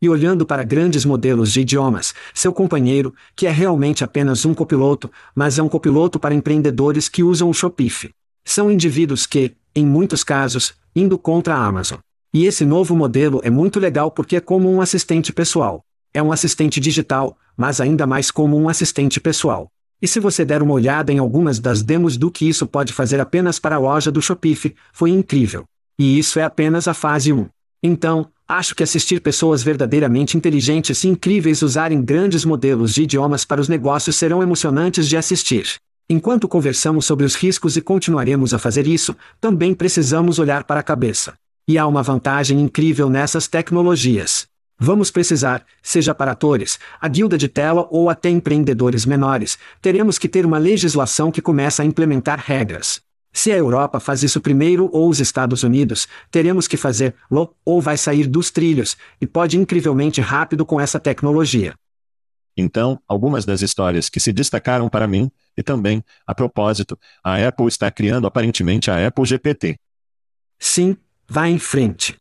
E 0.00 0.08
olhando 0.08 0.44
para 0.44 0.64
grandes 0.64 1.04
modelos 1.04 1.52
de 1.52 1.60
idiomas, 1.60 2.14
seu 2.34 2.52
companheiro, 2.52 3.14
que 3.34 3.46
é 3.46 3.50
realmente 3.50 4.02
apenas 4.02 4.44
um 4.44 4.54
copiloto, 4.54 5.10
mas 5.34 5.58
é 5.58 5.62
um 5.62 5.68
copiloto 5.68 6.18
para 6.18 6.34
empreendedores 6.34 7.08
que 7.08 7.22
usam 7.22 7.48
o 7.48 7.54
Shopify. 7.54 8.12
São 8.48 8.70
indivíduos 8.70 9.26
que, 9.26 9.56
em 9.74 9.84
muitos 9.84 10.22
casos, 10.22 10.72
indo 10.94 11.18
contra 11.18 11.56
a 11.56 11.66
Amazon. 11.66 11.98
E 12.32 12.46
esse 12.46 12.64
novo 12.64 12.94
modelo 12.94 13.40
é 13.42 13.50
muito 13.50 13.80
legal 13.80 14.08
porque 14.08 14.36
é 14.36 14.40
como 14.40 14.72
um 14.72 14.80
assistente 14.80 15.32
pessoal. 15.32 15.82
É 16.14 16.22
um 16.22 16.30
assistente 16.30 16.78
digital, 16.78 17.36
mas 17.56 17.80
ainda 17.80 18.06
mais 18.06 18.30
como 18.30 18.56
um 18.56 18.68
assistente 18.68 19.18
pessoal. 19.20 19.66
E 20.00 20.06
se 20.06 20.20
você 20.20 20.44
der 20.44 20.62
uma 20.62 20.74
olhada 20.74 21.12
em 21.12 21.18
algumas 21.18 21.58
das 21.58 21.82
demos 21.82 22.16
do 22.16 22.30
que 22.30 22.48
isso 22.48 22.68
pode 22.68 22.92
fazer 22.92 23.20
apenas 23.20 23.58
para 23.58 23.74
a 23.74 23.80
loja 23.80 24.12
do 24.12 24.22
Shopify, 24.22 24.76
foi 24.92 25.10
incrível. 25.10 25.64
E 25.98 26.16
isso 26.16 26.38
é 26.38 26.44
apenas 26.44 26.86
a 26.86 26.94
fase 26.94 27.32
1. 27.32 27.48
Então, 27.82 28.28
acho 28.46 28.76
que 28.76 28.84
assistir 28.84 29.20
pessoas 29.20 29.60
verdadeiramente 29.64 30.36
inteligentes 30.36 31.02
e 31.02 31.08
incríveis 31.08 31.62
usarem 31.62 32.00
grandes 32.00 32.44
modelos 32.44 32.94
de 32.94 33.02
idiomas 33.02 33.44
para 33.44 33.60
os 33.60 33.68
negócios 33.68 34.14
serão 34.14 34.40
emocionantes 34.40 35.08
de 35.08 35.16
assistir. 35.16 35.80
Enquanto 36.08 36.46
conversamos 36.46 37.04
sobre 37.04 37.26
os 37.26 37.34
riscos 37.34 37.76
e 37.76 37.80
continuaremos 37.80 38.54
a 38.54 38.60
fazer 38.60 38.86
isso, 38.86 39.16
também 39.40 39.74
precisamos 39.74 40.38
olhar 40.38 40.62
para 40.62 40.78
a 40.78 40.82
cabeça. 40.82 41.34
E 41.66 41.76
há 41.76 41.84
uma 41.84 42.00
vantagem 42.00 42.60
incrível 42.60 43.10
nessas 43.10 43.48
tecnologias. 43.48 44.46
Vamos 44.78 45.10
precisar, 45.10 45.66
seja 45.82 46.14
para 46.14 46.30
atores, 46.30 46.78
a 47.00 47.08
guilda 47.08 47.36
de 47.36 47.48
tela 47.48 47.88
ou 47.90 48.08
até 48.08 48.30
empreendedores 48.30 49.04
menores, 49.04 49.58
teremos 49.82 50.16
que 50.16 50.28
ter 50.28 50.46
uma 50.46 50.58
legislação 50.58 51.32
que 51.32 51.42
começa 51.42 51.82
a 51.82 51.86
implementar 51.86 52.38
regras. 52.38 53.00
Se 53.32 53.50
a 53.50 53.56
Europa 53.56 53.98
faz 53.98 54.22
isso 54.22 54.40
primeiro 54.40 54.88
ou 54.92 55.08
os 55.08 55.18
Estados 55.18 55.64
Unidos, 55.64 56.06
teremos 56.30 56.68
que 56.68 56.76
fazer 56.76 57.16
lo 57.28 57.52
ou 57.64 57.82
vai 57.82 57.96
sair 57.96 58.28
dos 58.28 58.52
trilhos, 58.52 58.96
e 59.20 59.26
pode 59.26 59.58
incrivelmente 59.58 60.20
rápido 60.20 60.64
com 60.64 60.80
essa 60.80 61.00
tecnologia. 61.00 61.74
Então, 62.56 63.00
algumas 63.08 63.44
das 63.44 63.60
histórias 63.60 64.08
que 64.08 64.20
se 64.20 64.32
destacaram 64.32 64.88
para 64.88 65.08
mim, 65.08 65.30
e 65.56 65.62
também, 65.62 66.04
a 66.26 66.34
propósito, 66.34 66.98
a 67.22 67.36
Apple 67.46 67.66
está 67.66 67.90
criando 67.90 68.26
aparentemente 68.26 68.90
a 68.90 69.06
Apple 69.06 69.24
GPT. 69.24 69.78
Sim, 70.58 70.96
vá 71.28 71.48
em 71.48 71.58
frente. 71.58 72.16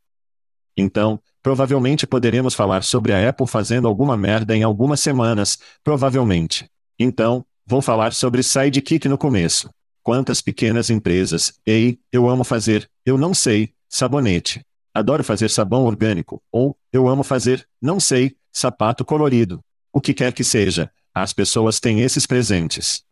Então, 0.78 1.22
Provavelmente 1.46 2.08
poderemos 2.08 2.56
falar 2.56 2.84
sobre 2.84 3.14
a 3.14 3.30
Apple 3.30 3.46
fazendo 3.46 3.88
alguma 3.88 4.18
merda 4.18 4.58
em 4.58 4.64
algumas 4.64 5.00
semanas, 5.00 5.60
provavelmente. 5.84 6.68
Então, 6.98 7.46
vou 7.68 7.84
falar 7.84 8.14
sobre 8.14 8.42
Sidekick 8.42 9.08
no 9.08 9.16
começo. 9.16 9.70
Quantas 10.02 10.42
pequenas 10.42 10.90
empresas, 10.90 11.54
ei, 11.64 12.00
eu 12.12 12.28
amo 12.28 12.44
fazer, 12.44 12.90
eu 13.06 13.16
não 13.16 13.32
sei, 13.32 13.76
sabonete. 13.88 14.66
Adoro 14.92 15.24
fazer 15.24 15.52
sabão 15.52 15.84
orgânico, 15.84 16.42
ou, 16.52 16.76
eu 16.92 17.08
amo 17.08 17.22
fazer, 17.22 17.64
não 17.80 18.00
sei, 18.00 18.36
sapato 18.52 19.06
colorido. 19.06 19.64
O 19.94 20.02
que 20.02 20.16
quer 20.16 20.34
que 20.34 20.44
seja, 20.44 20.90
as 21.14 21.32
pessoas 21.32 21.80
têm 21.80 22.02
esses 22.02 22.26
presentes. 22.26 23.04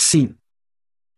Sim. 0.00 0.34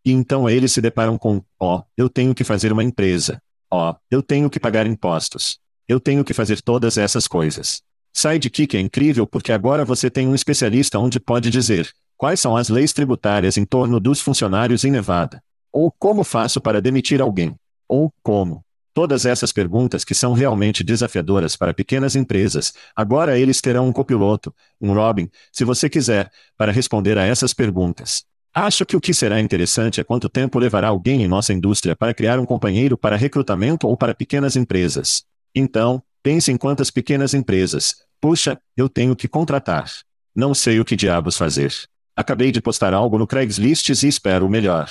E 0.05 0.11
então 0.11 0.51
eles 0.51 0.72
se 0.72 0.80
deparam 0.80 1.16
com: 1.16 1.41
ó, 1.59 1.78
oh, 1.78 1.83
eu 1.97 2.09
tenho 2.09 2.35
que 2.35 2.43
fazer 2.43 2.72
uma 2.72 2.83
empresa. 2.83 3.41
Ó, 3.70 3.93
oh, 3.93 3.97
eu 4.11 4.20
tenho 4.20 4.51
que 4.51 4.59
pagar 4.59 4.89
impostos. 4.89 5.61
Eu 5.87 6.01
tenho 6.01 6.24
que 6.24 6.35
fazer 6.35 6.61
todas 6.61 6.99
essas 6.99 7.28
coisas. 7.28 7.80
Sidekick 8.12 8.76
é 8.76 8.80
incrível 8.80 9.24
porque 9.24 9.53
agora 9.53 9.85
você 9.85 10.11
tem 10.11 10.26
um 10.26 10.35
especialista 10.35 10.99
onde 10.99 11.20
pode 11.20 11.49
dizer: 11.49 11.93
Quais 12.16 12.41
são 12.41 12.57
as 12.57 12.68
leis 12.68 12.93
tributárias 12.93 13.57
em 13.57 13.64
torno 13.64 14.01
dos 14.01 14.20
funcionários 14.20 14.83
em 14.85 14.91
Nevada? 14.91 15.41
Ou 15.72 15.91
como 15.93 16.24
faço 16.24 16.61
para 16.61 16.83
demitir 16.83 17.22
alguém? 17.22 17.55
Ou 17.89 18.12
como? 18.20 18.64
Todas 18.93 19.24
essas 19.24 19.53
perguntas 19.53 20.05
que 20.05 20.14
são 20.14 20.33
realmente 20.33 20.83
desafiadoras 20.83 21.55
para 21.55 21.72
pequenas 21.72 22.16
empresas, 22.16 22.74
agora 22.97 23.39
eles 23.39 23.61
terão 23.61 23.87
um 23.87 23.93
copiloto, 23.93 24.53
um 24.80 24.93
Robin, 24.93 25.30
se 25.53 25.64
você 25.64 25.89
quiser, 25.89 26.30
para 26.59 26.72
responder 26.72 27.16
a 27.16 27.24
essas 27.24 27.55
perguntas. 27.55 28.24
Acho 28.55 28.84
que 28.84 28.94
o 28.94 29.00
que 29.00 29.14
será 29.14 29.40
interessante 29.40 29.98
é 29.98 30.05
quanto 30.05 30.28
tempo 30.28 30.59
levará 30.59 30.88
alguém 30.88 31.22
em 31.22 31.28
nossa 31.28 31.55
indústria 31.55 31.96
para 31.96 32.12
criar 32.12 32.38
um 32.38 32.44
companheiro 32.44 32.98
para 32.98 33.16
recrutamento 33.16 33.88
ou 33.88 33.96
para 33.96 34.14
pequenas 34.14 34.57
empresas. 34.57 35.24
Então, 35.55 36.03
pense 36.22 36.53
em 36.53 36.59
quantas 36.59 36.90
pequenas 36.90 37.32
empresas. 37.32 38.05
Puxa, 38.20 38.61
eu 38.76 38.90
tenho 38.90 39.16
que 39.16 39.26
contratar. 39.26 39.90
Não 40.34 40.53
sei 40.53 40.78
o 40.78 40.84
que 40.84 40.94
diabos 40.94 41.36
fazer. 41.36 41.72
Acabei 42.14 42.53
de 42.53 42.61
postar 42.61 42.92
algo 42.92 43.16
no 43.16 43.26
Craigslist 43.26 43.88
e 43.88 44.07
espero 44.07 44.44
o 44.44 44.50
melhor. 44.50 44.90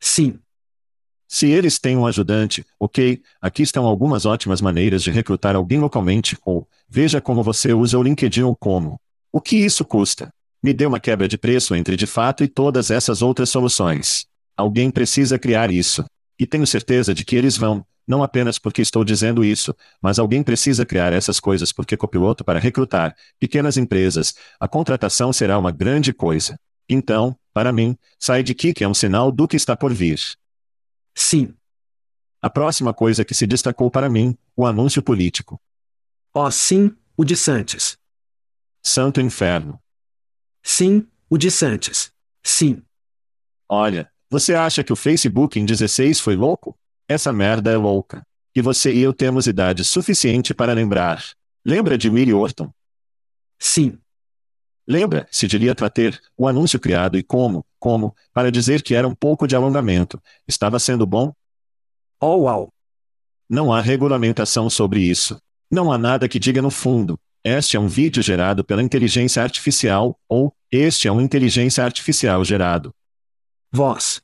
Sim. 0.00 0.38
Se 1.28 1.50
eles 1.50 1.78
têm 1.78 1.98
um 1.98 2.06
ajudante, 2.06 2.64
ok, 2.80 3.20
aqui 3.42 3.62
estão 3.62 3.84
algumas 3.84 4.24
ótimas 4.24 4.62
maneiras 4.62 5.02
de 5.02 5.10
recrutar 5.10 5.54
alguém 5.54 5.80
localmente, 5.80 6.36
ou, 6.44 6.66
veja 6.88 7.20
como 7.20 7.42
você 7.42 7.74
usa 7.74 7.98
o 7.98 8.02
LinkedIn 8.02 8.42
ou 8.42 8.56
como. 8.56 8.98
O 9.30 9.40
que 9.40 9.56
isso 9.56 9.84
custa? 9.84 10.32
Me 10.64 10.72
dê 10.72 10.86
uma 10.86 10.98
quebra 10.98 11.28
de 11.28 11.36
preço 11.36 11.74
entre 11.74 11.94
de 11.94 12.06
fato 12.06 12.42
e 12.42 12.48
todas 12.48 12.90
essas 12.90 13.20
outras 13.20 13.50
soluções. 13.50 14.24
Alguém 14.56 14.90
precisa 14.90 15.38
criar 15.38 15.70
isso. 15.70 16.02
E 16.38 16.46
tenho 16.46 16.66
certeza 16.66 17.12
de 17.12 17.22
que 17.22 17.36
eles 17.36 17.54
vão, 17.54 17.86
não 18.08 18.22
apenas 18.22 18.58
porque 18.58 18.80
estou 18.80 19.04
dizendo 19.04 19.44
isso, 19.44 19.76
mas 20.00 20.18
alguém 20.18 20.42
precisa 20.42 20.86
criar 20.86 21.12
essas 21.12 21.38
coisas 21.38 21.70
porque 21.70 21.98
copiloto 21.98 22.42
para 22.42 22.58
recrutar 22.58 23.14
pequenas 23.38 23.76
empresas, 23.76 24.36
a 24.58 24.66
contratação 24.66 25.34
será 25.34 25.58
uma 25.58 25.70
grande 25.70 26.14
coisa. 26.14 26.58
Então, 26.88 27.36
para 27.52 27.70
mim, 27.70 27.94
Sidekick 28.18 28.82
é 28.82 28.88
um 28.88 28.94
sinal 28.94 29.30
do 29.30 29.46
que 29.46 29.56
está 29.56 29.76
por 29.76 29.92
vir. 29.92 30.18
Sim. 31.14 31.54
A 32.40 32.48
próxima 32.48 32.94
coisa 32.94 33.22
que 33.22 33.34
se 33.34 33.46
destacou 33.46 33.90
para 33.90 34.08
mim, 34.08 34.34
o 34.56 34.64
anúncio 34.64 35.02
político. 35.02 35.60
Oh, 36.32 36.50
sim, 36.50 36.90
o 37.18 37.22
de 37.22 37.36
Santos. 37.36 37.98
Santo 38.82 39.20
Inferno. 39.20 39.78
Sim, 40.64 41.06
o 41.28 41.36
de 41.36 41.50
Santos. 41.50 42.10
Sim. 42.42 42.82
Olha, 43.68 44.10
você 44.30 44.54
acha 44.54 44.82
que 44.82 44.92
o 44.92 44.96
Facebook 44.96 45.60
em 45.60 45.66
16 45.66 46.18
foi 46.18 46.34
louco? 46.34 46.76
Essa 47.06 47.32
merda 47.32 47.70
é 47.70 47.76
louca. 47.76 48.26
E 48.56 48.62
você 48.62 48.92
e 48.92 49.00
eu 49.00 49.12
temos 49.12 49.46
idade 49.46 49.84
suficiente 49.84 50.54
para 50.54 50.72
lembrar. 50.72 51.22
Lembra 51.64 51.98
de 51.98 52.08
Willie 52.08 52.32
Orton? 52.32 52.72
Sim. 53.58 53.98
Lembra, 54.86 55.26
se 55.30 55.46
diria 55.46 55.74
trater, 55.74 56.18
o 56.36 56.48
anúncio 56.48 56.80
criado 56.80 57.18
e 57.18 57.22
como, 57.22 57.64
como, 57.78 58.14
para 58.32 58.50
dizer 58.50 58.82
que 58.82 58.94
era 58.94 59.06
um 59.06 59.14
pouco 59.14 59.46
de 59.46 59.54
alongamento. 59.54 60.20
Estava 60.48 60.78
sendo 60.78 61.06
bom? 61.06 61.32
Oh, 62.20 62.42
uau! 62.44 62.72
Não 63.48 63.72
há 63.72 63.80
regulamentação 63.80 64.70
sobre 64.70 65.00
isso. 65.00 65.38
Não 65.70 65.92
há 65.92 65.98
nada 65.98 66.28
que 66.28 66.38
diga 66.38 66.62
no 66.62 66.70
fundo. 66.70 67.18
Este 67.46 67.76
é 67.76 67.80
um 67.80 67.86
vídeo 67.86 68.22
gerado 68.22 68.64
pela 68.64 68.82
inteligência 68.82 69.42
artificial, 69.42 70.18
ou, 70.26 70.56
este 70.72 71.06
é 71.06 71.12
um 71.12 71.20
inteligência 71.20 71.84
artificial 71.84 72.42
gerado. 72.42 72.94
Voz. 73.70 74.22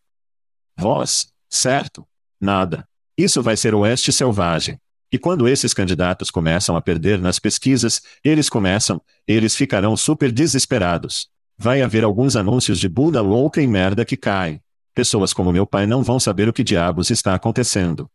Voz, 0.74 1.30
certo. 1.50 2.08
Nada. 2.40 2.88
Isso 3.18 3.42
vai 3.42 3.58
ser 3.58 3.74
oeste 3.74 4.10
selvagem. 4.10 4.80
E 5.12 5.18
quando 5.18 5.46
esses 5.46 5.74
candidatos 5.74 6.30
começam 6.30 6.76
a 6.76 6.80
perder 6.80 7.20
nas 7.20 7.38
pesquisas, 7.38 8.00
eles 8.24 8.48
começam, 8.48 9.02
eles 9.26 9.54
ficarão 9.54 9.94
super 9.98 10.32
desesperados. 10.32 11.28
Vai 11.58 11.82
haver 11.82 12.04
alguns 12.04 12.36
anúncios 12.36 12.80
de 12.80 12.88
bunda 12.88 13.20
louca 13.20 13.60
e 13.60 13.66
merda 13.66 14.02
que 14.02 14.16
caem. 14.16 14.62
Pessoas 14.94 15.34
como 15.34 15.52
meu 15.52 15.66
pai 15.66 15.86
não 15.86 16.02
vão 16.02 16.18
saber 16.18 16.48
o 16.48 16.54
que 16.54 16.64
diabos 16.64 17.10
está 17.10 17.34
acontecendo. 17.34 18.10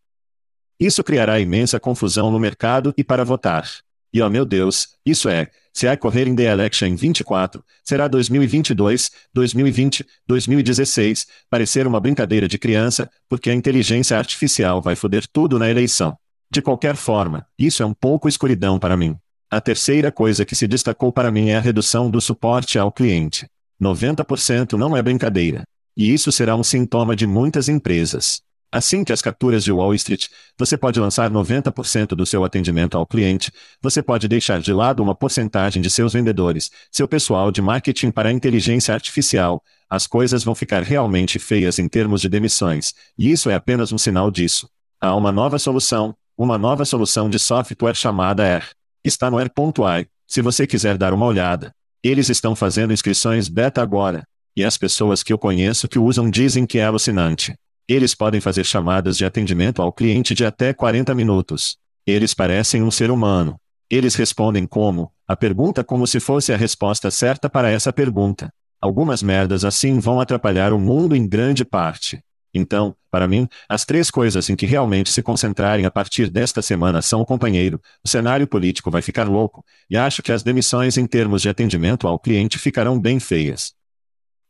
Isso 0.80 1.04
criará 1.04 1.40
imensa 1.40 1.80
confusão 1.80 2.32
no 2.32 2.40
mercado 2.40 2.92
e 2.98 3.04
para 3.04 3.24
votar. 3.24 3.70
E 4.16 4.22
oh 4.22 4.30
meu 4.30 4.46
Deus, 4.46 4.88
isso 5.06 5.28
é, 5.28 5.50
se 5.74 5.90
a 5.90 5.98
correr 5.98 6.26
em 6.26 6.34
The 6.34 6.44
Election 6.44 6.88
em 6.88 6.96
24, 6.96 7.62
será 7.84 8.08
2022, 8.08 9.12
2020, 9.34 10.06
2016, 10.26 11.28
parecer 11.50 11.86
uma 11.86 12.00
brincadeira 12.00 12.48
de 12.48 12.58
criança, 12.58 13.10
porque 13.28 13.50
a 13.50 13.54
inteligência 13.54 14.18
artificial 14.18 14.82
vai 14.82 14.96
foder 14.96 15.28
tudo 15.28 15.60
na 15.60 15.70
eleição. 15.70 16.16
De 16.50 16.62
qualquer 16.62 16.96
forma, 16.96 17.46
isso 17.60 17.84
é 17.84 17.86
um 17.86 17.94
pouco 17.94 18.30
escuridão 18.30 18.80
para 18.80 18.96
mim. 18.96 19.18
A 19.52 19.60
terceira 19.60 20.14
coisa 20.14 20.46
que 20.46 20.56
se 20.56 20.66
destacou 20.66 21.12
para 21.12 21.30
mim 21.30 21.50
é 21.50 21.58
a 21.58 21.60
redução 21.60 22.10
do 22.10 22.22
suporte 22.22 22.80
ao 22.80 22.94
cliente. 22.94 23.46
90% 23.84 24.78
não 24.78 24.96
é 24.96 25.02
brincadeira. 25.02 25.66
E 25.98 26.14
isso 26.14 26.32
será 26.32 26.56
um 26.56 26.64
sintoma 26.64 27.18
de 27.18 27.28
muitas 27.28 27.68
empresas. 27.68 28.42
Assim 28.72 29.04
que 29.04 29.14
as 29.14 29.22
capturas 29.22 29.64
de 29.64 29.72
Wall 29.72 29.94
Street, 29.96 30.28
você 30.58 30.78
pode 30.78 31.00
lançar 31.00 31.32
90% 31.32 32.08
do 32.10 32.26
seu 32.26 32.44
atendimento 32.44 32.98
ao 32.98 33.06
cliente, 33.06 33.52
você 33.82 34.02
pode 34.02 34.28
deixar 34.28 34.60
de 34.60 34.74
lado 34.74 35.02
uma 35.02 35.16
porcentagem 35.16 35.82
de 35.82 35.90
seus 35.90 36.14
vendedores, 36.14 36.70
seu 36.92 37.08
pessoal 37.08 37.52
de 37.52 37.62
marketing 37.62 38.12
para 38.12 38.30
a 38.30 38.32
inteligência 38.34 38.94
artificial. 38.94 39.64
As 39.90 40.08
coisas 40.08 40.44
vão 40.44 40.56
ficar 40.56 40.84
realmente 40.84 41.40
feias 41.40 41.80
em 41.80 41.88
termos 41.88 42.22
de 42.22 42.28
demissões, 42.28 42.94
e 43.18 43.32
isso 43.32 43.50
é 43.50 43.54
apenas 43.54 43.92
um 43.92 43.98
sinal 43.98 44.30
disso. 44.30 44.70
Há 45.00 45.16
uma 45.16 45.32
nova 45.32 45.60
solução, 45.60 46.16
uma 46.38 46.58
nova 46.58 46.84
solução 46.84 47.30
de 47.30 47.40
software 47.40 47.96
chamada 47.96 48.44
Air. 48.44 48.72
Está 49.04 49.30
no 49.30 49.38
Air.ai, 49.38 50.08
se 50.28 50.42
você 50.42 50.66
quiser 50.68 50.98
dar 50.98 51.14
uma 51.14 51.26
olhada. 51.26 51.74
Eles 52.04 52.30
estão 52.30 52.56
fazendo 52.56 52.92
inscrições 52.92 53.48
beta 53.48 53.82
agora, 53.82 54.28
e 54.56 54.64
as 54.64 54.78
pessoas 54.78 55.24
que 55.24 55.32
eu 55.32 55.38
conheço 55.38 55.88
que 55.88 56.00
usam 56.00 56.30
dizem 56.30 56.66
que 56.66 56.78
é 56.78 56.86
alucinante. 56.86 57.56
Eles 57.88 58.16
podem 58.16 58.42
fazer 58.42 58.64
chamadas 58.64 59.16
de 59.16 59.26
atendimento 59.26 59.80
ao 59.80 59.94
cliente 59.94 60.34
de 60.34 60.44
até 60.44 60.74
40 60.74 61.14
minutos. 61.14 61.78
Eles 62.06 62.34
parecem 62.34 62.82
um 62.82 62.90
ser 62.90 63.12
humano. 63.12 63.60
Eles 63.88 64.16
respondem 64.16 64.66
como, 64.66 65.12
a 65.28 65.36
pergunta 65.36 65.84
como 65.84 66.08
se 66.08 66.20
fosse 66.20 66.52
a 66.52 66.58
resposta 66.58 67.12
certa 67.12 67.48
para 67.48 67.70
essa 67.70 67.94
pergunta. 67.94 68.52
Algumas 68.82 69.22
merdas 69.22 69.64
assim 69.64 70.00
vão 70.00 70.20
atrapalhar 70.20 70.74
o 70.74 70.80
mundo 70.80 71.16
em 71.16 71.28
grande 71.28 71.64
parte. 71.64 72.20
Então, 72.52 72.96
para 73.12 73.28
mim, 73.28 73.48
as 73.70 73.86
três 73.86 74.10
coisas 74.10 74.50
em 74.50 74.56
que 74.56 74.66
realmente 74.66 75.12
se 75.12 75.22
concentrarem 75.22 75.86
a 75.86 75.92
partir 75.92 76.30
desta 76.30 76.64
semana 76.64 77.04
são 77.04 77.22
o 77.22 77.26
companheiro, 77.26 77.80
o 78.04 78.08
cenário 78.08 78.48
político 78.48 78.90
vai 78.90 79.02
ficar 79.02 79.28
louco, 79.28 79.64
e 79.90 79.98
acho 79.98 80.24
que 80.24 80.32
as 80.32 80.42
demissões 80.42 80.98
em 80.98 81.06
termos 81.06 81.42
de 81.42 81.50
atendimento 81.50 82.08
ao 82.08 82.18
cliente 82.18 82.58
ficarão 82.58 83.00
bem 83.00 83.20
feias. 83.20 83.74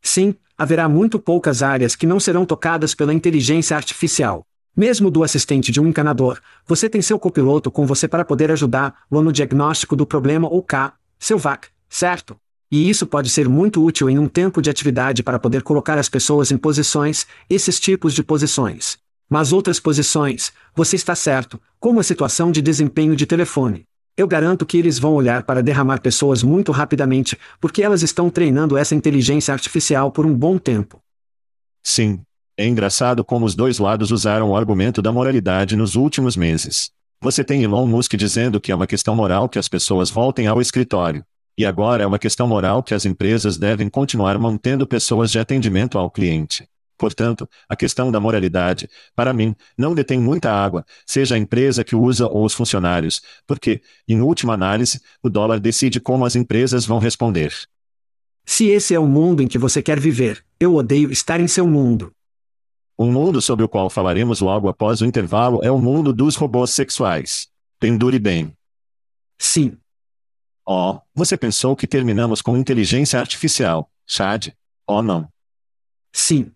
Sim, 0.01 0.35
haverá 0.57 0.87
muito 0.87 1.19
poucas 1.19 1.61
áreas 1.61 1.95
que 1.95 2.07
não 2.07 2.19
serão 2.19 2.45
tocadas 2.45 2.95
pela 2.95 3.13
inteligência 3.13 3.75
artificial. 3.75 4.45
Mesmo 4.75 5.09
do 5.09 5.23
assistente 5.23 5.71
de 5.71 5.79
um 5.79 5.87
encanador, 5.87 6.39
você 6.65 6.89
tem 6.89 7.01
seu 7.01 7.17
copiloto 7.17 7.71
com 7.71 7.85
você 7.85 8.07
para 8.07 8.25
poder 8.25 8.51
ajudá-lo 8.51 9.21
no 9.21 9.31
diagnóstico 9.31 9.95
do 9.95 10.05
problema 10.05 10.49
ou 10.49 10.61
K, 10.61 10.93
seu 11.17 11.37
VAC, 11.37 11.69
certo? 11.89 12.35
E 12.69 12.89
isso 12.89 13.07
pode 13.07 13.29
ser 13.29 13.47
muito 13.47 13.83
útil 13.83 14.09
em 14.09 14.19
um 14.19 14.27
tempo 14.27 14.61
de 14.61 14.69
atividade 14.69 15.23
para 15.23 15.39
poder 15.39 15.63
colocar 15.63 15.97
as 15.97 16.09
pessoas 16.09 16.51
em 16.51 16.57
posições, 16.57 17.25
esses 17.49 17.79
tipos 17.79 18.13
de 18.13 18.23
posições. 18.23 18.97
Mas 19.29 19.53
outras 19.53 19.79
posições, 19.79 20.51
você 20.75 20.95
está 20.95 21.15
certo, 21.15 21.59
como 21.79 21.99
a 21.99 22.03
situação 22.03 22.51
de 22.51 22.61
desempenho 22.61 23.15
de 23.15 23.25
telefone. 23.25 23.85
Eu 24.17 24.27
garanto 24.27 24.65
que 24.65 24.77
eles 24.77 24.97
vão 24.97 25.13
olhar 25.13 25.43
para 25.43 25.61
derramar 25.61 25.99
pessoas 25.99 26.41
muito 26.41 26.71
rapidamente, 26.71 27.37
porque 27.59 27.83
elas 27.83 28.01
estão 28.01 28.29
treinando 28.29 28.77
essa 28.77 28.95
inteligência 28.95 29.53
artificial 29.53 30.09
por 30.09 30.25
um 30.25 30.33
bom 30.33 30.57
tempo. 30.57 31.01
Sim. 31.83 32.21
É 32.57 32.65
engraçado 32.65 33.25
como 33.25 33.45
os 33.45 33.53
dois 33.53 33.79
lados 33.79 34.11
usaram 34.11 34.51
o 34.51 34.55
argumento 34.55 35.01
da 35.01 35.11
moralidade 35.11 35.75
nos 35.75 35.95
últimos 35.95 36.37
meses. 36.37 36.89
Você 37.21 37.43
tem 37.43 37.63
Elon 37.63 37.85
Musk 37.85 38.13
dizendo 38.15 38.61
que 38.61 38.71
é 38.71 38.75
uma 38.75 38.87
questão 38.87 39.13
moral 39.13 39.49
que 39.49 39.59
as 39.59 39.67
pessoas 39.67 40.09
voltem 40.09 40.47
ao 40.47 40.61
escritório. 40.61 41.25
E 41.57 41.65
agora 41.65 42.03
é 42.03 42.07
uma 42.07 42.19
questão 42.19 42.47
moral 42.47 42.81
que 42.81 42.93
as 42.93 43.05
empresas 43.05 43.57
devem 43.57 43.89
continuar 43.89 44.39
mantendo 44.39 44.87
pessoas 44.87 45.29
de 45.29 45.39
atendimento 45.39 45.97
ao 45.97 46.09
cliente. 46.09 46.65
Portanto, 46.97 47.49
a 47.67 47.75
questão 47.75 48.11
da 48.11 48.19
moralidade, 48.19 48.89
para 49.15 49.33
mim, 49.33 49.55
não 49.77 49.93
detém 49.93 50.19
muita 50.19 50.51
água, 50.51 50.85
seja 51.05 51.35
a 51.35 51.37
empresa 51.37 51.83
que 51.83 51.95
usa 51.95 52.27
ou 52.27 52.45
os 52.45 52.53
funcionários, 52.53 53.21
porque, 53.45 53.81
em 54.07 54.21
última 54.21 54.53
análise, 54.53 55.01
o 55.21 55.29
dólar 55.29 55.59
decide 55.59 55.99
como 55.99 56.25
as 56.25 56.35
empresas 56.35 56.85
vão 56.85 56.99
responder. 56.99 57.53
Se 58.45 58.67
esse 58.67 58.93
é 58.93 58.99
o 58.99 59.07
mundo 59.07 59.41
em 59.41 59.47
que 59.47 59.57
você 59.57 59.81
quer 59.81 59.99
viver, 59.99 60.45
eu 60.59 60.75
odeio 60.75 61.11
estar 61.11 61.39
em 61.39 61.47
seu 61.47 61.67
mundo. 61.67 62.13
Um 62.97 63.11
mundo 63.11 63.41
sobre 63.41 63.65
o 63.65 63.69
qual 63.69 63.89
falaremos 63.89 64.39
logo 64.39 64.69
após 64.69 65.01
o 65.01 65.05
intervalo 65.05 65.59
é 65.63 65.69
o 65.69 65.79
mundo 65.79 66.13
dos 66.13 66.35
robôs 66.35 66.69
sexuais. 66.69 67.49
Pendure 67.77 68.19
bem. 68.19 68.53
Sim. 69.37 69.77
Oh, 70.65 70.99
você 71.13 71.35
pensou 71.35 71.75
que 71.75 71.85
terminamos 71.87 72.41
com 72.41 72.55
inteligência 72.55 73.19
artificial, 73.19 73.91
Chad? 74.07 74.47
Oh 74.87 75.01
não. 75.01 75.27
Sim. 76.13 76.51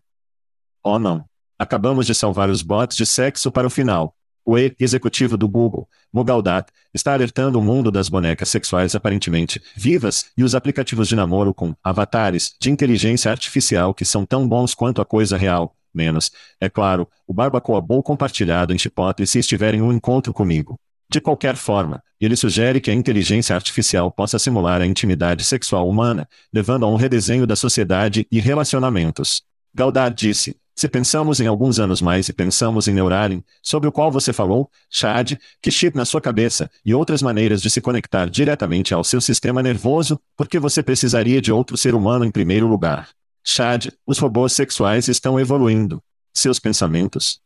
Oh 0.83 0.97
não. 0.97 1.25
Acabamos 1.57 2.05
de 2.05 2.15
salvar 2.15 2.49
os 2.49 2.61
bots 2.61 2.95
de 2.95 3.05
sexo 3.05 3.51
para 3.51 3.67
o 3.67 3.69
final. 3.69 4.15
O 4.45 4.57
executivo 4.57 5.37
do 5.37 5.47
Google, 5.47 5.87
Mogaldat, 6.11 6.71
está 6.93 7.13
alertando 7.13 7.59
o 7.59 7.61
mundo 7.61 7.91
das 7.91 8.09
bonecas 8.09 8.49
sexuais 8.49 8.95
aparentemente 8.95 9.61
vivas 9.75 10.25
e 10.35 10.43
os 10.43 10.55
aplicativos 10.55 11.07
de 11.07 11.15
namoro 11.15 11.53
com 11.53 11.75
avatares 11.83 12.55
de 12.59 12.71
inteligência 12.71 13.29
artificial 13.29 13.93
que 13.93 14.05
são 14.05 14.25
tão 14.25 14.47
bons 14.47 14.73
quanto 14.73 15.01
a 15.01 15.05
coisa 15.05 15.37
real, 15.37 15.75
menos, 15.93 16.31
é 16.59 16.69
claro, 16.69 17.07
o 17.27 17.33
Barbacoa 17.33 17.81
Bowl 17.81 18.01
compartilhado 18.01 18.73
em 18.73 18.77
Chipotle 18.77 19.27
se 19.27 19.39
estiver 19.39 19.73
em 19.75 19.81
um 19.81 19.91
encontro 19.91 20.33
comigo. 20.33 20.79
De 21.11 21.19
qualquer 21.19 21.55
forma, 21.55 22.03
ele 22.19 22.35
sugere 22.35 22.79
que 22.79 22.91
a 22.91 22.93
inteligência 22.93 23.55
artificial 23.55 24.11
possa 24.11 24.37
simular 24.37 24.81
a 24.81 24.85
intimidade 24.85 25.43
sexual 25.43 25.89
humana, 25.89 26.27
levando 26.53 26.85
a 26.85 26.89
um 26.89 26.95
redesenho 26.95 27.47
da 27.47 27.55
sociedade 27.55 28.27
e 28.31 28.39
relacionamentos. 28.39 29.41
Galdar 29.73 30.13
disse: 30.13 30.55
se 30.79 30.87
pensamos 30.87 31.41
em 31.41 31.45
alguns 31.45 31.77
anos 31.77 32.01
mais 32.01 32.29
e 32.29 32.33
pensamos 32.33 32.87
em 32.87 32.93
Neuralink, 32.93 33.43
sobre 33.61 33.89
o 33.89 33.91
qual 33.91 34.09
você 34.09 34.31
falou, 34.31 34.71
Chad, 34.89 35.33
que 35.61 35.69
chip 35.69 35.93
na 35.97 36.05
sua 36.05 36.21
cabeça, 36.21 36.71
e 36.85 36.93
outras 36.93 37.21
maneiras 37.21 37.61
de 37.61 37.69
se 37.69 37.81
conectar 37.81 38.29
diretamente 38.29 38.93
ao 38.93 39.03
seu 39.03 39.19
sistema 39.19 39.61
nervoso, 39.61 40.17
porque 40.37 40.57
você 40.57 40.81
precisaria 40.81 41.41
de 41.41 41.51
outro 41.51 41.75
ser 41.75 41.93
humano 41.93 42.23
em 42.23 42.31
primeiro 42.31 42.65
lugar. 42.65 43.09
Chad, 43.43 43.89
os 44.07 44.19
robôs 44.19 44.53
sexuais 44.53 45.09
estão 45.09 45.37
evoluindo. 45.37 46.01
Seus 46.33 46.61
pensamentos? 46.61 47.41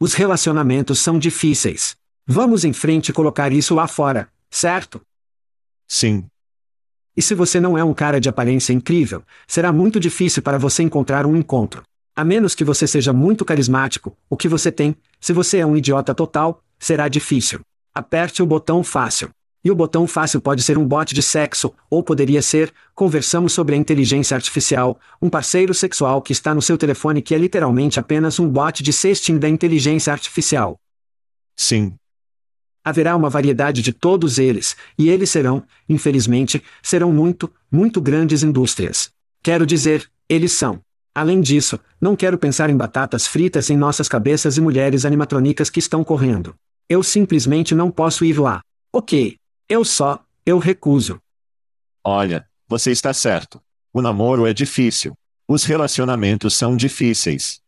Os 0.00 0.14
relacionamentos 0.14 0.98
são 0.98 1.16
difíceis. 1.16 1.96
Vamos 2.26 2.64
em 2.64 2.72
frente 2.72 3.10
e 3.10 3.12
colocar 3.12 3.52
isso 3.52 3.72
lá 3.72 3.86
fora, 3.86 4.28
certo? 4.50 5.00
Sim. 5.86 6.24
E 7.16 7.22
se 7.22 7.36
você 7.36 7.60
não 7.60 7.78
é 7.78 7.84
um 7.84 7.94
cara 7.94 8.20
de 8.20 8.28
aparência 8.28 8.72
incrível, 8.72 9.22
será 9.46 9.72
muito 9.72 10.00
difícil 10.00 10.42
para 10.42 10.58
você 10.58 10.82
encontrar 10.82 11.24
um 11.24 11.36
encontro. 11.36 11.84
A 12.18 12.24
menos 12.24 12.52
que 12.52 12.64
você 12.64 12.84
seja 12.84 13.12
muito 13.12 13.44
carismático, 13.44 14.12
o 14.28 14.36
que 14.36 14.48
você 14.48 14.72
tem, 14.72 14.96
se 15.20 15.32
você 15.32 15.58
é 15.58 15.64
um 15.64 15.76
idiota 15.76 16.12
total, 16.12 16.60
será 16.76 17.06
difícil. 17.06 17.60
Aperte 17.94 18.42
o 18.42 18.46
botão 18.46 18.82
fácil. 18.82 19.30
E 19.64 19.70
o 19.70 19.74
botão 19.76 20.04
fácil 20.04 20.40
pode 20.40 20.64
ser 20.64 20.76
um 20.76 20.84
bot 20.84 21.14
de 21.14 21.22
sexo, 21.22 21.72
ou 21.88 22.02
poderia 22.02 22.42
ser, 22.42 22.74
conversamos 22.92 23.52
sobre 23.52 23.76
a 23.76 23.78
inteligência 23.78 24.34
artificial, 24.34 24.98
um 25.22 25.30
parceiro 25.30 25.72
sexual 25.72 26.20
que 26.20 26.32
está 26.32 26.52
no 26.52 26.60
seu 26.60 26.76
telefone 26.76 27.22
que 27.22 27.36
é 27.36 27.38
literalmente 27.38 28.00
apenas 28.00 28.40
um 28.40 28.48
bot 28.48 28.82
de 28.82 28.92
sexting 28.92 29.38
da 29.38 29.48
inteligência 29.48 30.12
artificial. 30.12 30.76
Sim. 31.54 31.94
Haverá 32.82 33.14
uma 33.14 33.30
variedade 33.30 33.80
de 33.80 33.92
todos 33.92 34.40
eles, 34.40 34.74
e 34.98 35.08
eles 35.08 35.30
serão, 35.30 35.62
infelizmente, 35.88 36.64
serão 36.82 37.12
muito, 37.12 37.48
muito 37.70 38.00
grandes 38.00 38.42
indústrias. 38.42 39.08
Quero 39.40 39.64
dizer, 39.64 40.10
eles 40.28 40.50
são. 40.50 40.82
Além 41.18 41.40
disso, 41.40 41.80
não 42.00 42.14
quero 42.14 42.38
pensar 42.38 42.70
em 42.70 42.76
batatas 42.76 43.26
fritas 43.26 43.68
em 43.70 43.76
nossas 43.76 44.08
cabeças 44.08 44.56
e 44.56 44.60
mulheres 44.60 45.04
animatrônicas 45.04 45.68
que 45.68 45.80
estão 45.80 46.04
correndo. 46.04 46.54
Eu 46.88 47.02
simplesmente 47.02 47.74
não 47.74 47.90
posso 47.90 48.24
ir 48.24 48.38
lá. 48.38 48.60
Ok. 48.92 49.36
Eu 49.68 49.84
só, 49.84 50.24
eu 50.46 50.58
recuso. 50.58 51.20
Olha, 52.04 52.46
você 52.68 52.92
está 52.92 53.12
certo. 53.12 53.60
O 53.92 54.00
namoro 54.00 54.46
é 54.46 54.54
difícil. 54.54 55.12
Os 55.48 55.64
relacionamentos 55.64 56.54
são 56.54 56.76
difíceis. 56.76 57.60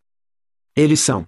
Eles 0.77 1.01
são. 1.01 1.27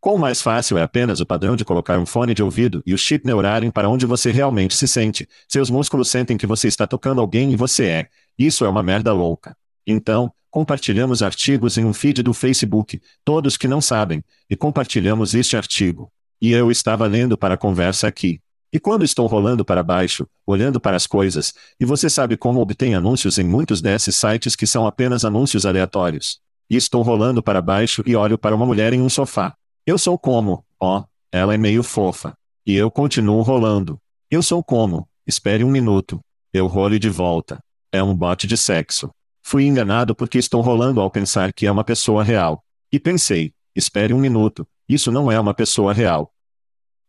Quão 0.00 0.18
mais 0.18 0.42
fácil 0.42 0.76
é 0.76 0.82
apenas 0.82 1.20
o 1.20 1.26
padrão 1.26 1.54
de 1.54 1.64
colocar 1.64 2.00
um 2.00 2.06
fone 2.06 2.34
de 2.34 2.42
ouvido 2.42 2.82
e 2.84 2.92
o 2.92 2.98
chip 2.98 3.24
neurarem 3.24 3.70
para 3.70 3.88
onde 3.88 4.06
você 4.06 4.32
realmente 4.32 4.74
se 4.74 4.88
sente. 4.88 5.28
Seus 5.46 5.70
músculos 5.70 6.10
sentem 6.10 6.36
que 6.36 6.48
você 6.48 6.66
está 6.66 6.84
tocando 6.84 7.20
alguém 7.20 7.52
e 7.52 7.56
você 7.56 7.84
é. 7.86 8.08
Isso 8.36 8.64
é 8.64 8.68
uma 8.68 8.82
merda 8.82 9.12
louca. 9.12 9.56
Então, 9.86 10.32
Compartilhamos 10.50 11.22
artigos 11.22 11.76
em 11.76 11.84
um 11.84 11.92
feed 11.92 12.22
do 12.22 12.32
Facebook, 12.32 13.00
todos 13.24 13.56
que 13.56 13.68
não 13.68 13.80
sabem, 13.80 14.24
e 14.48 14.56
compartilhamos 14.56 15.34
este 15.34 15.56
artigo. 15.56 16.10
E 16.40 16.52
eu 16.52 16.70
estava 16.70 17.06
lendo 17.06 17.36
para 17.36 17.54
a 17.54 17.58
conversa 17.58 18.08
aqui. 18.08 18.40
E 18.72 18.78
quando 18.78 19.04
estou 19.04 19.26
rolando 19.26 19.64
para 19.64 19.82
baixo, 19.82 20.26
olhando 20.46 20.80
para 20.80 20.96
as 20.96 21.06
coisas, 21.06 21.54
e 21.80 21.84
você 21.84 22.08
sabe 22.08 22.36
como 22.36 22.60
obtém 22.60 22.94
anúncios 22.94 23.38
em 23.38 23.44
muitos 23.44 23.80
desses 23.82 24.16
sites 24.16 24.54
que 24.54 24.66
são 24.66 24.86
apenas 24.86 25.24
anúncios 25.24 25.66
aleatórios. 25.66 26.38
E 26.70 26.76
estou 26.76 27.02
rolando 27.02 27.42
para 27.42 27.62
baixo 27.62 28.02
e 28.06 28.14
olho 28.14 28.38
para 28.38 28.54
uma 28.54 28.66
mulher 28.66 28.92
em 28.92 29.00
um 29.00 29.08
sofá. 29.08 29.54
Eu 29.86 29.96
sou 29.98 30.18
como, 30.18 30.64
ó, 30.78 31.04
ela 31.32 31.54
é 31.54 31.58
meio 31.58 31.82
fofa. 31.82 32.34
E 32.66 32.74
eu 32.74 32.90
continuo 32.90 33.40
rolando. 33.40 33.98
Eu 34.30 34.42
sou 34.42 34.62
como, 34.62 35.08
espere 35.26 35.64
um 35.64 35.70
minuto. 35.70 36.20
Eu 36.52 36.66
rolo 36.66 36.98
de 36.98 37.08
volta. 37.08 37.58
É 37.90 38.02
um 38.02 38.14
bote 38.14 38.46
de 38.46 38.56
sexo. 38.56 39.10
Fui 39.50 39.64
enganado 39.64 40.14
porque 40.14 40.36
estou 40.36 40.60
rolando 40.60 41.00
ao 41.00 41.10
pensar 41.10 41.54
que 41.54 41.66
é 41.66 41.72
uma 41.72 41.82
pessoa 41.82 42.22
real. 42.22 42.62
E 42.92 43.00
pensei, 43.00 43.54
espere 43.74 44.12
um 44.12 44.18
minuto, 44.18 44.68
isso 44.86 45.10
não 45.10 45.32
é 45.32 45.40
uma 45.40 45.54
pessoa 45.54 45.94
real. 45.94 46.34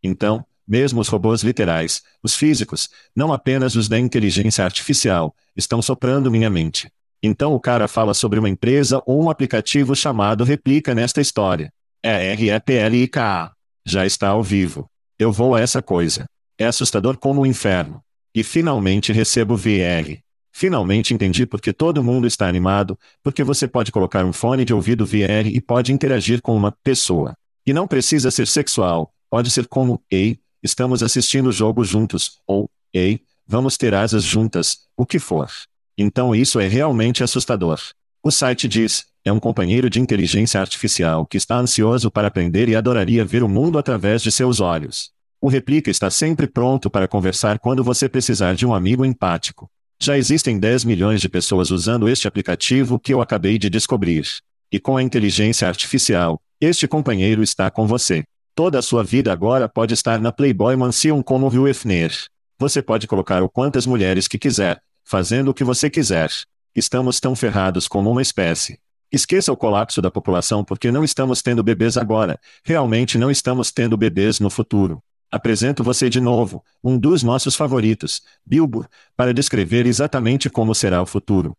Então, 0.02 0.46
mesmo 0.66 1.02
os 1.02 1.10
robôs 1.10 1.44
literais, 1.44 2.02
os 2.24 2.38
físicos, 2.38 2.88
não 3.14 3.34
apenas 3.34 3.76
os 3.76 3.90
da 3.90 4.00
inteligência 4.00 4.64
artificial, 4.64 5.36
estão 5.54 5.82
soprando 5.82 6.32
minha 6.32 6.50
mente. 6.50 6.90
Então 7.22 7.54
o 7.54 7.60
cara 7.60 7.90
fala 7.90 8.14
sobre 8.14 8.40
uma 8.40 8.48
empresa 8.48 9.04
ou 9.06 9.22
um 9.22 9.30
aplicativo 9.30 9.94
chamado 9.94 10.46
Replica 10.46 10.96
nesta 10.96 11.20
história. 11.20 11.74
É 12.02 12.32
R-E-P-L-I-K-A. 12.32 13.52
Já 13.86 14.06
está 14.06 14.30
ao 14.30 14.42
vivo. 14.42 14.90
Eu 15.20 15.30
vou 15.30 15.56
a 15.56 15.60
essa 15.60 15.82
coisa. 15.82 16.26
É 16.58 16.66
assustador 16.68 17.18
como 17.18 17.42
o 17.42 17.46
inferno. 17.46 18.02
E 18.34 18.46
finalmente 18.46 19.12
recebo 19.12 19.58
VR. 19.58 20.24
Finalmente 20.52 21.14
entendi 21.14 21.46
porque 21.46 21.72
todo 21.72 22.04
mundo 22.04 22.28
está 22.28 22.48
animado, 22.48 22.98
porque 23.24 23.44
você 23.44 23.68
pode 23.68 23.92
colocar 23.92 24.26
um 24.26 24.34
fone 24.34 24.66
de 24.66 24.74
ouvido 24.74 25.06
VR 25.06 25.48
e 25.48 25.62
pode 25.62 25.94
interagir 25.94 26.42
com 26.42 26.56
uma 26.56 26.72
pessoa. 26.84 27.36
E 27.66 27.74
não 27.74 27.88
precisa 27.88 28.32
ser 28.32 28.48
sexual, 28.48 29.14
pode 29.30 29.52
ser 29.52 29.68
como, 29.68 30.02
ei, 30.10 30.40
estamos 30.62 31.04
assistindo 31.04 31.48
o 31.48 31.52
jogo 31.52 31.84
juntos, 31.84 32.40
ou, 32.48 32.70
ei, 32.94 33.22
vamos 33.48 33.78
ter 33.78 33.94
asas 33.94 34.24
juntas, 34.24 34.80
o 34.98 35.06
que 35.06 35.20
for. 35.20 35.50
Então 35.98 36.34
isso 36.34 36.60
é 36.60 36.68
realmente 36.68 37.24
assustador. 37.24 37.80
O 38.24 38.32
site 38.32 38.68
diz, 38.68 39.06
é 39.24 39.32
um 39.32 39.40
companheiro 39.40 39.90
de 39.90 40.00
inteligência 40.00 40.60
artificial 40.60 41.26
que 41.26 41.38
está 41.38 41.58
ansioso 41.58 42.10
para 42.10 42.28
aprender 42.28 42.68
e 42.70 42.76
adoraria 42.76 43.24
ver 43.24 43.44
o 43.44 43.50
mundo 43.50 43.78
através 43.78 44.22
de 44.22 44.32
seus 44.32 44.60
olhos. 44.60 45.12
O 45.42 45.48
Replica 45.48 45.90
está 45.90 46.10
sempre 46.10 46.48
pronto 46.48 46.90
para 46.90 47.08
conversar 47.08 47.60
quando 47.60 47.84
você 47.84 48.10
precisar 48.10 48.56
de 48.56 48.66
um 48.66 48.74
amigo 48.74 49.06
empático. 49.06 49.70
Já 50.02 50.18
existem 50.18 50.58
10 50.58 50.86
milhões 50.86 51.20
de 51.20 51.28
pessoas 51.28 51.72
usando 51.72 52.08
este 52.08 52.26
aplicativo 52.26 52.98
que 52.98 53.14
eu 53.14 53.22
acabei 53.22 53.58
de 53.58 53.70
descobrir. 53.70 54.26
E 54.72 54.80
com 54.80 54.96
a 54.96 55.04
inteligência 55.04 55.68
artificial, 55.68 56.40
este 56.62 56.88
companheiro 56.88 57.44
está 57.44 57.70
com 57.70 57.86
você. 57.86 58.24
Toda 58.56 58.80
a 58.80 58.82
sua 58.82 59.04
vida 59.04 59.34
agora 59.34 59.68
pode 59.68 59.94
estar 59.94 60.22
na 60.22 60.32
Playboy 60.32 60.74
Mansion 60.78 61.22
como 61.22 61.50
o 61.50 61.68
Hefner. 61.68 62.14
Você 62.58 62.82
pode 62.82 63.08
colocar 63.08 63.44
o 63.44 63.50
quantas 63.50 63.86
mulheres 63.86 64.26
que 64.26 64.40
quiser, 64.40 64.82
fazendo 65.04 65.50
o 65.50 65.54
que 65.54 65.66
você 65.66 65.90
quiser. 65.90 66.32
Estamos 66.74 67.20
tão 67.20 67.36
ferrados 67.36 67.86
como 67.86 68.10
uma 68.10 68.22
espécie. 68.22 68.80
Esqueça 69.12 69.52
o 69.52 69.58
colapso 69.58 70.02
da 70.02 70.10
população 70.10 70.64
porque 70.64 70.94
não 70.94 71.04
estamos 71.04 71.42
tendo 71.42 71.62
bebês 71.62 71.98
agora. 71.98 72.40
Realmente 72.64 73.18
não 73.18 73.30
estamos 73.30 73.70
tendo 73.70 73.98
bebês 73.98 74.40
no 74.40 74.50
futuro. 74.50 75.04
Apresento 75.32 75.84
você 75.84 76.10
de 76.10 76.20
novo, 76.20 76.64
um 76.84 76.98
dos 76.98 77.22
nossos 77.22 77.56
favoritos, 77.56 78.22
Bilbo, 78.44 78.88
para 79.16 79.32
descrever 79.32 79.86
exatamente 79.86 80.50
como 80.50 80.74
será 80.74 81.02
o 81.04 81.06
futuro. 81.06 81.56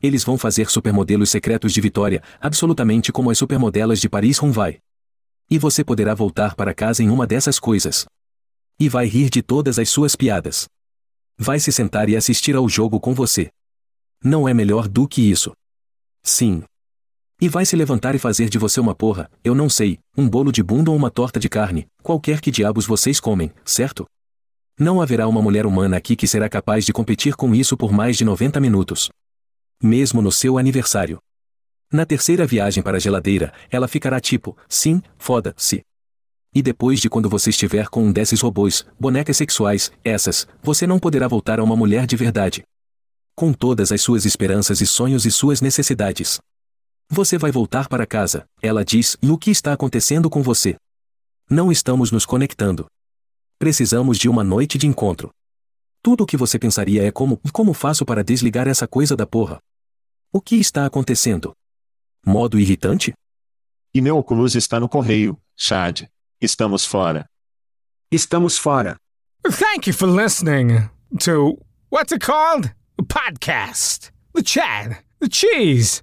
Eles 0.00 0.22
vão 0.22 0.38
fazer 0.38 0.70
supermodelos 0.70 1.28
secretos 1.28 1.72
de 1.72 1.80
Vitória, 1.80 2.22
absolutamente 2.40 3.10
como 3.10 3.30
as 3.30 3.38
supermodelas 3.38 4.00
de 4.00 4.08
Paris 4.08 4.38
Roubaix. 4.38 4.78
E 5.50 5.58
você 5.58 5.82
poderá 5.82 6.14
voltar 6.14 6.54
para 6.54 6.72
casa 6.72 7.02
em 7.02 7.10
uma 7.10 7.26
dessas 7.26 7.58
coisas. 7.58 8.06
E 8.78 8.88
vai 8.88 9.06
rir 9.06 9.28
de 9.28 9.42
todas 9.42 9.78
as 9.78 9.88
suas 9.88 10.14
piadas. 10.14 10.68
Vai 11.36 11.58
se 11.58 11.72
sentar 11.72 12.08
e 12.08 12.16
assistir 12.16 12.54
ao 12.54 12.68
jogo 12.68 13.00
com 13.00 13.12
você. 13.12 13.50
Não 14.22 14.48
é 14.48 14.54
melhor 14.54 14.86
do 14.86 15.08
que 15.08 15.20
isso. 15.20 15.52
Sim, 16.22 16.62
e 17.40 17.48
vai 17.48 17.66
se 17.66 17.76
levantar 17.76 18.14
e 18.14 18.18
fazer 18.18 18.48
de 18.48 18.58
você 18.58 18.80
uma 18.80 18.94
porra, 18.94 19.30
eu 19.42 19.54
não 19.54 19.68
sei, 19.68 19.98
um 20.16 20.28
bolo 20.28 20.52
de 20.52 20.62
bunda 20.62 20.90
ou 20.90 20.96
uma 20.96 21.10
torta 21.10 21.38
de 21.38 21.48
carne, 21.48 21.86
qualquer 22.02 22.40
que 22.40 22.50
diabos 22.50 22.86
vocês 22.86 23.20
comem, 23.20 23.52
certo? 23.64 24.06
Não 24.78 25.00
haverá 25.00 25.28
uma 25.28 25.42
mulher 25.42 25.66
humana 25.66 25.96
aqui 25.96 26.16
que 26.16 26.26
será 26.26 26.48
capaz 26.48 26.84
de 26.84 26.92
competir 26.92 27.36
com 27.36 27.54
isso 27.54 27.76
por 27.76 27.92
mais 27.92 28.16
de 28.16 28.24
90 28.24 28.60
minutos. 28.60 29.08
Mesmo 29.82 30.22
no 30.22 30.32
seu 30.32 30.58
aniversário. 30.58 31.18
Na 31.92 32.04
terceira 32.04 32.46
viagem 32.46 32.82
para 32.82 32.96
a 32.96 33.00
geladeira, 33.00 33.52
ela 33.70 33.86
ficará 33.86 34.18
tipo, 34.18 34.56
sim, 34.68 35.00
foda-se. 35.16 35.82
E 36.52 36.62
depois 36.62 37.00
de 37.00 37.10
quando 37.10 37.28
você 37.28 37.50
estiver 37.50 37.88
com 37.88 38.04
um 38.04 38.12
desses 38.12 38.40
robôs, 38.40 38.86
bonecas 38.98 39.36
sexuais, 39.36 39.92
essas, 40.04 40.46
você 40.62 40.86
não 40.86 40.98
poderá 40.98 41.28
voltar 41.28 41.58
a 41.58 41.64
uma 41.64 41.76
mulher 41.76 42.06
de 42.06 42.16
verdade. 42.16 42.64
Com 43.36 43.52
todas 43.52 43.92
as 43.92 44.00
suas 44.00 44.24
esperanças 44.24 44.80
e 44.80 44.86
sonhos 44.86 45.26
e 45.26 45.30
suas 45.30 45.60
necessidades. 45.60 46.40
Você 47.10 47.36
vai 47.36 47.52
voltar 47.52 47.88
para 47.88 48.06
casa, 48.06 48.46
ela 48.62 48.84
diz, 48.84 49.16
e 49.22 49.30
o 49.30 49.38
que 49.38 49.50
está 49.50 49.72
acontecendo 49.72 50.30
com 50.30 50.42
você? 50.42 50.76
Não 51.48 51.70
estamos 51.70 52.10
nos 52.10 52.24
conectando. 52.24 52.86
Precisamos 53.58 54.18
de 54.18 54.28
uma 54.28 54.42
noite 54.42 54.78
de 54.78 54.86
encontro. 54.86 55.30
Tudo 56.02 56.24
o 56.24 56.26
que 56.26 56.36
você 56.36 56.58
pensaria 56.58 57.02
é 57.06 57.12
como, 57.12 57.38
como 57.52 57.74
faço 57.74 58.04
para 58.04 58.24
desligar 58.24 58.66
essa 58.66 58.88
coisa 58.88 59.14
da 59.16 59.26
porra? 59.26 59.58
O 60.32 60.40
que 60.40 60.56
está 60.56 60.86
acontecendo? 60.86 61.52
Modo 62.26 62.58
irritante? 62.58 63.12
E 63.94 64.00
meu 64.00 64.16
Oculus 64.18 64.54
está 64.54 64.80
no 64.80 64.88
correio, 64.88 65.38
Chad. 65.56 66.08
Estamos 66.40 66.84
fora. 66.84 67.26
Estamos 68.10 68.58
fora. 68.58 68.96
Thank 69.44 69.88
you 69.88 69.94
for 69.94 70.08
listening 70.08 70.88
to 71.20 71.58
what's 71.90 72.12
it 72.12 72.24
called? 72.24 72.74
A 72.98 73.02
podcast. 73.02 74.10
The 74.34 74.42
Chad. 74.42 74.96
The 75.20 75.28
Cheese. 75.28 76.02